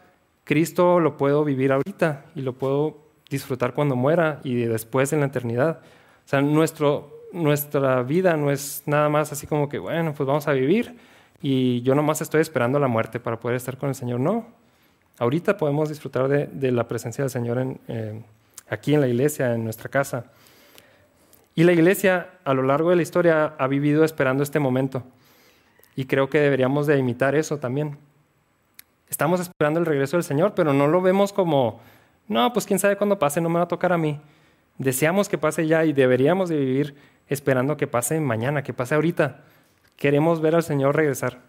Cristo 0.44 1.00
lo 1.00 1.16
puedo 1.16 1.42
vivir 1.42 1.72
ahorita 1.72 2.26
y 2.34 2.42
lo 2.42 2.52
puedo 2.52 2.98
disfrutar 3.30 3.74
cuando 3.74 3.96
muera 3.96 4.40
y 4.44 4.54
después 4.54 5.12
en 5.12 5.20
la 5.20 5.26
eternidad. 5.26 5.80
O 6.24 6.28
sea, 6.28 6.42
nuestro, 6.42 7.24
nuestra 7.32 8.02
vida 8.02 8.36
no 8.36 8.50
es 8.50 8.82
nada 8.86 9.08
más 9.08 9.32
así 9.32 9.46
como 9.46 9.68
que, 9.68 9.78
bueno, 9.78 10.14
pues 10.14 10.26
vamos 10.26 10.48
a 10.48 10.52
vivir 10.52 10.96
y 11.40 11.80
yo 11.82 11.94
nomás 11.94 12.20
estoy 12.20 12.40
esperando 12.40 12.78
la 12.78 12.88
muerte 12.88 13.20
para 13.20 13.40
poder 13.40 13.56
estar 13.56 13.78
con 13.78 13.88
el 13.88 13.94
Señor. 13.94 14.20
No, 14.20 14.46
ahorita 15.18 15.56
podemos 15.56 15.88
disfrutar 15.88 16.28
de, 16.28 16.72
la 16.72 16.88
presencia 16.88 17.24
del 17.24 17.30
Señor 17.30 17.58
en, 17.58 17.80
eh, 17.88 18.22
aquí 18.68 18.94
en 18.94 19.00
la 19.00 19.08
iglesia, 19.08 19.54
en 19.54 19.64
nuestra 19.64 19.88
casa. 19.88 20.26
Y 21.54 21.64
la 21.64 21.72
iglesia 21.72 22.30
a 22.44 22.54
lo 22.54 22.62
largo 22.62 22.90
de 22.90 22.96
la 22.96 23.02
historia 23.02 23.54
ha 23.58 23.66
vivido 23.66 24.04
esperando 24.04 24.42
este 24.42 24.60
momento. 24.60 25.02
Y 25.96 26.04
creo 26.04 26.30
que 26.30 26.38
deberíamos 26.38 26.86
de 26.86 26.96
imitar 26.96 27.34
eso 27.34 27.58
también. 27.58 27.98
Estamos 29.10 29.40
esperando 29.40 29.80
el 29.80 29.86
regreso 29.86 30.16
del 30.16 30.24
Señor, 30.24 30.54
pero 30.54 30.72
no 30.72 30.86
lo 30.86 31.00
vemos 31.02 31.32
como, 31.32 31.80
no, 32.28 32.52
pues 32.52 32.66
quién 32.66 32.78
sabe 32.78 32.96
cuándo 32.96 33.18
pase, 33.18 33.40
no 33.40 33.48
me 33.48 33.58
va 33.58 33.64
a 33.64 33.68
tocar 33.68 33.92
a 33.92 33.98
mí. 33.98 34.20
Deseamos 34.76 35.28
que 35.28 35.38
pase 35.38 35.66
ya 35.66 35.84
y 35.84 35.92
deberíamos 35.92 36.48
de 36.48 36.58
vivir 36.58 36.94
esperando 37.28 37.76
que 37.76 37.86
pase 37.86 38.20
mañana, 38.20 38.62
que 38.62 38.72
pase 38.72 38.94
ahorita. 38.94 39.40
Queremos 39.96 40.40
ver 40.40 40.54
al 40.54 40.62
Señor 40.62 40.94
regresar. 40.94 41.47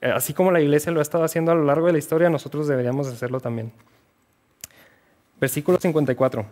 Así 0.00 0.34
como 0.34 0.50
la 0.50 0.60
iglesia 0.60 0.92
lo 0.92 1.00
ha 1.00 1.02
estado 1.02 1.24
haciendo 1.24 1.52
a 1.52 1.54
lo 1.54 1.64
largo 1.64 1.86
de 1.86 1.92
la 1.92 1.98
historia, 1.98 2.28
nosotros 2.30 2.66
deberíamos 2.66 3.06
hacerlo 3.08 3.40
también. 3.40 3.72
Versículo 5.40 5.78
54. 5.78 6.44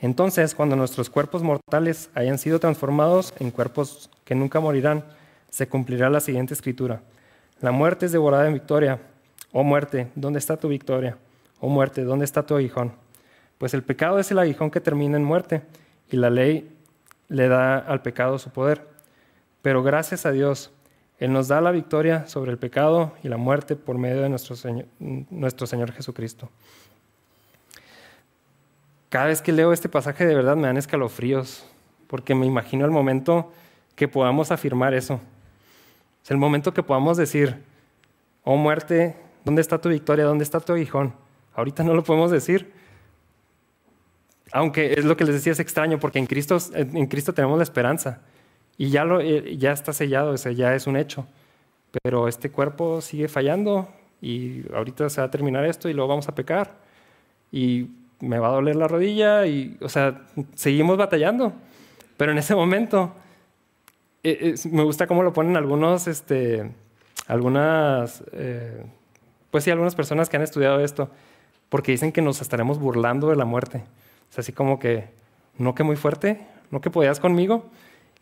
Entonces, 0.00 0.54
cuando 0.54 0.76
nuestros 0.76 1.08
cuerpos 1.10 1.42
mortales 1.42 2.10
hayan 2.14 2.38
sido 2.38 2.60
transformados 2.60 3.32
en 3.38 3.50
cuerpos 3.50 4.10
que 4.24 4.34
nunca 4.34 4.60
morirán, 4.60 5.04
se 5.48 5.68
cumplirá 5.68 6.10
la 6.10 6.20
siguiente 6.20 6.54
escritura. 6.54 7.00
La 7.60 7.70
muerte 7.70 8.06
es 8.06 8.12
devorada 8.12 8.46
en 8.46 8.54
victoria. 8.54 8.98
Oh 9.52 9.62
muerte, 9.62 10.08
¿dónde 10.14 10.40
está 10.40 10.56
tu 10.56 10.68
victoria? 10.68 11.16
Oh 11.60 11.68
muerte, 11.68 12.02
¿dónde 12.02 12.24
está 12.24 12.42
tu 12.44 12.56
aguijón? 12.56 12.92
Pues 13.58 13.72
el 13.72 13.82
pecado 13.82 14.18
es 14.18 14.30
el 14.30 14.38
aguijón 14.38 14.70
que 14.70 14.80
termina 14.80 15.16
en 15.16 15.24
muerte 15.24 15.62
y 16.10 16.16
la 16.16 16.28
ley 16.28 16.70
le 17.28 17.48
da 17.48 17.78
al 17.78 18.02
pecado 18.02 18.38
su 18.38 18.50
poder. 18.50 18.86
Pero 19.62 19.82
gracias 19.82 20.26
a 20.26 20.32
Dios, 20.32 20.70
Él 21.18 21.32
nos 21.32 21.48
da 21.48 21.60
la 21.60 21.70
victoria 21.70 22.26
sobre 22.26 22.50
el 22.50 22.58
pecado 22.58 23.12
y 23.22 23.28
la 23.28 23.36
muerte 23.36 23.76
por 23.76 23.98
medio 23.98 24.20
de 24.22 24.28
nuestro 24.28 24.56
Señor, 24.56 25.92
Jesucristo. 25.92 26.50
Cada 29.08 29.26
vez 29.26 29.40
que 29.40 29.52
leo 29.52 29.72
este 29.72 29.88
pasaje 29.88 30.26
de 30.26 30.34
verdad 30.34 30.56
me 30.56 30.66
dan 30.66 30.76
escalofríos, 30.76 31.64
porque 32.08 32.34
me 32.34 32.46
imagino 32.46 32.84
el 32.84 32.90
momento 32.90 33.52
que 33.94 34.08
podamos 34.08 34.50
afirmar 34.50 34.92
eso. 34.92 35.20
Es 36.24 36.30
el 36.32 36.36
momento 36.36 36.74
que 36.74 36.82
podamos 36.82 37.16
decir, 37.16 37.62
oh 38.42 38.56
muerte, 38.56 39.16
¿dónde 39.44 39.62
está 39.62 39.80
tu 39.80 39.88
victoria? 39.88 40.24
¿Dónde 40.24 40.42
está 40.42 40.58
tu 40.58 40.72
aguijón? 40.72 41.14
Ahorita 41.54 41.84
no 41.84 41.94
lo 41.94 42.02
podemos 42.02 42.32
decir, 42.32 42.72
aunque 44.50 44.94
es 44.94 45.04
lo 45.04 45.16
que 45.16 45.24
les 45.24 45.36
decía, 45.36 45.52
es 45.52 45.60
extraño, 45.60 46.00
porque 46.00 46.18
en 46.18 46.26
Cristo 46.26 47.32
tenemos 47.32 47.56
la 47.56 47.62
esperanza. 47.62 48.20
Y 48.76 48.90
ya, 48.90 49.04
lo, 49.04 49.20
eh, 49.20 49.56
ya 49.56 49.72
está 49.72 49.92
sellado, 49.92 50.32
o 50.32 50.50
ya 50.50 50.74
es 50.74 50.86
un 50.86 50.96
hecho. 50.96 51.26
Pero 52.02 52.28
este 52.28 52.50
cuerpo 52.50 53.00
sigue 53.00 53.28
fallando 53.28 53.88
y 54.20 54.64
ahorita 54.74 55.08
se 55.10 55.20
va 55.20 55.28
a 55.28 55.30
terminar 55.30 55.64
esto 55.64 55.88
y 55.88 55.92
luego 55.92 56.08
vamos 56.08 56.28
a 56.28 56.34
pecar. 56.34 56.72
Y 57.52 57.88
me 58.20 58.38
va 58.38 58.48
a 58.48 58.52
doler 58.52 58.76
la 58.76 58.88
rodilla 58.88 59.46
y, 59.46 59.76
o 59.80 59.88
sea, 59.88 60.22
seguimos 60.54 60.96
batallando. 60.96 61.52
Pero 62.16 62.32
en 62.32 62.38
ese 62.38 62.54
momento, 62.54 63.12
eh, 64.22 64.54
me 64.70 64.82
gusta 64.82 65.06
cómo 65.06 65.22
lo 65.22 65.32
ponen 65.32 65.56
algunos, 65.56 66.06
este, 66.06 66.70
algunas, 67.26 68.24
eh, 68.32 68.84
pues 69.50 69.64
sí, 69.64 69.70
algunas 69.70 69.94
personas 69.94 70.28
que 70.28 70.36
han 70.36 70.42
estudiado 70.42 70.80
esto, 70.80 71.10
porque 71.68 71.92
dicen 71.92 72.12
que 72.12 72.22
nos 72.22 72.40
estaremos 72.40 72.78
burlando 72.78 73.28
de 73.28 73.36
la 73.36 73.44
muerte. 73.44 73.84
Es 74.30 74.38
así 74.38 74.52
como 74.52 74.78
que, 74.78 75.08
no 75.58 75.74
que 75.74 75.84
muy 75.84 75.96
fuerte, 75.96 76.40
no 76.70 76.80
que 76.80 76.90
podías 76.90 77.20
conmigo. 77.20 77.70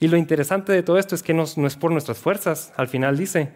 Y 0.03 0.09
lo 0.09 0.17
interesante 0.17 0.73
de 0.73 0.83
todo 0.83 0.99
esto 0.99 1.15
es 1.15 1.23
que 1.23 1.33
no, 1.33 1.45
es 1.45 1.77
por 1.77 1.93
nuestras 1.93 2.19
fuerzas. 2.19 2.73
Al 2.77 2.89
final 2.89 3.17
dice 3.17 3.53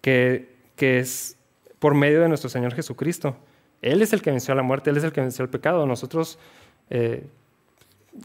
que, 0.00 0.48
es 0.78 1.36
por 1.80 1.92
medio 1.94 2.20
de 2.20 2.28
nuestro 2.28 2.48
Señor 2.48 2.72
Jesucristo. 2.72 3.36
Él 3.82 4.00
es 4.00 4.12
el 4.12 4.22
que 4.22 4.30
venció 4.30 4.52
a 4.52 4.56
la 4.56 4.62
muerte, 4.62 4.90
Él 4.90 4.96
es 4.96 5.02
el 5.02 5.10
que 5.10 5.20
venció 5.20 5.42
el 5.42 5.50
pecado. 5.50 5.86
Nosotros 5.86 6.38
eh, 6.88 7.26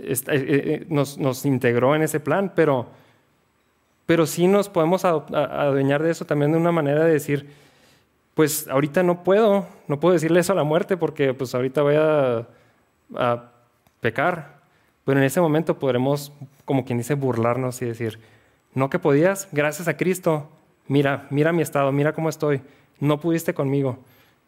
eh, 0.01 0.22
eh, 0.28 0.86
nos, 0.88 1.45
integró 1.45 1.95
en 1.95 2.03
ese 2.03 2.20
plan, 2.20 2.53
pero, 2.55 2.86
sí 4.28 4.45
nos 4.45 4.70
podemos 4.70 5.03
adueñar 5.03 6.03
de 6.03 6.12
eso 6.12 6.26
también 6.26 6.51
de 6.51 6.60
una 6.60 6.72
manera 6.72 7.05
de 7.05 7.14
decir, 7.14 7.49
pues 8.36 8.68
ahorita 8.68 9.01
no 9.01 9.24
puedo, 9.24 9.68
no 9.88 9.99
puedo 9.99 10.14
decirle 10.14 10.41
eso 10.41 10.53
a 10.53 10.55
la 10.55 10.64
muerte 10.64 10.95
porque 10.95 11.34
pues 11.34 11.55
ahorita 11.55 11.82
voy 11.82 11.95
a 11.95 13.51
pecar, 13.99 14.59
pero 15.10 15.22
en 15.22 15.26
ese 15.26 15.41
momento 15.41 15.80
podremos, 15.80 16.32
como 16.66 16.86
quien 16.86 16.99
dice, 16.99 17.16
burlarnos 17.16 17.82
y 17.82 17.86
decir, 17.86 18.20
no 18.76 18.91
que 18.91 18.99
podías, 18.99 19.47
gracias 19.51 19.88
a 19.88 19.97
Cristo, 19.97 20.47
mira, 20.88 21.26
mira 21.32 21.51
mi 21.51 21.64
estado, 21.64 21.91
mira 21.91 22.14
cómo 22.14 22.30
estoy, 22.30 22.62
no 22.99 23.20
pudiste 23.20 23.55
conmigo, 23.55 23.97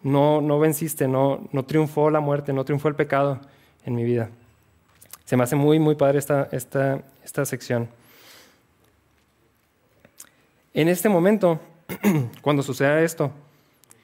no, 0.03 0.39
no 0.39 0.59
venciste, 0.59 1.07
no, 1.07 1.47
no 1.51 1.65
triunfó 1.65 2.11
la 2.11 2.19
muerte, 2.19 2.53
no 2.53 2.63
triunfó 2.63 2.89
el 2.89 2.93
pecado 2.93 3.41
en 3.87 3.95
mi 3.95 4.03
vida. 4.03 4.29
Se 5.25 5.35
me 5.35 5.45
hace 5.45 5.55
muy, 5.55 5.79
muy 5.79 5.95
padre 5.95 6.19
esta, 6.19 6.47
esta, 6.51 7.01
esta 7.23 7.43
sección. 7.43 7.89
En 10.75 10.89
este 10.89 11.09
momento, 11.09 11.59
cuando 12.43 12.61
suceda 12.61 13.01
esto, 13.01 13.31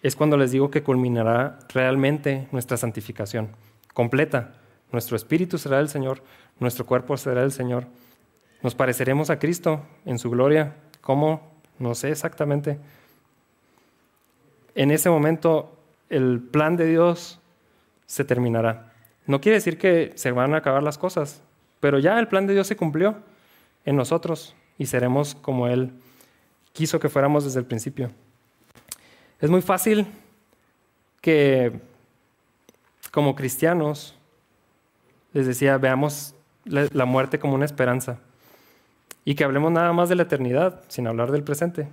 es 0.01 0.16
cuando 0.16 0.38
les 0.38 0.49
digo 0.49 0.72
que 0.72 0.82
culminará 0.82 1.60
realmente 1.72 2.47
nuestra 2.51 2.78
santificación 2.78 3.49
completa. 3.93 4.55
Nuestro 4.92 5.16
espíritu 5.16 5.58
será 5.58 5.80
el 5.80 5.90
Señor, 5.90 6.24
nuestro 6.60 6.86
cuerpo 6.86 7.18
será 7.18 7.44
el 7.44 7.52
Señor. 7.52 7.88
Nos 8.62 8.76
pareceremos 8.76 9.30
a 9.30 9.40
Cristo 9.40 9.86
en 10.06 10.18
su 10.18 10.30
gloria. 10.30 10.76
¿Cómo? 11.02 11.42
No 11.80 11.94
sé 11.94 12.10
exactamente. 12.10 12.80
En 14.76 14.92
ese 14.92 15.10
momento 15.10 15.78
el 16.10 16.40
plan 16.40 16.78
de 16.78 16.86
Dios 16.86 17.40
se 18.06 18.24
terminará. 18.24 18.94
No 19.26 19.42
quiere 19.42 19.58
decir 19.58 19.78
que 19.78 20.14
se 20.16 20.32
van 20.32 20.54
a 20.54 20.58
acabar 20.58 20.82
las 20.82 20.98
cosas, 20.98 21.42
pero 21.80 22.00
ya 22.00 22.18
el 22.20 22.28
plan 22.28 22.48
de 22.48 22.54
Dios 22.54 22.68
se 22.68 22.78
cumplió 22.78 23.18
en 23.86 23.96
nosotros 23.96 24.56
y 24.78 24.86
seremos 24.86 25.36
como 25.36 25.68
Él 25.68 25.92
quiso 26.74 27.00
que 27.00 27.10
fuéramos 27.10 27.44
desde 27.44 27.60
el 27.60 27.66
principio. 27.66 28.12
Es 29.40 29.50
muy 29.50 29.62
fácil 29.62 30.08
que 31.22 31.80
como 33.12 33.36
cristianos, 33.36 34.16
les 35.34 35.47
decía, 35.47 35.78
veamos 35.78 36.36
la, 36.65 37.05
muerte 37.05 37.39
como 37.39 37.55
una 37.55 37.65
esperanza 37.65 38.19
y 39.25 39.36
que 39.36 39.43
hablemos 39.43 39.71
nada 39.71 39.93
más 39.93 40.09
de 40.09 40.15
la 40.15 40.23
eternidad, 40.23 40.82
sin 40.88 41.07
hablar 41.07 41.32
del 41.32 41.43
presente. 41.43 41.88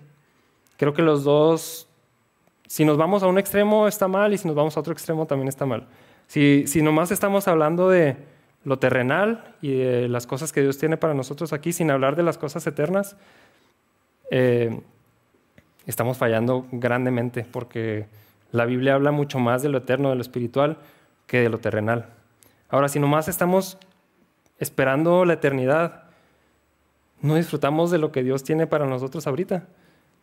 Creo 0.76 0.94
que 0.94 1.02
los 1.02 1.24
dos, 1.24 1.88
si 2.66 2.84
nos 2.84 2.96
vamos 2.96 3.22
a 3.22 3.26
un 3.26 3.38
extremo 3.38 3.88
está 3.88 4.08
mal 4.08 4.32
y 4.32 4.38
si 4.38 4.46
nos 4.46 4.56
vamos 4.56 4.76
a 4.76 4.80
otro 4.80 4.92
extremo 4.92 5.26
también 5.26 5.48
está 5.48 5.66
mal. 5.66 5.86
Si, 6.26 6.66
si 6.66 6.82
nomás 6.82 7.10
estamos 7.10 7.48
hablando 7.48 7.88
de 7.88 8.16
lo 8.64 8.78
terrenal 8.78 9.54
y 9.60 9.74
de 9.74 10.08
las 10.08 10.26
cosas 10.26 10.52
que 10.52 10.62
Dios 10.62 10.78
tiene 10.78 10.96
para 10.96 11.14
nosotros 11.14 11.52
aquí, 11.52 11.72
sin 11.72 11.90
hablar 11.90 12.16
de 12.16 12.22
las 12.22 12.38
cosas 12.38 12.66
eternas, 12.66 13.16
eh, 14.30 14.80
estamos 15.86 16.16
fallando 16.16 16.66
grandemente 16.72 17.46
porque 17.50 18.06
la 18.52 18.64
Biblia 18.64 18.94
habla 18.94 19.10
mucho 19.10 19.38
más 19.38 19.62
de 19.62 19.68
lo 19.68 19.78
eterno, 19.78 20.10
de 20.10 20.16
lo 20.16 20.22
espiritual, 20.22 20.78
que 21.26 21.40
de 21.40 21.48
lo 21.48 21.58
terrenal. 21.58 22.08
Ahora, 22.74 22.88
si 22.88 22.98
nomás 22.98 23.28
estamos 23.28 23.78
esperando 24.58 25.24
la 25.24 25.34
eternidad, 25.34 26.06
no 27.20 27.36
disfrutamos 27.36 27.92
de 27.92 27.98
lo 27.98 28.10
que 28.10 28.24
Dios 28.24 28.42
tiene 28.42 28.66
para 28.66 28.84
nosotros 28.84 29.28
ahorita, 29.28 29.68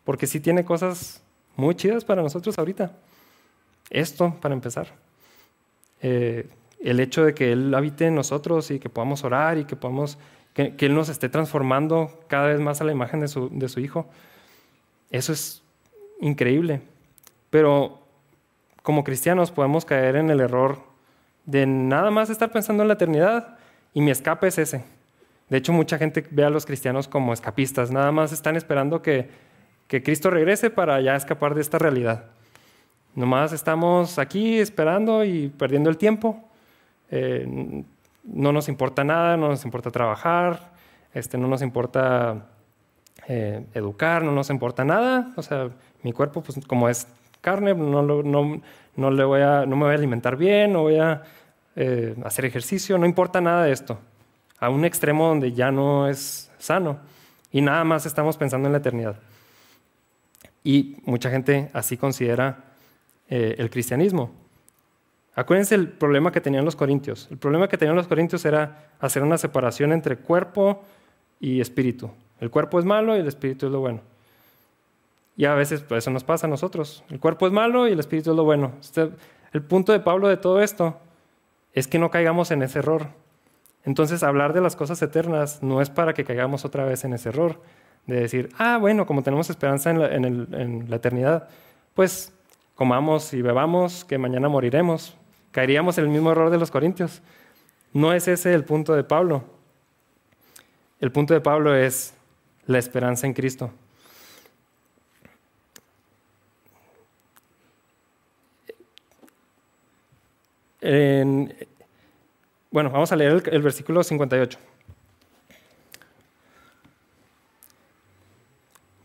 porque 0.04 0.28
sí 0.28 0.42
tiene 0.42 0.66
cosas 0.66 1.24
muy 1.56 1.76
chidas 1.76 2.04
para 2.04 2.22
nosotros 2.22 2.60
ahorita. 2.60 2.92
Esto, 3.90 4.36
para 4.42 4.54
empezar. 4.54 4.90
Eh, 6.02 6.50
el 6.82 7.00
hecho 7.00 7.24
de 7.24 7.34
que 7.34 7.54
Él 7.54 7.74
habite 7.74 8.08
en 8.08 8.16
nosotros 8.16 8.70
y 8.70 8.80
que 8.80 8.90
podamos 8.90 9.24
orar 9.24 9.58
y 9.58 9.64
que, 9.64 9.78
podamos, 9.78 10.18
que, 10.54 10.76
Él 10.78 10.94
nos 10.94 11.08
esté 11.08 11.30
transformando 11.30 12.20
cada 12.28 12.48
vez 12.48 12.60
más 12.60 12.82
a 12.82 12.84
la 12.84 12.92
imagen 12.92 13.22
de 13.22 13.30
su, 13.30 13.48
de 13.50 13.70
su 13.70 13.80
Hijo, 13.80 14.10
eso 15.10 15.32
es 15.32 15.64
increíble. 16.20 16.82
Pero 17.50 18.02
como 18.84 19.06
cristianos 19.06 19.52
podemos 19.52 19.86
caer 19.86 20.18
en 20.18 20.30
el 20.30 20.42
error 20.42 20.91
de 21.52 21.66
nada 21.66 22.12
más 22.12 22.30
estar 22.30 22.50
pensando 22.52 22.84
en 22.84 22.88
la 22.88 22.94
eternidad 22.94 23.58
y 23.94 24.02
mi 24.02 24.12
escape 24.12 24.48
es 24.48 24.58
ese. 24.58 24.84
De 25.50 25.58
hecho, 25.58 25.74
mucha 25.74 25.98
gente 25.98 26.26
ve 26.32 26.46
a 26.46 26.50
los 26.50 26.66
cristianos 26.66 27.10
como 27.10 27.34
escapistas, 27.34 27.92
nada 27.92 28.12
más 28.14 28.32
están 28.32 28.56
esperando 28.56 29.02
que, 29.02 29.30
que 29.88 30.02
Cristo 30.02 30.30
regrese 30.30 30.70
para 30.70 31.02
ya 31.02 31.16
escapar 31.16 31.54
de 31.54 31.62
esta 31.62 31.78
realidad. 31.78 32.24
Nomás 33.16 33.52
estamos 33.52 34.18
aquí 34.18 34.60
esperando 34.60 35.26
y 35.26 35.50
perdiendo 35.50 35.90
el 35.90 35.98
tiempo. 35.98 36.42
Eh, 37.10 37.84
no 38.24 38.54
nos 38.54 38.70
importa 38.70 39.04
nada, 39.04 39.36
no 39.36 39.50
nos 39.50 39.66
importa 39.66 39.92
trabajar, 39.92 40.72
este, 41.14 41.38
no 41.38 41.50
nos 41.50 41.62
importa 41.62 42.46
eh, 43.28 43.66
educar, 43.74 44.24
no 44.24 44.32
nos 44.32 44.50
importa 44.50 44.86
nada. 44.86 45.34
O 45.36 45.42
sea, 45.42 45.70
mi 46.04 46.14
cuerpo, 46.14 46.42
pues 46.42 46.66
como 46.66 46.88
es 46.88 47.08
carne, 47.42 47.74
no, 47.76 48.02
no, 48.02 48.62
no, 48.96 49.12
le 49.12 49.24
voy 49.26 49.42
a, 49.42 49.66
no 49.66 49.76
me 49.76 49.84
voy 49.84 49.92
a 49.92 49.98
alimentar 49.98 50.38
bien, 50.38 50.72
no 50.72 50.84
voy 50.84 50.98
a 50.98 51.24
eh, 51.76 52.16
hacer 52.24 52.46
ejercicio, 52.46 52.98
no 52.98 53.06
importa 53.06 53.42
nada 53.42 53.66
de 53.66 53.72
esto. 53.72 54.00
A 54.60 54.70
un 54.70 54.86
extremo 54.86 55.28
donde 55.28 55.54
ya 55.54 55.72
no 55.72 56.08
es 56.08 56.52
sano. 56.58 57.00
Y 57.52 57.62
nada 57.62 57.84
más 57.84 58.06
estamos 58.06 58.38
pensando 58.38 58.68
en 58.68 58.74
la 58.74 58.80
eternidad. 58.80 59.16
Y 60.64 60.98
mucha 61.06 61.30
gente 61.30 61.70
así 61.74 61.98
considera 61.98 62.64
eh, 63.30 63.56
el 63.58 63.70
cristianismo. 63.70 64.32
Acuérdense 65.34 65.76
el 65.76 65.88
problema 65.90 66.32
que 66.32 66.42
tenían 66.42 66.66
los 66.66 66.76
corintios. 66.76 67.28
El 67.32 67.38
problema 67.38 67.68
que 67.68 67.78
tenían 67.78 67.96
los 67.96 68.08
corintios 68.08 68.46
era 68.46 68.92
hacer 69.00 69.24
una 69.24 69.38
separación 69.38 69.92
entre 69.94 70.18
cuerpo 70.18 70.84
y 71.40 71.62
espíritu. 71.62 72.12
El 72.40 72.52
cuerpo 72.52 72.80
es 72.80 72.86
malo 72.86 73.16
y 73.16 73.20
el 73.20 73.28
espíritu 73.28 73.68
es 73.68 73.72
lo 73.72 73.80
bueno. 73.80 74.02
Y 75.38 75.46
a 75.46 75.56
veces 75.56 75.82
pues, 75.82 76.04
eso 76.04 76.12
nos 76.12 76.24
pasa 76.24 76.48
a 76.48 76.50
nosotros. 76.50 77.04
El 77.10 77.20
cuerpo 77.20 77.48
es 77.48 77.54
malo 77.54 77.88
y 77.88 77.94
el 77.94 78.00
espíritu 78.00 78.32
es 78.32 78.36
lo 78.36 78.44
bueno. 78.44 78.74
Este, 78.80 79.10
el 79.54 79.62
punto 79.64 79.92
de 79.92 80.00
Pablo 80.00 80.28
de 80.28 80.38
todo 80.38 80.62
esto 80.62 81.00
es 81.74 81.88
que 81.88 82.00
no 82.00 82.10
caigamos 82.12 82.52
en 82.52 82.64
ese 82.64 82.80
error. 82.80 83.08
Entonces, 83.84 84.24
hablar 84.24 84.54
de 84.54 84.62
las 84.62 84.76
cosas 84.76 85.02
eternas 85.02 85.64
no 85.64 85.82
es 85.82 85.90
para 85.90 86.14
que 86.14 86.24
caigamos 86.24 86.66
otra 86.66 86.86
vez 86.86 87.04
en 87.04 87.14
ese 87.14 87.30
error 87.30 87.62
de 88.06 88.20
decir, 88.20 88.50
ah, 88.58 88.78
bueno, 88.80 89.06
como 89.06 89.24
tenemos 89.24 89.50
esperanza 89.50 89.90
en 89.90 90.90
la 90.90 90.96
eternidad, 90.96 91.48
pues 91.94 92.34
comamos 92.76 93.34
y 93.34 93.42
bebamos, 93.42 94.06
que 94.06 94.18
mañana 94.18 94.50
moriremos. 94.50 95.16
Caeríamos 95.52 95.98
en 95.98 96.06
el 96.06 96.10
mismo 96.10 96.32
error 96.32 96.50
de 96.50 96.58
los 96.58 96.72
corintios. 96.72 97.22
No 97.94 98.14
es 98.14 98.28
ese 98.28 98.54
el 98.54 98.64
punto 98.64 98.94
de 98.94 99.04
Pablo. 99.04 99.44
El 101.00 101.12
punto 101.12 101.34
de 101.34 101.42
Pablo 101.42 101.76
es 101.76 102.14
la 102.66 102.80
esperanza 102.80 103.28
en 103.28 103.34
Cristo. 103.34 103.72
Bueno, 110.82 111.54
vamos 112.90 113.12
a 113.12 113.16
leer 113.16 113.44
el, 113.52 113.62
versículo 113.62 114.04
58. 114.04 114.58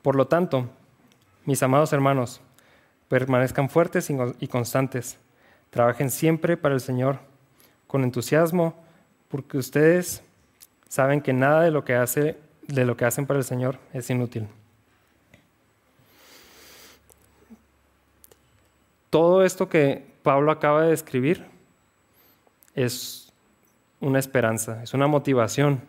Por 0.03 0.17
lo 0.17 0.27
tanto, 0.27 0.69
mis 1.45 1.63
amados 1.63 1.93
hermanos, 1.93 2.41
Permanezcan 3.09 3.71
fuertes 3.71 4.11
y 4.41 4.49
constantes. 4.49 5.17
Trabajen 5.71 6.11
siempre 6.11 6.57
para 6.57 6.75
el 6.75 6.81
Señor 6.81 7.21
con 7.87 8.03
entusiasmo, 8.03 8.75
porque 9.29 9.59
ustedes 9.59 10.23
saben 10.89 11.21
que 11.21 11.33
nada 11.33 11.63
de 11.63 11.71
lo 11.71 11.85
que, 11.85 11.95
hace, 11.95 12.37
de 12.67 12.85
lo 12.85 12.97
que 12.97 13.05
hacen 13.05 13.27
para 13.27 13.39
el 13.39 13.45
Señor 13.45 13.79
es 13.93 14.11
inútil. 14.11 14.49
Todo 19.11 19.45
esto 19.45 19.69
que 19.69 20.05
Pablo 20.25 20.51
acaba 20.51 20.83
de 20.83 20.93
escribir 20.93 21.47
es 22.77 23.33
una 24.01 24.21
esperanza, 24.21 24.81
es 24.85 24.95
una 24.95 25.09
motivación 25.09 25.81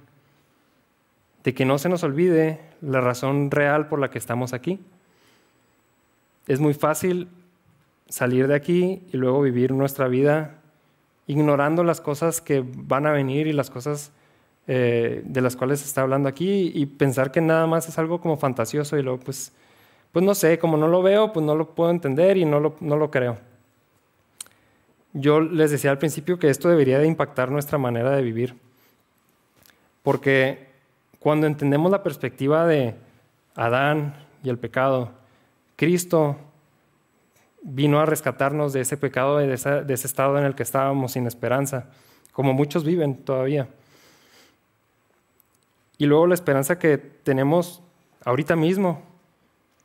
de 1.44 1.54
que 1.54 1.66
no 1.66 1.78
se 1.78 1.90
nos 1.90 2.02
olvide 2.04 2.60
la 2.82 3.02
razón 3.02 3.52
real 3.52 3.88
por 3.88 4.00
la 4.00 4.10
que 4.10 4.18
estamos 4.18 4.54
aquí 4.54 4.80
es 6.48 6.60
muy 6.60 6.74
fácil 6.74 7.28
salir 8.08 8.48
de 8.48 8.56
aquí 8.56 9.04
y 9.12 9.18
luego 9.18 9.42
vivir 9.42 9.74
nuestra 9.74 10.08
vida 10.08 10.56
ignorando 11.28 11.84
las 11.84 12.00
cosas 12.00 12.40
que 12.40 12.64
van 12.66 13.06
a 13.06 13.12
venir 13.12 13.48
y 13.48 13.54
las 13.54 13.70
cosas 13.70 14.12
eh, 14.68 15.22
de 15.26 15.42
las 15.42 15.58
cuales 15.58 15.82
se 15.82 15.86
está 15.86 16.02
hablando 16.02 16.30
aquí 16.30 16.72
y 16.74 16.86
pensar 16.86 17.32
que 17.32 17.42
nada 17.42 17.68
más 17.68 17.90
es 17.90 17.98
algo 18.00 18.22
como 18.22 18.38
fantasioso 18.38 18.98
y 18.98 19.04
luego 19.04 19.20
pues, 19.20 19.52
pues 20.14 20.24
no 20.24 20.34
sé, 20.36 20.58
como 20.58 20.78
no 20.78 20.88
lo 20.88 21.02
veo, 21.02 21.34
pues 21.34 21.46
no 21.46 21.54
lo 21.54 21.76
puedo 21.76 21.90
entender 21.90 22.38
y 22.38 22.46
no 22.46 22.62
lo, 22.62 22.76
no 22.80 22.96
lo 22.96 23.12
creo. 23.12 23.38
Yo 25.20 25.42
les 25.42 25.72
decía 25.72 25.90
al 25.90 25.98
principio 25.98 26.38
que 26.38 26.50
esto 26.50 26.70
debería 26.70 27.00
de 27.00 27.08
impactar 27.08 27.50
nuestra 27.50 27.80
manera 27.80 28.16
de 28.16 28.22
vivir, 28.22 28.56
porque 30.04 30.68
cuando 31.18 31.48
entendemos 31.48 31.92
la 31.92 32.04
perspectiva 32.04 32.68
de 32.68 32.94
Adán 33.56 34.14
y 34.44 34.50
el 34.50 34.60
pecado, 34.60 35.10
Cristo 35.76 36.38
vino 37.64 38.00
a 38.00 38.06
rescatarnos 38.06 38.74
de 38.74 38.82
ese 38.82 38.96
pecado, 38.96 39.38
de, 39.38 39.48
de 39.48 39.94
ese 39.94 40.06
estado 40.06 40.38
en 40.38 40.46
el 40.46 40.54
que 40.54 40.62
estábamos 40.62 41.14
sin 41.14 41.26
esperanza, 41.26 41.90
como 42.32 42.54
muchos 42.54 42.84
viven 42.84 43.18
todavía. 43.18 43.68
Y 45.98 46.06
luego 46.06 46.28
la 46.28 46.36
esperanza 46.36 46.78
que 46.78 47.00
tenemos 47.00 47.82
ahorita 48.24 48.56
mismo, 48.56 49.02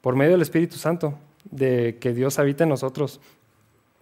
por 0.03 0.15
medio 0.15 0.33
del 0.33 0.43
Espíritu 0.43 0.77
Santo, 0.77 1.19
de 1.51 1.97
que 1.99 2.13
Dios 2.13 2.39
habita 2.39 2.65
en 2.65 2.71
nosotros. 2.71 3.19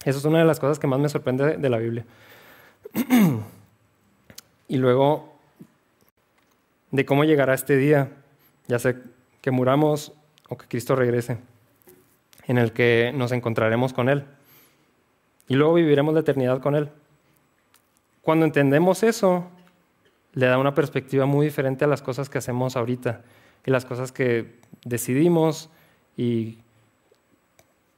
Eso 0.04 0.18
es 0.18 0.24
una 0.24 0.38
de 0.38 0.44
las 0.44 0.60
cosas 0.60 0.78
que 0.78 0.86
más 0.86 0.98
me 0.98 1.08
sorprende 1.08 1.56
de 1.56 1.68
la 1.68 1.78
Biblia. 1.78 2.04
y 4.68 4.76
luego 4.76 5.34
de 6.90 7.04
cómo 7.04 7.24
llegará 7.24 7.54
este 7.54 7.76
día, 7.76 8.10
ya 8.66 8.78
sé 8.78 8.96
que 9.40 9.50
muramos 9.50 10.12
o 10.48 10.56
que 10.56 10.66
Cristo 10.66 10.96
regrese 10.96 11.38
en 12.46 12.58
el 12.58 12.72
que 12.72 13.12
nos 13.14 13.32
encontraremos 13.32 13.92
con 13.92 14.08
Él. 14.08 14.24
Y 15.48 15.54
luego 15.54 15.74
viviremos 15.74 16.14
la 16.14 16.20
eternidad 16.20 16.60
con 16.60 16.74
Él. 16.74 16.88
Cuando 18.22 18.46
entendemos 18.46 19.02
eso, 19.02 19.48
le 20.32 20.46
da 20.46 20.58
una 20.58 20.74
perspectiva 20.74 21.26
muy 21.26 21.46
diferente 21.46 21.84
a 21.84 21.88
las 21.88 22.02
cosas 22.02 22.28
que 22.28 22.38
hacemos 22.38 22.76
ahorita 22.76 23.22
y 23.66 23.70
las 23.70 23.84
cosas 23.84 24.12
que 24.12 24.58
decidimos 24.84 25.70
y 26.16 26.58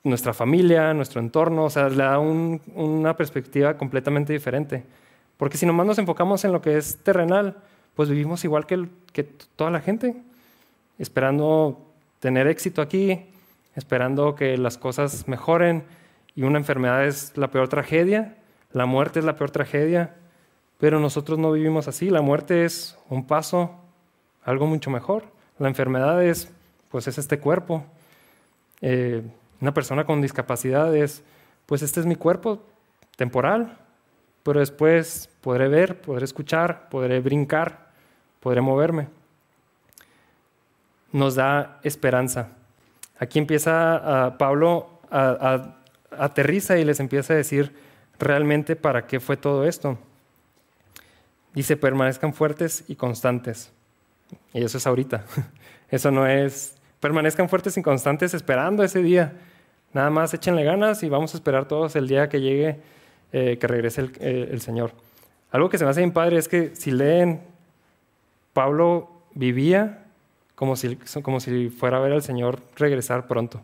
nuestra 0.05 0.35
familia, 0.35 0.93
nuestro 0.95 1.21
entorno, 1.21 1.65
o 1.65 1.71
sea, 1.71 1.89
le 1.89 2.03
da 2.03 2.19
una 2.19 3.17
perspectiva 3.17 3.77
completamente 3.77 4.33
diferente. 4.33 4.85
Porque 5.37 5.57
si 5.57 5.67
nomás 5.67 5.87
nos 5.87 5.99
enfocamos 5.99 6.45
en 6.45 6.53
lo 6.53 6.61
que 6.61 6.77
es 6.77 6.99
terrenal, 7.03 7.57
pues 7.95 8.09
vivimos 8.09 8.45
igual 8.45 8.67
que, 8.67 8.89
que 9.13 9.25
toda 9.25 9.71
la 9.71 9.81
gente, 9.81 10.17
esperando 10.99 11.81
tener 12.21 12.47
éxito 12.47 12.83
aquí, 12.83 13.27
esperando 13.75 14.35
que 14.35 14.57
las 14.57 14.79
cosas 14.79 15.29
mejoren 15.29 15.85
y 16.35 16.43
una 16.43 16.59
enfermedad 16.59 17.07
es 17.07 17.37
la 17.37 17.51
peor 17.51 17.69
tragedia, 17.69 18.37
la 18.73 18.87
muerte 18.87 19.19
es 19.19 19.25
la 19.25 19.37
peor 19.37 19.51
tragedia, 19.51 20.15
pero 20.79 20.99
nosotros 20.99 21.39
no 21.39 21.53
vivimos 21.53 21.89
así, 21.89 22.11
la 22.11 22.23
muerte 22.23 22.65
es 22.65 22.97
un 23.09 23.27
paso, 23.27 23.73
algo 24.45 24.67
mucho 24.67 24.91
mejor, 24.91 25.25
la 25.59 25.69
enfermedad 25.69 26.23
es, 26.25 26.51
pues 26.91 27.07
es 27.07 27.19
este 27.19 27.39
cuerpo, 27.39 27.85
eh, 28.81 29.23
una 29.63 29.73
persona 29.73 30.05
con 30.05 30.21
discapacidades, 30.21 31.23
pues 31.67 31.83
este 31.83 32.01
es 32.01 32.07
mi 32.07 32.17
cuerpo 32.17 32.61
temporal, 33.17 33.79
pero 34.43 34.59
después 34.59 35.31
podré 35.41 35.69
ver, 35.69 36.01
podré 36.01 36.25
escuchar, 36.25 36.89
podré 36.89 37.21
brincar, 37.21 37.93
podré 38.41 38.61
moverme. 38.61 39.09
Nos 41.13 41.37
da 41.37 41.79
esperanza. 41.85 42.49
Aquí 43.21 43.39
empieza 43.39 44.35
Pablo 44.37 44.99
a, 45.09 45.77
aterriza 46.11 46.77
y 46.79 46.85
les 46.85 46.99
empieza 46.99 47.35
a 47.35 47.37
decir 47.37 47.73
realmente 48.19 48.75
para 48.75 49.07
qué 49.07 49.21
fue 49.21 49.37
todo 49.37 49.65
esto. 49.65 49.97
Dice, 51.55 51.77
permanezcan 51.77 52.35
fuertes 52.35 52.85
y 52.89 52.97
constantes. 52.97 53.71
Y 54.53 54.65
eso 54.65 54.79
es 54.79 54.87
ahorita. 54.89 55.25
Eso 55.89 56.11
no 56.11 56.27
es, 56.27 56.75
permanezcan 57.01 57.51
fuertes 57.51 57.77
y 57.77 57.83
constantes 57.83 58.33
esperando 58.33 58.83
ese 58.83 59.03
día. 59.03 59.35
Nada 59.95 60.11
más 60.11 60.33
échenle 60.33 60.65
ganas 60.65 61.03
y 61.03 61.09
vamos 61.09 61.35
a 61.35 61.37
esperar 61.37 61.67
todos 61.67 61.97
el 61.97 62.09
día 62.09 62.29
que 62.29 62.41
llegue, 62.41 62.81
eh, 63.33 63.59
que 63.59 63.67
regrese 63.67 64.03
el, 64.03 64.13
eh, 64.21 64.49
el, 64.51 64.61
Señor. 64.61 64.93
Algo 65.51 65.69
que 65.69 65.79
se 65.79 65.85
me 65.85 65.91
hace 65.91 66.01
bien 66.01 66.13
padre 66.13 66.39
es 66.39 66.49
que 66.49 66.75
si 66.75 66.91
leen, 66.91 67.41
Pablo 68.53 69.11
vivía 69.35 70.05
como 70.55 70.77
si, 70.77 70.97
como 71.23 71.41
si 71.41 71.71
fuera 71.71 71.99
a 71.99 72.01
ver 72.01 72.13
al 72.13 72.23
Señor 72.23 72.61
regresar 72.77 73.27
pronto. 73.27 73.61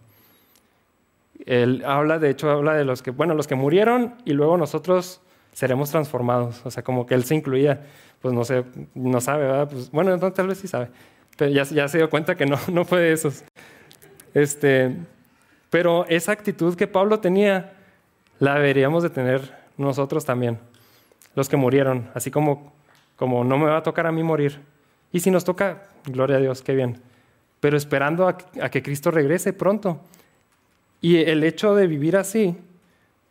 Él 1.47 1.83
habla, 1.87 2.19
de 2.19 2.31
hecho, 2.31 2.51
habla 2.51 2.75
de 2.75 2.85
los 2.85 3.03
que, 3.03 3.11
bueno, 3.11 3.35
los 3.35 3.47
que 3.47 3.55
murieron 3.55 4.15
y 4.25 4.33
luego 4.33 4.57
nosotros 4.57 5.21
seremos 5.53 5.91
transformados. 5.91 6.61
O 6.65 6.71
sea, 6.71 6.83
como 6.83 7.07
que 7.07 7.15
él 7.15 7.25
se 7.25 7.35
incluía, 7.35 7.87
pues 8.21 8.35
no 8.35 8.45
sé, 8.45 8.65
no 8.95 9.21
sabe, 9.21 9.45
¿verdad? 9.45 9.69
Pues, 9.71 9.91
bueno, 9.91 10.19
tal 10.33 10.49
vez 10.49 10.59
sí 10.59 10.69
sabe, 10.69 10.89
pero 11.37 11.51
ya, 11.51 11.63
ya 11.65 11.89
se 11.89 11.99
dio 11.99 12.11
cuenta 12.11 12.37
que 12.37 12.47
no, 12.47 12.59
no 12.73 12.85
fue 12.85 13.01
de 13.01 13.13
esos. 13.13 13.45
Este, 14.35 14.97
pero 15.71 16.07
esa 16.07 16.33
actitud 16.33 16.77
que 16.77 16.87
Pablo 16.87 17.21
tenía, 17.21 17.75
la 18.39 18.55
deberíamos 18.55 19.03
de 19.03 19.11
tener 19.11 19.57
nosotros 19.77 20.25
también, 20.25 20.59
los 21.35 21.49
que 21.49 21.57
murieron, 21.57 22.11
así 22.15 22.31
como, 22.31 22.73
como 23.17 23.45
no 23.45 23.59
me 23.59 23.67
va 23.67 23.79
a 23.79 23.83
tocar 23.83 24.07
a 24.07 24.13
mí 24.13 24.23
morir, 24.23 24.61
Y 25.11 25.21
si 25.21 25.31
nos 25.31 25.45
toca, 25.45 25.85
gloria 26.05 26.37
a 26.37 26.41
Dios, 26.41 26.61
qué 26.61 26.75
bien. 26.75 27.01
Pero 27.61 27.77
esperando 27.77 28.29
a, 28.29 28.37
que 28.37 28.83
Cristo 28.83 29.11
regrese 29.11 29.55
pronto. 29.55 30.01
Y 31.01 31.17
el 31.17 31.45
hecho 31.45 31.75
de 31.75 31.87
vivir 31.87 32.17
así 32.17 32.57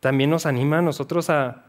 también 0.00 0.30
nos 0.30 0.44
anima 0.44 0.78
a 0.78 0.82
nosotros 0.82 1.30
a, 1.30 1.66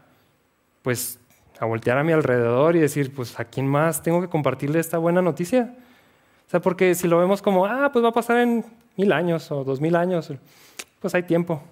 pues, 0.82 1.20
a 1.60 1.66
voltear 1.66 1.96
a 1.98 2.02
mi 2.02 2.12
alrededor 2.12 2.74
y 2.74 2.80
decir, 2.80 3.14
pues, 3.14 3.38
¿a 3.38 3.44
quién 3.44 3.68
más 3.68 4.02
tengo 4.02 4.20
que 4.20 4.28
compartirle 4.28 4.80
esta 4.80 4.98
buena 4.98 5.22
noticia? 5.22 5.76
O 6.46 6.50
sea, 6.50 6.60
porque 6.60 6.96
si 6.96 7.06
lo 7.06 7.18
vemos 7.18 7.42
como, 7.42 7.66
ah, 7.66 7.90
pues 7.92 8.04
va 8.04 8.08
a 8.08 8.12
pasar 8.12 8.38
en 8.38 8.64
mil 9.00 9.12
años 9.12 9.50
o 9.50 9.64
dos 9.64 9.80
mil 9.80 9.96
años, 9.96 10.32
pues 11.00 11.14
hay 11.14 11.22
tiempo. 11.22 11.62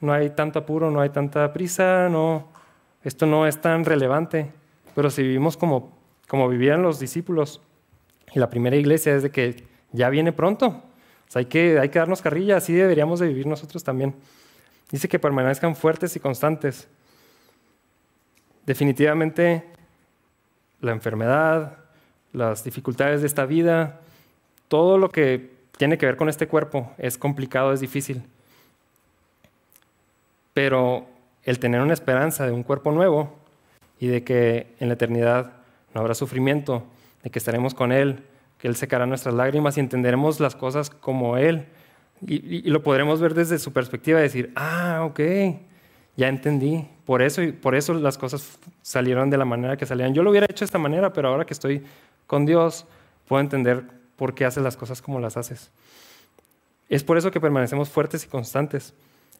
No 0.00 0.12
hay 0.12 0.30
tanto 0.30 0.58
apuro, 0.58 0.90
no 0.90 1.00
hay 1.00 1.10
tanta 1.10 1.52
prisa, 1.52 2.08
no, 2.10 2.48
esto 3.02 3.24
no 3.26 3.46
es 3.46 3.60
tan 3.60 3.84
relevante. 3.84 4.52
Pero 4.94 5.10
si 5.10 5.22
vivimos 5.22 5.56
como, 5.56 5.96
como 6.28 6.48
vivían 6.48 6.82
los 6.82 6.98
discípulos 6.98 7.62
y 8.34 8.38
la 8.38 8.50
primera 8.50 8.76
iglesia, 8.76 9.14
es 9.14 9.22
de 9.22 9.30
que 9.30 9.64
ya 9.92 10.10
viene 10.10 10.32
pronto. 10.32 10.66
O 10.68 11.30
sea, 11.30 11.40
hay 11.40 11.46
que, 11.46 11.78
hay 11.78 11.88
que 11.88 11.98
darnos 11.98 12.20
carrilla, 12.22 12.56
así 12.56 12.72
deberíamos 12.72 13.20
de 13.20 13.28
vivir 13.28 13.46
nosotros 13.46 13.82
también. 13.82 14.14
Dice 14.90 15.08
que 15.08 15.18
permanezcan 15.18 15.74
fuertes 15.74 16.14
y 16.16 16.20
constantes. 16.20 16.88
Definitivamente 18.66 19.64
la 20.80 20.92
enfermedad, 20.92 21.78
las 22.32 22.64
dificultades 22.64 23.22
de 23.22 23.26
esta 23.26 23.46
vida, 23.46 24.00
todo 24.68 24.98
lo 24.98 25.08
que 25.08 25.55
tiene 25.76 25.98
que 25.98 26.06
ver 26.06 26.16
con 26.16 26.28
este 26.28 26.48
cuerpo 26.48 26.92
es 26.98 27.18
complicado, 27.18 27.72
es 27.72 27.80
difícil. 27.80 28.22
Pero 30.54 31.06
el 31.44 31.58
tener 31.58 31.80
una 31.80 31.92
esperanza 31.92 32.46
de 32.46 32.52
un 32.52 32.62
cuerpo 32.62 32.92
nuevo 32.92 33.32
y 34.00 34.08
de 34.08 34.24
que 34.24 34.74
en 34.80 34.88
la 34.88 34.94
eternidad 34.94 35.52
no 35.94 36.00
habrá 36.00 36.14
sufrimiento, 36.14 36.84
de 37.22 37.30
que 37.30 37.38
estaremos 37.38 37.74
con 37.74 37.92
Él, 37.92 38.22
que 38.58 38.68
Él 38.68 38.76
secará 38.76 39.06
nuestras 39.06 39.34
lágrimas 39.34 39.76
y 39.76 39.80
entenderemos 39.80 40.40
las 40.40 40.56
cosas 40.56 40.90
como 40.90 41.36
Él. 41.36 41.66
Y, 42.26 42.62
lo 42.70 42.82
podremos 42.82 43.20
ver 43.20 43.34
desde 43.34 43.58
su 43.58 43.72
perspectiva, 43.72 44.18
decir, 44.20 44.50
ah, 44.56 45.02
ok, 45.04 45.20
ya 46.16 46.28
entendí. 46.28 46.88
Por 47.04 47.20
eso, 47.20 47.42
por 47.60 47.74
eso 47.74 47.92
las 47.92 48.16
cosas 48.16 48.58
salieron 48.80 49.28
de 49.28 49.36
la 49.36 49.44
manera 49.44 49.76
que 49.76 49.84
salían. 49.84 50.14
Yo 50.14 50.22
lo 50.22 50.30
hubiera 50.30 50.46
hecho 50.46 50.60
de 50.60 50.66
esta 50.66 50.78
manera, 50.78 51.12
pero 51.12 51.28
ahora 51.28 51.44
que 51.44 51.52
estoy 51.52 51.82
con 52.26 52.46
Dios, 52.46 52.86
puedo 53.28 53.40
entender 53.40 53.84
por 54.16 54.34
qué 54.34 54.44
haces 54.44 54.62
las 54.62 54.76
cosas 54.76 55.02
como 55.02 55.20
las 55.20 55.36
haces. 55.36 55.70
Es 56.88 57.04
por 57.04 57.18
eso 57.18 57.30
que 57.30 57.40
permanecemos 57.40 57.88
fuertes 57.88 58.24
y 58.24 58.28
constantes. 58.28 58.94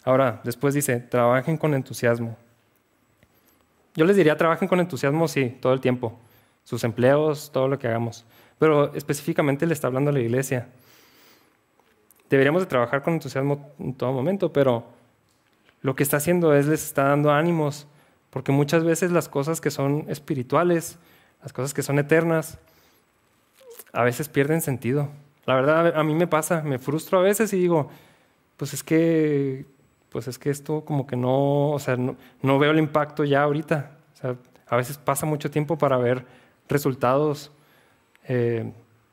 Ahora, 0.05 0.41
después 0.45 0.75
dice, 0.75 1.01
trabajen 1.01 1.57
con 1.57 1.75
entusiasmo. 1.75 2.37
Yo 3.95 4.05
les 4.05 4.17
diría, 4.17 4.37
trabajen 4.37 4.69
con 4.69 4.81
entusiasmo, 4.81 5.27
sí, 5.27 5.57
todo 5.61 5.73
el 5.73 5.81
tiempo. 5.81 6.19
Sus 6.65 6.85
empleos, 6.85 7.51
todo 7.53 7.69
lo 7.69 7.79
que 7.79 7.89
hagamos. 7.89 8.25
Pero 8.59 8.95
específicamente 8.95 9.67
le 9.67 9.73
está 9.73 9.87
hablando 9.87 10.11
a 10.11 10.13
la 10.13 10.21
iglesia. 10.21 10.69
Deberíamos 12.29 12.63
de 12.63 12.67
trabajar 12.67 13.03
con 13.03 13.15
entusiasmo 13.15 13.71
en 13.79 13.95
todo 13.95 14.13
momento, 14.13 14.53
pero 14.53 14.85
lo 15.83 15.95
que 15.95 16.03
está 16.03 16.17
haciendo 16.17 16.55
es 16.55 16.67
les 16.67 16.83
está 16.83 17.05
dando 17.05 17.31
ánimos, 17.31 17.87
porque 18.31 18.51
muchas 18.51 18.83
veces 18.83 19.13
las 19.13 19.29
cosas 19.29 19.61
que 19.61 19.71
son 19.71 20.05
espirituales, 20.09 20.99
las 21.43 21.53
cosas 21.53 21.73
que 21.73 21.83
son 21.83 21.99
eternas, 21.99 22.59
a 23.97 24.05
veces 24.05 24.29
pierden 24.29 24.61
sentido. 24.61 25.09
La 25.47 25.55
verdad, 25.55 25.99
a 25.99 26.05
mí 26.05 26.15
me 26.15 26.27
pasa, 26.27 26.61
me 26.61 26.79
frustro 26.79 27.19
a 27.19 27.23
veces 27.23 27.51
y 27.55 27.57
digo, 27.57 27.89
pues 28.59 28.75
es 28.75 28.85
que, 28.85 29.65
pues 30.11 30.29
es 30.29 30.39
que 30.39 30.51
esto 30.51 30.85
como 30.85 31.07
que 31.07 31.17
no, 31.17 31.71
o 31.71 31.79
sea, 31.79 31.97
no, 31.97 32.59
veo 32.59 32.73
el 32.73 32.79
impacto 32.79 33.25
ya 33.25 33.43
ahorita. 33.43 33.97
O 34.13 34.17
sea, 34.17 34.37
a 34.69 34.77
veces 34.77 34.99
pasa 34.99 35.25
mucho 35.25 35.51
tiempo 35.51 35.79
para 35.79 35.97
ver 35.97 36.27
resultados. 36.69 37.51
Eh, 38.29 38.71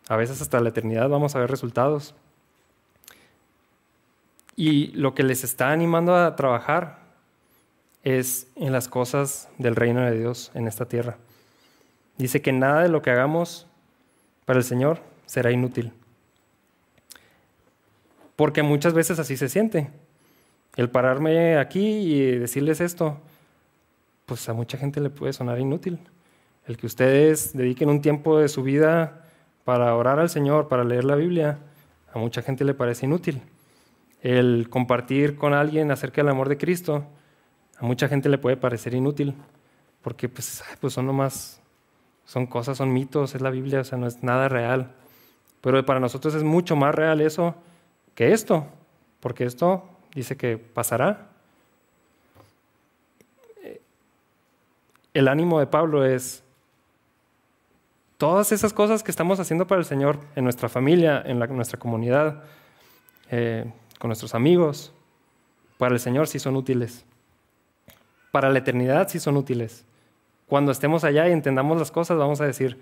a 0.09 0.17
veces 0.17 0.41
hasta 0.41 0.59
la 0.59 0.69
eternidad 0.69 1.07
vamos 1.07 1.34
a 1.36 1.39
ver 1.39 1.49
resultados. 1.49 2.13
Y 4.57 4.88
lo 4.88 5.15
que 5.15 5.23
les 5.23 5.45
está 5.45 5.71
animando 5.71 6.13
a 6.13 6.36
trabajar 6.36 6.99
es 8.03 8.47
en 8.57 8.73
las 8.73 8.89
cosas 8.89 9.47
del 9.57 9.77
reino 9.77 10.01
de 10.01 10.19
Dios 10.19 10.51
en 10.55 10.67
esta 10.67 10.89
tierra. 10.89 11.17
Dice 12.17 12.41
que 12.41 12.51
nada 12.51 12.81
de 12.81 12.89
lo 12.89 13.01
que 13.01 13.11
hagamos 13.11 13.67
para 14.45 14.59
el 14.59 14.65
Señor 14.65 14.99
será 15.25 15.51
inútil. 15.51 15.93
Porque 18.35 18.63
muchas 18.63 18.93
veces 18.93 19.19
así 19.19 19.37
se 19.37 19.49
siente. 19.49 19.89
El 20.75 20.89
pararme 20.89 21.57
aquí 21.57 21.85
y 21.85 22.37
decirles 22.37 22.81
esto, 22.81 23.19
pues 24.25 24.47
a 24.49 24.53
mucha 24.53 24.77
gente 24.77 25.01
le 25.01 25.09
puede 25.09 25.33
sonar 25.33 25.59
inútil. 25.59 25.99
El 26.65 26.77
que 26.77 26.87
ustedes 26.87 27.55
dediquen 27.55 27.89
un 27.89 28.01
tiempo 28.01 28.39
de 28.39 28.47
su 28.47 28.63
vida 28.63 29.25
para 29.63 29.95
orar 29.95 30.19
al 30.19 30.29
Señor, 30.29 30.67
para 30.67 30.83
leer 30.83 31.03
la 31.03 31.15
Biblia, 31.15 31.59
a 32.11 32.19
mucha 32.19 32.41
gente 32.41 32.63
le 32.63 32.73
parece 32.73 33.05
inútil. 33.05 33.41
El 34.21 34.67
compartir 34.69 35.35
con 35.35 35.53
alguien 35.53 35.91
acerca 35.91 36.21
del 36.21 36.29
amor 36.29 36.49
de 36.49 36.57
Cristo, 36.57 37.05
a 37.77 37.85
mucha 37.85 38.07
gente 38.07 38.29
le 38.29 38.37
puede 38.37 38.57
parecer 38.57 38.93
inútil, 38.93 39.35
porque 40.01 40.29
pues, 40.29 40.63
pues 40.79 40.93
son 40.93 41.05
nomás 41.05 41.61
son 42.26 42.45
cosas, 42.47 42.78
son 42.78 42.93
mitos, 42.93 43.36
es 43.36 43.41
la 43.41 43.49
Biblia, 43.49 43.82
o 43.82 43.84
sea, 43.84 43.97
no 43.97 44.07
es 44.07 44.24
nada 44.24 44.49
real. 44.49 44.91
Pero 45.61 45.86
para 45.86 45.99
nosotros 45.99 46.34
es 46.36 46.43
mucho 46.43 46.76
más 46.76 46.93
real 46.93 47.21
eso 47.21 47.55
que 48.15 48.34
esto, 48.34 48.67
porque 49.19 49.45
esto 49.45 49.88
dice 50.13 50.38
que 50.38 50.57
pasará. 50.57 51.30
El 55.13 55.28
ánimo 55.28 55.59
de 55.59 55.67
Pablo 55.67 56.05
es 56.05 56.43
todas 58.17 58.51
esas 58.51 58.74
cosas 58.74 59.03
que 59.03 59.11
estamos 59.11 59.39
haciendo 59.39 59.67
para 59.67 59.80
el 59.80 59.86
Señor 59.86 60.19
en 60.36 60.43
nuestra 60.43 60.69
familia, 60.69 61.21
en, 61.26 61.39
nuestra 61.39 61.78
comunidad, 61.78 62.43
eh, 63.30 63.71
con 63.99 64.09
nuestros 64.09 64.34
amigos, 64.34 64.93
para 65.78 65.93
el 65.93 65.99
Señor 65.99 66.28
sí 66.28 66.39
son 66.39 66.55
útiles. 66.55 67.05
Para 68.32 68.49
la 68.49 68.59
eternidad 68.59 69.07
sí 69.09 69.19
son 69.19 69.38
útiles. 69.38 69.86
Cuando 70.54 70.72
estemos 70.72 71.04
allá 71.04 71.28
y 71.28 71.32
entendamos 71.32 71.80
las 71.80 71.89
cosas, 71.89 72.16
vamos 72.16 72.39
a 72.39 72.45
decir, 72.45 72.80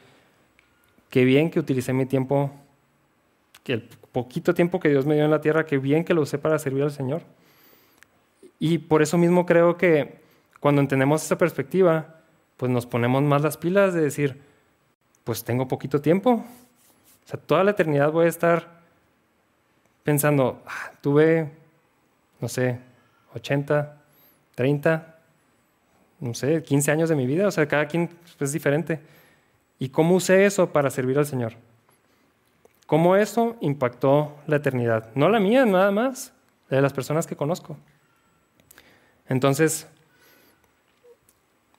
qué 1.09 1.23
bien 1.23 1.49
que 1.49 1.57
utilicé 1.57 1.93
mi 1.93 2.05
tiempo, 2.05 2.51
que 3.63 3.71
el 3.71 3.83
poquito 4.11 4.53
tiempo 4.53 4.81
que 4.81 4.89
Dios 4.89 5.05
me 5.05 5.15
dio 5.15 5.23
en 5.23 5.31
la 5.31 5.39
tierra, 5.39 5.65
qué 5.65 5.77
bien 5.77 6.03
que 6.03 6.13
lo 6.13 6.23
usé 6.23 6.37
para 6.37 6.59
servir 6.59 6.83
al 6.83 6.91
Señor. 6.91 7.21
Y 8.59 8.79
por 8.79 9.01
eso 9.01 9.17
mismo 9.17 9.45
creo 9.45 9.77
que 9.77 10.19
cuando 10.59 10.81
entendemos 10.81 11.23
esa 11.23 11.37
perspectiva, 11.37 12.17
pues 12.57 12.69
nos 12.69 12.85
ponemos 12.85 13.23
más 13.23 13.41
las 13.41 13.55
pilas 13.55 13.93
de 13.93 14.01
decir, 14.01 14.41
pues 15.23 15.45
tengo 15.45 15.69
poquito 15.69 16.01
tiempo. 16.01 16.43
O 17.23 17.27
sea, 17.27 17.39
toda 17.39 17.63
la 17.63 17.71
eternidad 17.71 18.11
voy 18.11 18.25
a 18.25 18.29
estar 18.29 18.81
pensando, 20.03 20.61
ah, 20.67 20.91
tuve, 20.99 21.49
no 22.41 22.49
sé, 22.49 22.79
80, 23.33 23.97
30, 24.55 25.10
no 26.21 26.33
sé, 26.33 26.63
15 26.63 26.91
años 26.91 27.09
de 27.09 27.15
mi 27.15 27.25
vida, 27.25 27.47
o 27.47 27.51
sea, 27.51 27.67
cada 27.67 27.87
quien 27.87 28.09
es 28.39 28.51
diferente. 28.53 28.99
¿Y 29.79 29.89
cómo 29.89 30.15
usé 30.15 30.45
eso 30.45 30.71
para 30.71 30.89
servir 30.91 31.17
al 31.17 31.25
Señor? 31.25 31.53
¿Cómo 32.85 33.15
eso 33.15 33.57
impactó 33.59 34.37
la 34.45 34.57
eternidad? 34.57 35.09
No 35.15 35.27
la 35.29 35.39
mía, 35.39 35.65
nada 35.65 35.91
más, 35.91 36.31
la 36.69 36.77
de 36.77 36.81
las 36.81 36.93
personas 36.93 37.25
que 37.25 37.35
conozco. 37.35 37.75
Entonces, 39.27 39.87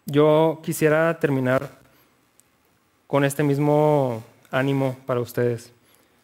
yo 0.07 0.61
quisiera 0.65 1.19
terminar 1.21 1.71
con 3.07 3.25
este 3.25 3.43
mismo 3.45 4.25
ánimo 4.51 4.97
para 5.07 5.21
ustedes. 5.21 5.73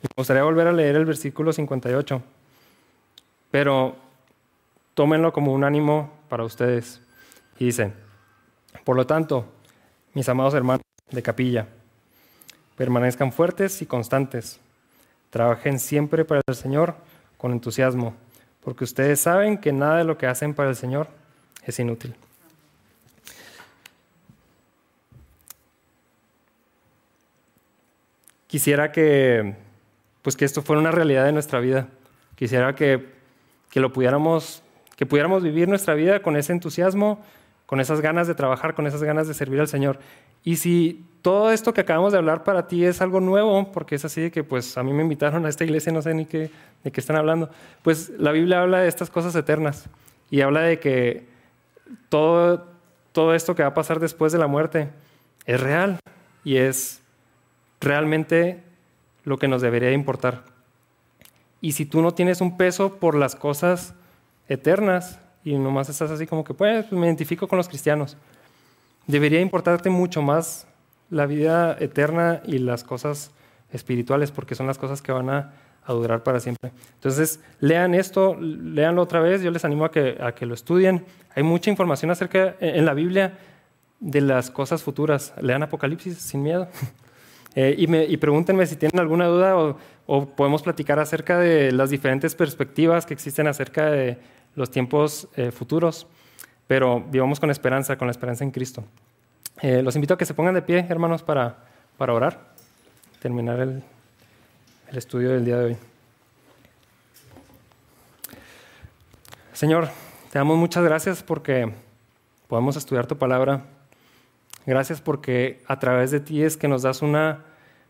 Me 0.03 0.09
gustaría 0.16 0.43
volver 0.43 0.66
a 0.66 0.73
leer 0.73 0.97
el 0.97 1.05
versículo 1.05 1.53
58, 1.53 2.23
pero 3.51 3.95
tómenlo 4.95 5.33
como 5.33 5.53
un 5.53 5.62
ánimo 5.62 6.11
para 6.29 6.45
ustedes. 6.45 7.01
Y 7.59 7.66
dice, 7.66 7.93
por 8.89 8.97
lo 8.97 9.07
tanto, 9.07 9.45
mis 10.14 10.26
amados 10.30 10.55
hermanos 10.55 10.80
de 11.11 11.22
capilla, 11.22 11.66
permanezcan 12.74 13.32
fuertes 13.32 13.82
y 13.82 13.86
constantes. 13.86 14.61
Trabajen 15.28 15.78
siempre 15.78 16.24
para 16.24 16.41
el 16.47 16.55
Señor 16.55 16.95
con 17.36 17.53
entusiasmo, 17.53 18.14
porque 18.64 18.84
ustedes 18.84 19.20
saben 19.20 19.59
que 19.59 19.72
nada 19.72 19.99
de 19.99 20.05
lo 20.05 20.16
que 20.16 20.26
hacen 20.26 20.55
para 20.55 20.70
el 20.70 20.74
Señor 20.74 21.07
es 21.64 21.78
inútil. 21.78 22.14
Quisiera 28.47 28.91
que, 28.91 29.55
pues 30.22 30.34
que 30.34 30.47
esto 30.47 30.62
fuera 30.62 30.80
una 30.80 30.93
realidad 30.93 31.26
de 31.26 31.32
nuestra 31.32 31.61
vida. 31.61 31.89
Quisiera 32.36 32.74
que, 32.74 33.07
que 33.68 33.80
lo 33.80 33.93
pudiéramos, 33.93 34.62
que 34.97 35.05
pudiéramos 35.05 35.43
vivir 35.43 35.68
nuestra 35.68 35.93
vida 35.93 36.22
con 36.22 36.39
ese 36.39 36.55
entusiasmo, 36.55 37.22
con 37.69 37.81
esas 37.81 38.01
ganas 38.01 38.27
de 38.27 38.35
trabajar, 38.35 38.75
con 38.75 38.87
esas 38.87 39.03
ganas 39.03 39.29
de 39.29 39.35
servir 39.35 39.61
al 39.61 39.69
Señor. 39.69 39.99
Y 40.43 40.57
si 40.57 41.05
todo 41.21 41.53
esto 41.53 41.75
que 41.75 41.83
acabamos 41.83 42.12
de 42.12 42.19
hablar 42.19 42.43
para 42.43 42.66
ti 42.66 42.83
es 42.83 43.03
algo 43.03 43.21
nuevo, 43.21 43.71
porque 43.73 43.97
es 43.97 44.07
así 44.07 44.23
de 44.23 44.31
que 44.31 44.43
pues 44.43 44.79
a 44.79 44.83
mí 44.83 44.95
me 44.95 45.03
invitaron 45.03 45.45
a 45.45 45.51
esta 45.51 45.64
iglesia, 45.64 45.93
no 45.93 46.01
sé 46.01 46.14
ni 46.14 46.25
qué, 46.25 46.51
de 46.83 46.91
qué 46.91 46.99
están 46.99 47.16
hablando, 47.16 47.51
pues 47.83 48.09
la 48.19 48.33
Biblia 48.33 48.62
habla 48.62 48.79
de 48.79 48.89
estas 48.89 49.11
cosas 49.11 49.37
eternas 49.37 49.91
y 50.31 50.41
habla 50.41 50.62
de 50.62 50.81
que 50.81 51.27
todo, 52.09 52.64
todo 53.12 53.35
esto 53.35 53.55
que 53.55 53.62
va 53.62 53.69
a 53.69 53.75
pasar 53.75 54.01
después 54.01 54.33
de 54.33 54.39
la 54.39 54.47
muerte 54.47 54.89
es 55.45 55.61
real 55.61 55.99
y 56.45 56.57
es 56.57 57.03
realmente 57.83 58.62
lo 59.25 59.37
que 59.37 59.47
nos 59.47 59.61
debería 59.61 59.93
importar. 59.93 60.43
Y 61.61 61.73
si 61.73 61.85
tú 61.85 62.01
no 62.01 62.14
tienes 62.14 62.41
un 62.41 62.57
peso 62.57 62.97
por 62.97 63.14
las 63.14 63.37
cosas 63.37 63.95
eternas 64.49 65.21
y 65.45 65.57
nomás 65.57 65.89
estás 65.89 66.11
así 66.11 66.26
como 66.26 66.45
que, 66.45 66.55
pues, 66.55 66.91
me 66.93 67.07
identifico 67.07 67.49
con 67.49 67.57
los 67.57 67.68
cristianos, 67.68 68.16
debería 69.07 69.41
importarte 69.41 69.91
mucho 69.91 70.22
más 70.22 70.66
la 71.11 71.26
vida 71.26 71.76
eterna 71.80 72.43
y 72.45 72.59
las 72.59 72.84
cosas 72.84 73.32
espirituales, 73.72 74.30
porque 74.30 74.55
son 74.55 74.66
las 74.66 74.78
cosas 74.78 75.03
que 75.03 75.12
van 75.12 75.30
a, 75.30 75.53
durar 75.89 76.22
para 76.22 76.39
siempre. 76.39 76.70
Entonces, 76.97 77.41
lean 77.61 77.95
esto, 77.95 78.36
leanlo 78.39 79.01
otra 79.01 79.20
vez, 79.20 79.41
yo 79.41 79.51
les 79.51 79.64
animo 79.64 79.86
a 79.86 79.91
que, 79.91 80.18
a 80.20 80.32
que 80.32 80.45
lo 80.45 80.53
estudien. 80.53 81.07
Hay 81.34 81.43
mucha 81.43 81.70
información 81.70 82.11
acerca 82.11 82.57
en 82.61 82.84
la 82.84 82.93
Biblia 82.93 83.39
de 84.01 84.20
las 84.20 84.51
cosas 84.51 84.82
futuras. 84.82 85.32
Lean 85.41 85.62
Apocalipsis 85.62 86.18
sin 86.18 86.43
miedo. 86.43 86.68
Eh, 87.55 87.74
y, 87.76 87.86
me, 87.89 88.05
y, 88.05 88.18
pregúntenme 88.18 88.66
si 88.66 88.76
tienen 88.76 89.01
alguna 89.01 89.26
duda 89.26 89.57
o, 89.57 90.26
podemos 90.36 90.62
platicar 90.62 91.01
acerca 91.01 91.39
de 91.39 91.72
las 91.72 91.91
diferentes 91.91 92.36
perspectivas 92.36 93.05
que 93.05 93.14
existen 93.14 93.49
acerca 93.49 93.91
de 93.91 94.18
los 94.59 94.70
tiempos 94.70 95.28
eh, 95.36 95.50
futuros. 95.50 96.06
Pero 96.66 97.00
vivamos 97.00 97.40
con 97.40 97.50
esperanza, 97.50 97.96
con 97.96 98.09
la 98.09 98.12
esperanza 98.12 98.44
en 98.44 98.50
Cristo. 98.50 98.84
Eh, 99.62 99.82
los 99.82 99.94
invito 99.94 100.14
a 100.14 100.18
que 100.18 100.26
se 100.26 100.34
pongan 100.34 100.54
de 100.54 100.62
pie, 100.62 100.84
hermanos, 100.88 101.22
para, 101.22 101.64
para 101.96 102.12
orar, 102.12 102.52
terminar 103.20 103.59
el, 103.61 103.82
el 104.88 104.98
estudio 104.98 105.30
del 105.30 105.44
día 105.44 105.59
de 105.59 105.64
hoy. 105.64 105.76
Señor, 109.54 109.88
te 110.30 110.38
damos 110.38 110.59
muchas 110.59 110.84
gracias 110.84 111.22
porque 111.22 111.72
podemos 112.48 112.76
estudiar 112.76 113.06
tu 113.06 113.16
palabra. 113.16 113.64
Gracias 114.66 115.00
porque 115.00 115.62
a 115.66 115.78
través 115.78 116.11
de 116.11 116.20
ti 116.20 116.42
es 116.42 116.56
que 116.56 116.68
nos 116.68 116.82
das 116.82 117.00
una 117.00 117.44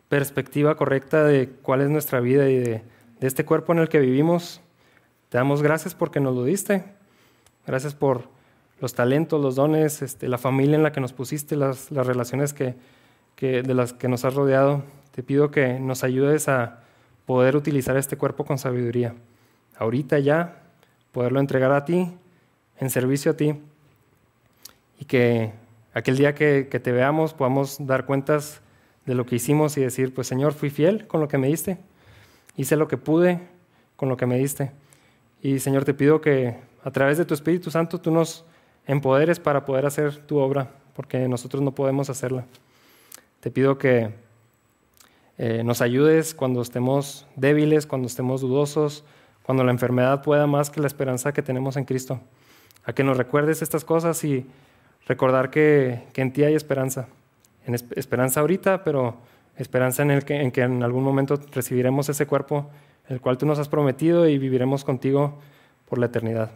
perspectiva 0.09 0.77
correcta 0.77 1.25
de 1.25 1.51
cuál 1.63 1.83
es 1.83 1.91
nuestra 1.91 2.21
vida 2.21 2.49
y 2.49 2.59
de, 2.59 2.83
este 3.21 3.45
cuerpo 3.45 3.73
en 3.73 3.81
el 3.81 3.89
que 3.89 3.99
vivimos. 3.99 4.61
Te 5.29 5.39
damos 5.39 5.63
gracias 5.63 5.95
porque 5.95 6.21
nos 6.21 6.35
lo 6.35 6.45
diste. 6.45 6.85
Gracias 7.67 7.95
por 7.95 8.29
los 8.81 8.95
talentos, 8.95 9.41
los 9.41 9.57
dones, 9.57 10.01
este, 10.03 10.29
la 10.29 10.39
familia 10.39 10.77
en 10.77 10.83
la 10.83 10.93
que 10.93 11.01
nos 11.01 11.13
pusiste, 11.13 11.57
las, 11.57 11.91
relaciones 11.91 12.55
que, 12.55 12.75
de 13.39 13.75
las 13.75 13.93
que 13.93 14.09
nos 14.09 14.25
has 14.25 14.35
rodeado. 14.35 14.85
Te 15.15 15.23
pido 15.23 15.51
que 15.51 15.79
nos 15.81 16.03
ayudes 16.05 16.49
a 16.49 16.81
poder 17.27 17.57
utilizar 17.57 17.97
este 17.97 18.17
cuerpo 18.17 18.45
con 18.45 18.57
sabiduría. 18.57 19.15
Ahorita 19.77 20.19
ya, 20.19 20.63
poderlo 21.13 21.41
entregar 21.41 21.73
a 21.73 21.85
ti, 21.85 22.11
en 22.79 22.91
servicio 22.91 23.33
a 23.33 23.37
ti, 23.37 23.61
y 24.99 25.05
que 25.05 25.53
aquel 25.93 26.17
día 26.17 26.35
que, 26.35 26.65
te 26.65 26.93
veamos 26.93 27.35
podamos 27.35 27.77
dar 27.81 28.07
cuentas 28.07 28.61
de 29.05 29.15
lo 29.15 29.27
que 29.27 29.37
hicimos 29.37 29.77
y 29.77 29.83
decir, 29.83 30.15
pues 30.15 30.27
Señor, 30.27 30.53
fui 30.55 30.71
fiel 30.71 31.07
con 31.07 31.21
lo 31.21 31.29
que 31.29 31.39
me 31.39 31.49
diste, 31.49 31.79
hice 32.57 32.77
lo 32.77 32.89
que 32.89 32.97
pude 32.97 33.41
con 33.97 34.09
lo 34.09 34.17
que 34.17 34.27
me 34.27 34.39
diste. 34.39 34.71
Y 35.43 35.61
Señor, 35.61 35.85
te 35.85 35.95
pido 35.95 36.21
que 36.21 36.57
a 36.83 36.91
través 36.91 37.19
de 37.19 37.25
tu 37.25 37.35
Espíritu 37.35 37.71
Santo 37.71 38.01
tú 38.01 38.11
nos 38.11 38.45
empoderes 38.87 39.39
para 39.39 39.65
poder 39.65 39.87
hacer 39.87 40.17
tu 40.17 40.39
obra, 40.39 40.71
porque 40.95 41.29
nosotros 41.29 41.63
no 41.63 41.75
podemos 41.75 42.11
hacerla. 42.11 42.45
Te 43.41 43.51
pido 43.51 43.79
que 43.79 44.11
eh, 45.37 45.63
nos 45.65 45.81
ayudes 45.81 46.35
cuando 46.35 46.61
estemos 46.61 47.27
débiles, 47.37 47.87
cuando 47.87 48.09
estemos 48.09 48.41
dudosos, 48.41 49.05
cuando 49.45 49.63
la 49.63 49.71
enfermedad 49.71 50.23
pueda 50.23 50.47
más 50.47 50.71
que 50.71 50.81
la 50.81 50.89
esperanza 50.89 51.33
que 51.33 51.43
tenemos 51.43 51.77
en 51.77 51.85
Cristo. 51.85 52.21
A 52.85 52.93
que 52.93 53.05
nos 53.05 53.17
recuerdes 53.17 53.63
estas 53.63 53.85
cosas 53.85 54.25
y 54.25 54.47
recordar 55.07 55.51
que, 55.51 56.05
en 56.15 56.33
ti 56.33 56.43
hay 56.43 56.55
esperanza. 56.55 57.07
Esperanza 57.95 58.41
ahorita, 58.41 58.83
pero 58.83 59.19
esperanza 59.57 60.03
en, 60.03 60.11
el 60.11 60.25
que, 60.25 60.41
en 60.41 60.51
que 60.51 60.63
en 60.63 60.83
algún 60.83 61.05
momento 61.05 61.39
recibiremos 61.53 62.09
ese 62.09 62.27
cuerpo, 62.27 62.71
el 63.09 63.21
cual 63.21 63.39
tú 63.39 63.47
nos 63.47 63.59
has 63.59 63.69
prometido 63.69 64.29
y 64.29 64.39
viviremos 64.39 64.85
contigo 64.85 65.39
por 65.89 65.99
la 65.99 66.07
eternidad. 66.07 66.51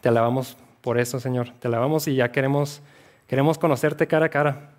Te 0.00 0.08
alabamos 0.08 0.56
por 0.80 0.98
eso, 0.98 1.20
Señor. 1.20 1.52
Te 1.60 1.68
alabamos 1.68 2.08
y 2.08 2.14
ya 2.14 2.32
queremos, 2.32 2.82
queremos 3.26 3.58
conocerte 3.58 4.06
cara 4.06 4.26
a 4.26 4.30
cara. 4.30 4.70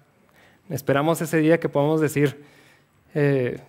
Esperamos 0.70 1.22
ese 1.22 1.38
día 1.38 1.60
que 1.60 1.70
podamos 1.70 2.02
decir, 2.02 2.44
eh, 3.14 3.60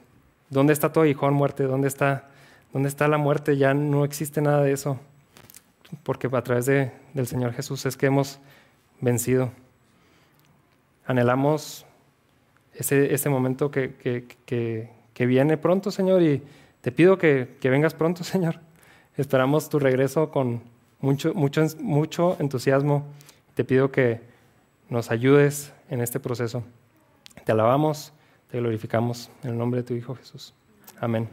¿dónde 0.51 0.73
está 0.73 0.93
tu 0.93 1.01
aguijón, 1.01 1.35
muerte? 1.35 1.65
¿Dónde 1.65 1.89
está, 1.89 2.29
¿Dónde 2.73 2.89
está 2.89 3.09
la 3.09 3.19
muerte? 3.19 3.57
Ya 3.57 3.75
no 3.75 4.05
existe 4.05 4.41
nada 4.41 4.63
de 4.63 4.73
eso, 4.73 4.99
porque 6.03 6.29
a 6.33 6.43
través 6.43 6.67
de, 6.67 6.93
del 7.15 7.27
Señor 7.27 7.53
Jesús 7.53 7.87
es 7.87 7.97
que 7.97 8.07
hemos 8.07 8.39
vencido. 9.01 9.51
Anhelamos 11.07 11.85
ese, 12.75 13.13
ese 13.13 13.29
momento 13.29 13.71
que, 13.71 13.95
que, 13.95 14.27
que, 14.47 14.91
que, 15.13 15.27
viene 15.27 15.57
pronto, 15.57 15.91
Señor, 15.91 16.23
y 16.23 16.43
te 16.83 16.93
pido 16.93 17.17
que, 17.17 17.57
vengas 17.63 17.95
pronto, 17.95 18.23
Señor. 18.25 18.61
Esperamos 19.17 19.71
tu 19.71 19.79
regreso 19.79 20.31
con 20.31 20.63
mucho, 21.01 21.33
mucho, 21.35 21.65
mucho 21.81 22.37
entusiasmo. 22.39 23.07
Te 23.55 23.65
pido 23.65 23.91
que 23.91 24.21
nos 24.91 25.11
ayudes 25.11 25.73
en 25.89 26.03
este 26.03 26.21
proceso. 26.21 26.63
Te 27.45 27.53
alabamos 27.53 28.13
te 28.53 28.59
glorificamos 28.59 29.31
en 29.43 29.51
el 29.53 29.59
nombre 29.59 29.81
de 29.81 29.89
tu 29.89 29.95
Hijo 29.95 30.15
Jesús. 30.15 30.53
Amén. 31.01 31.27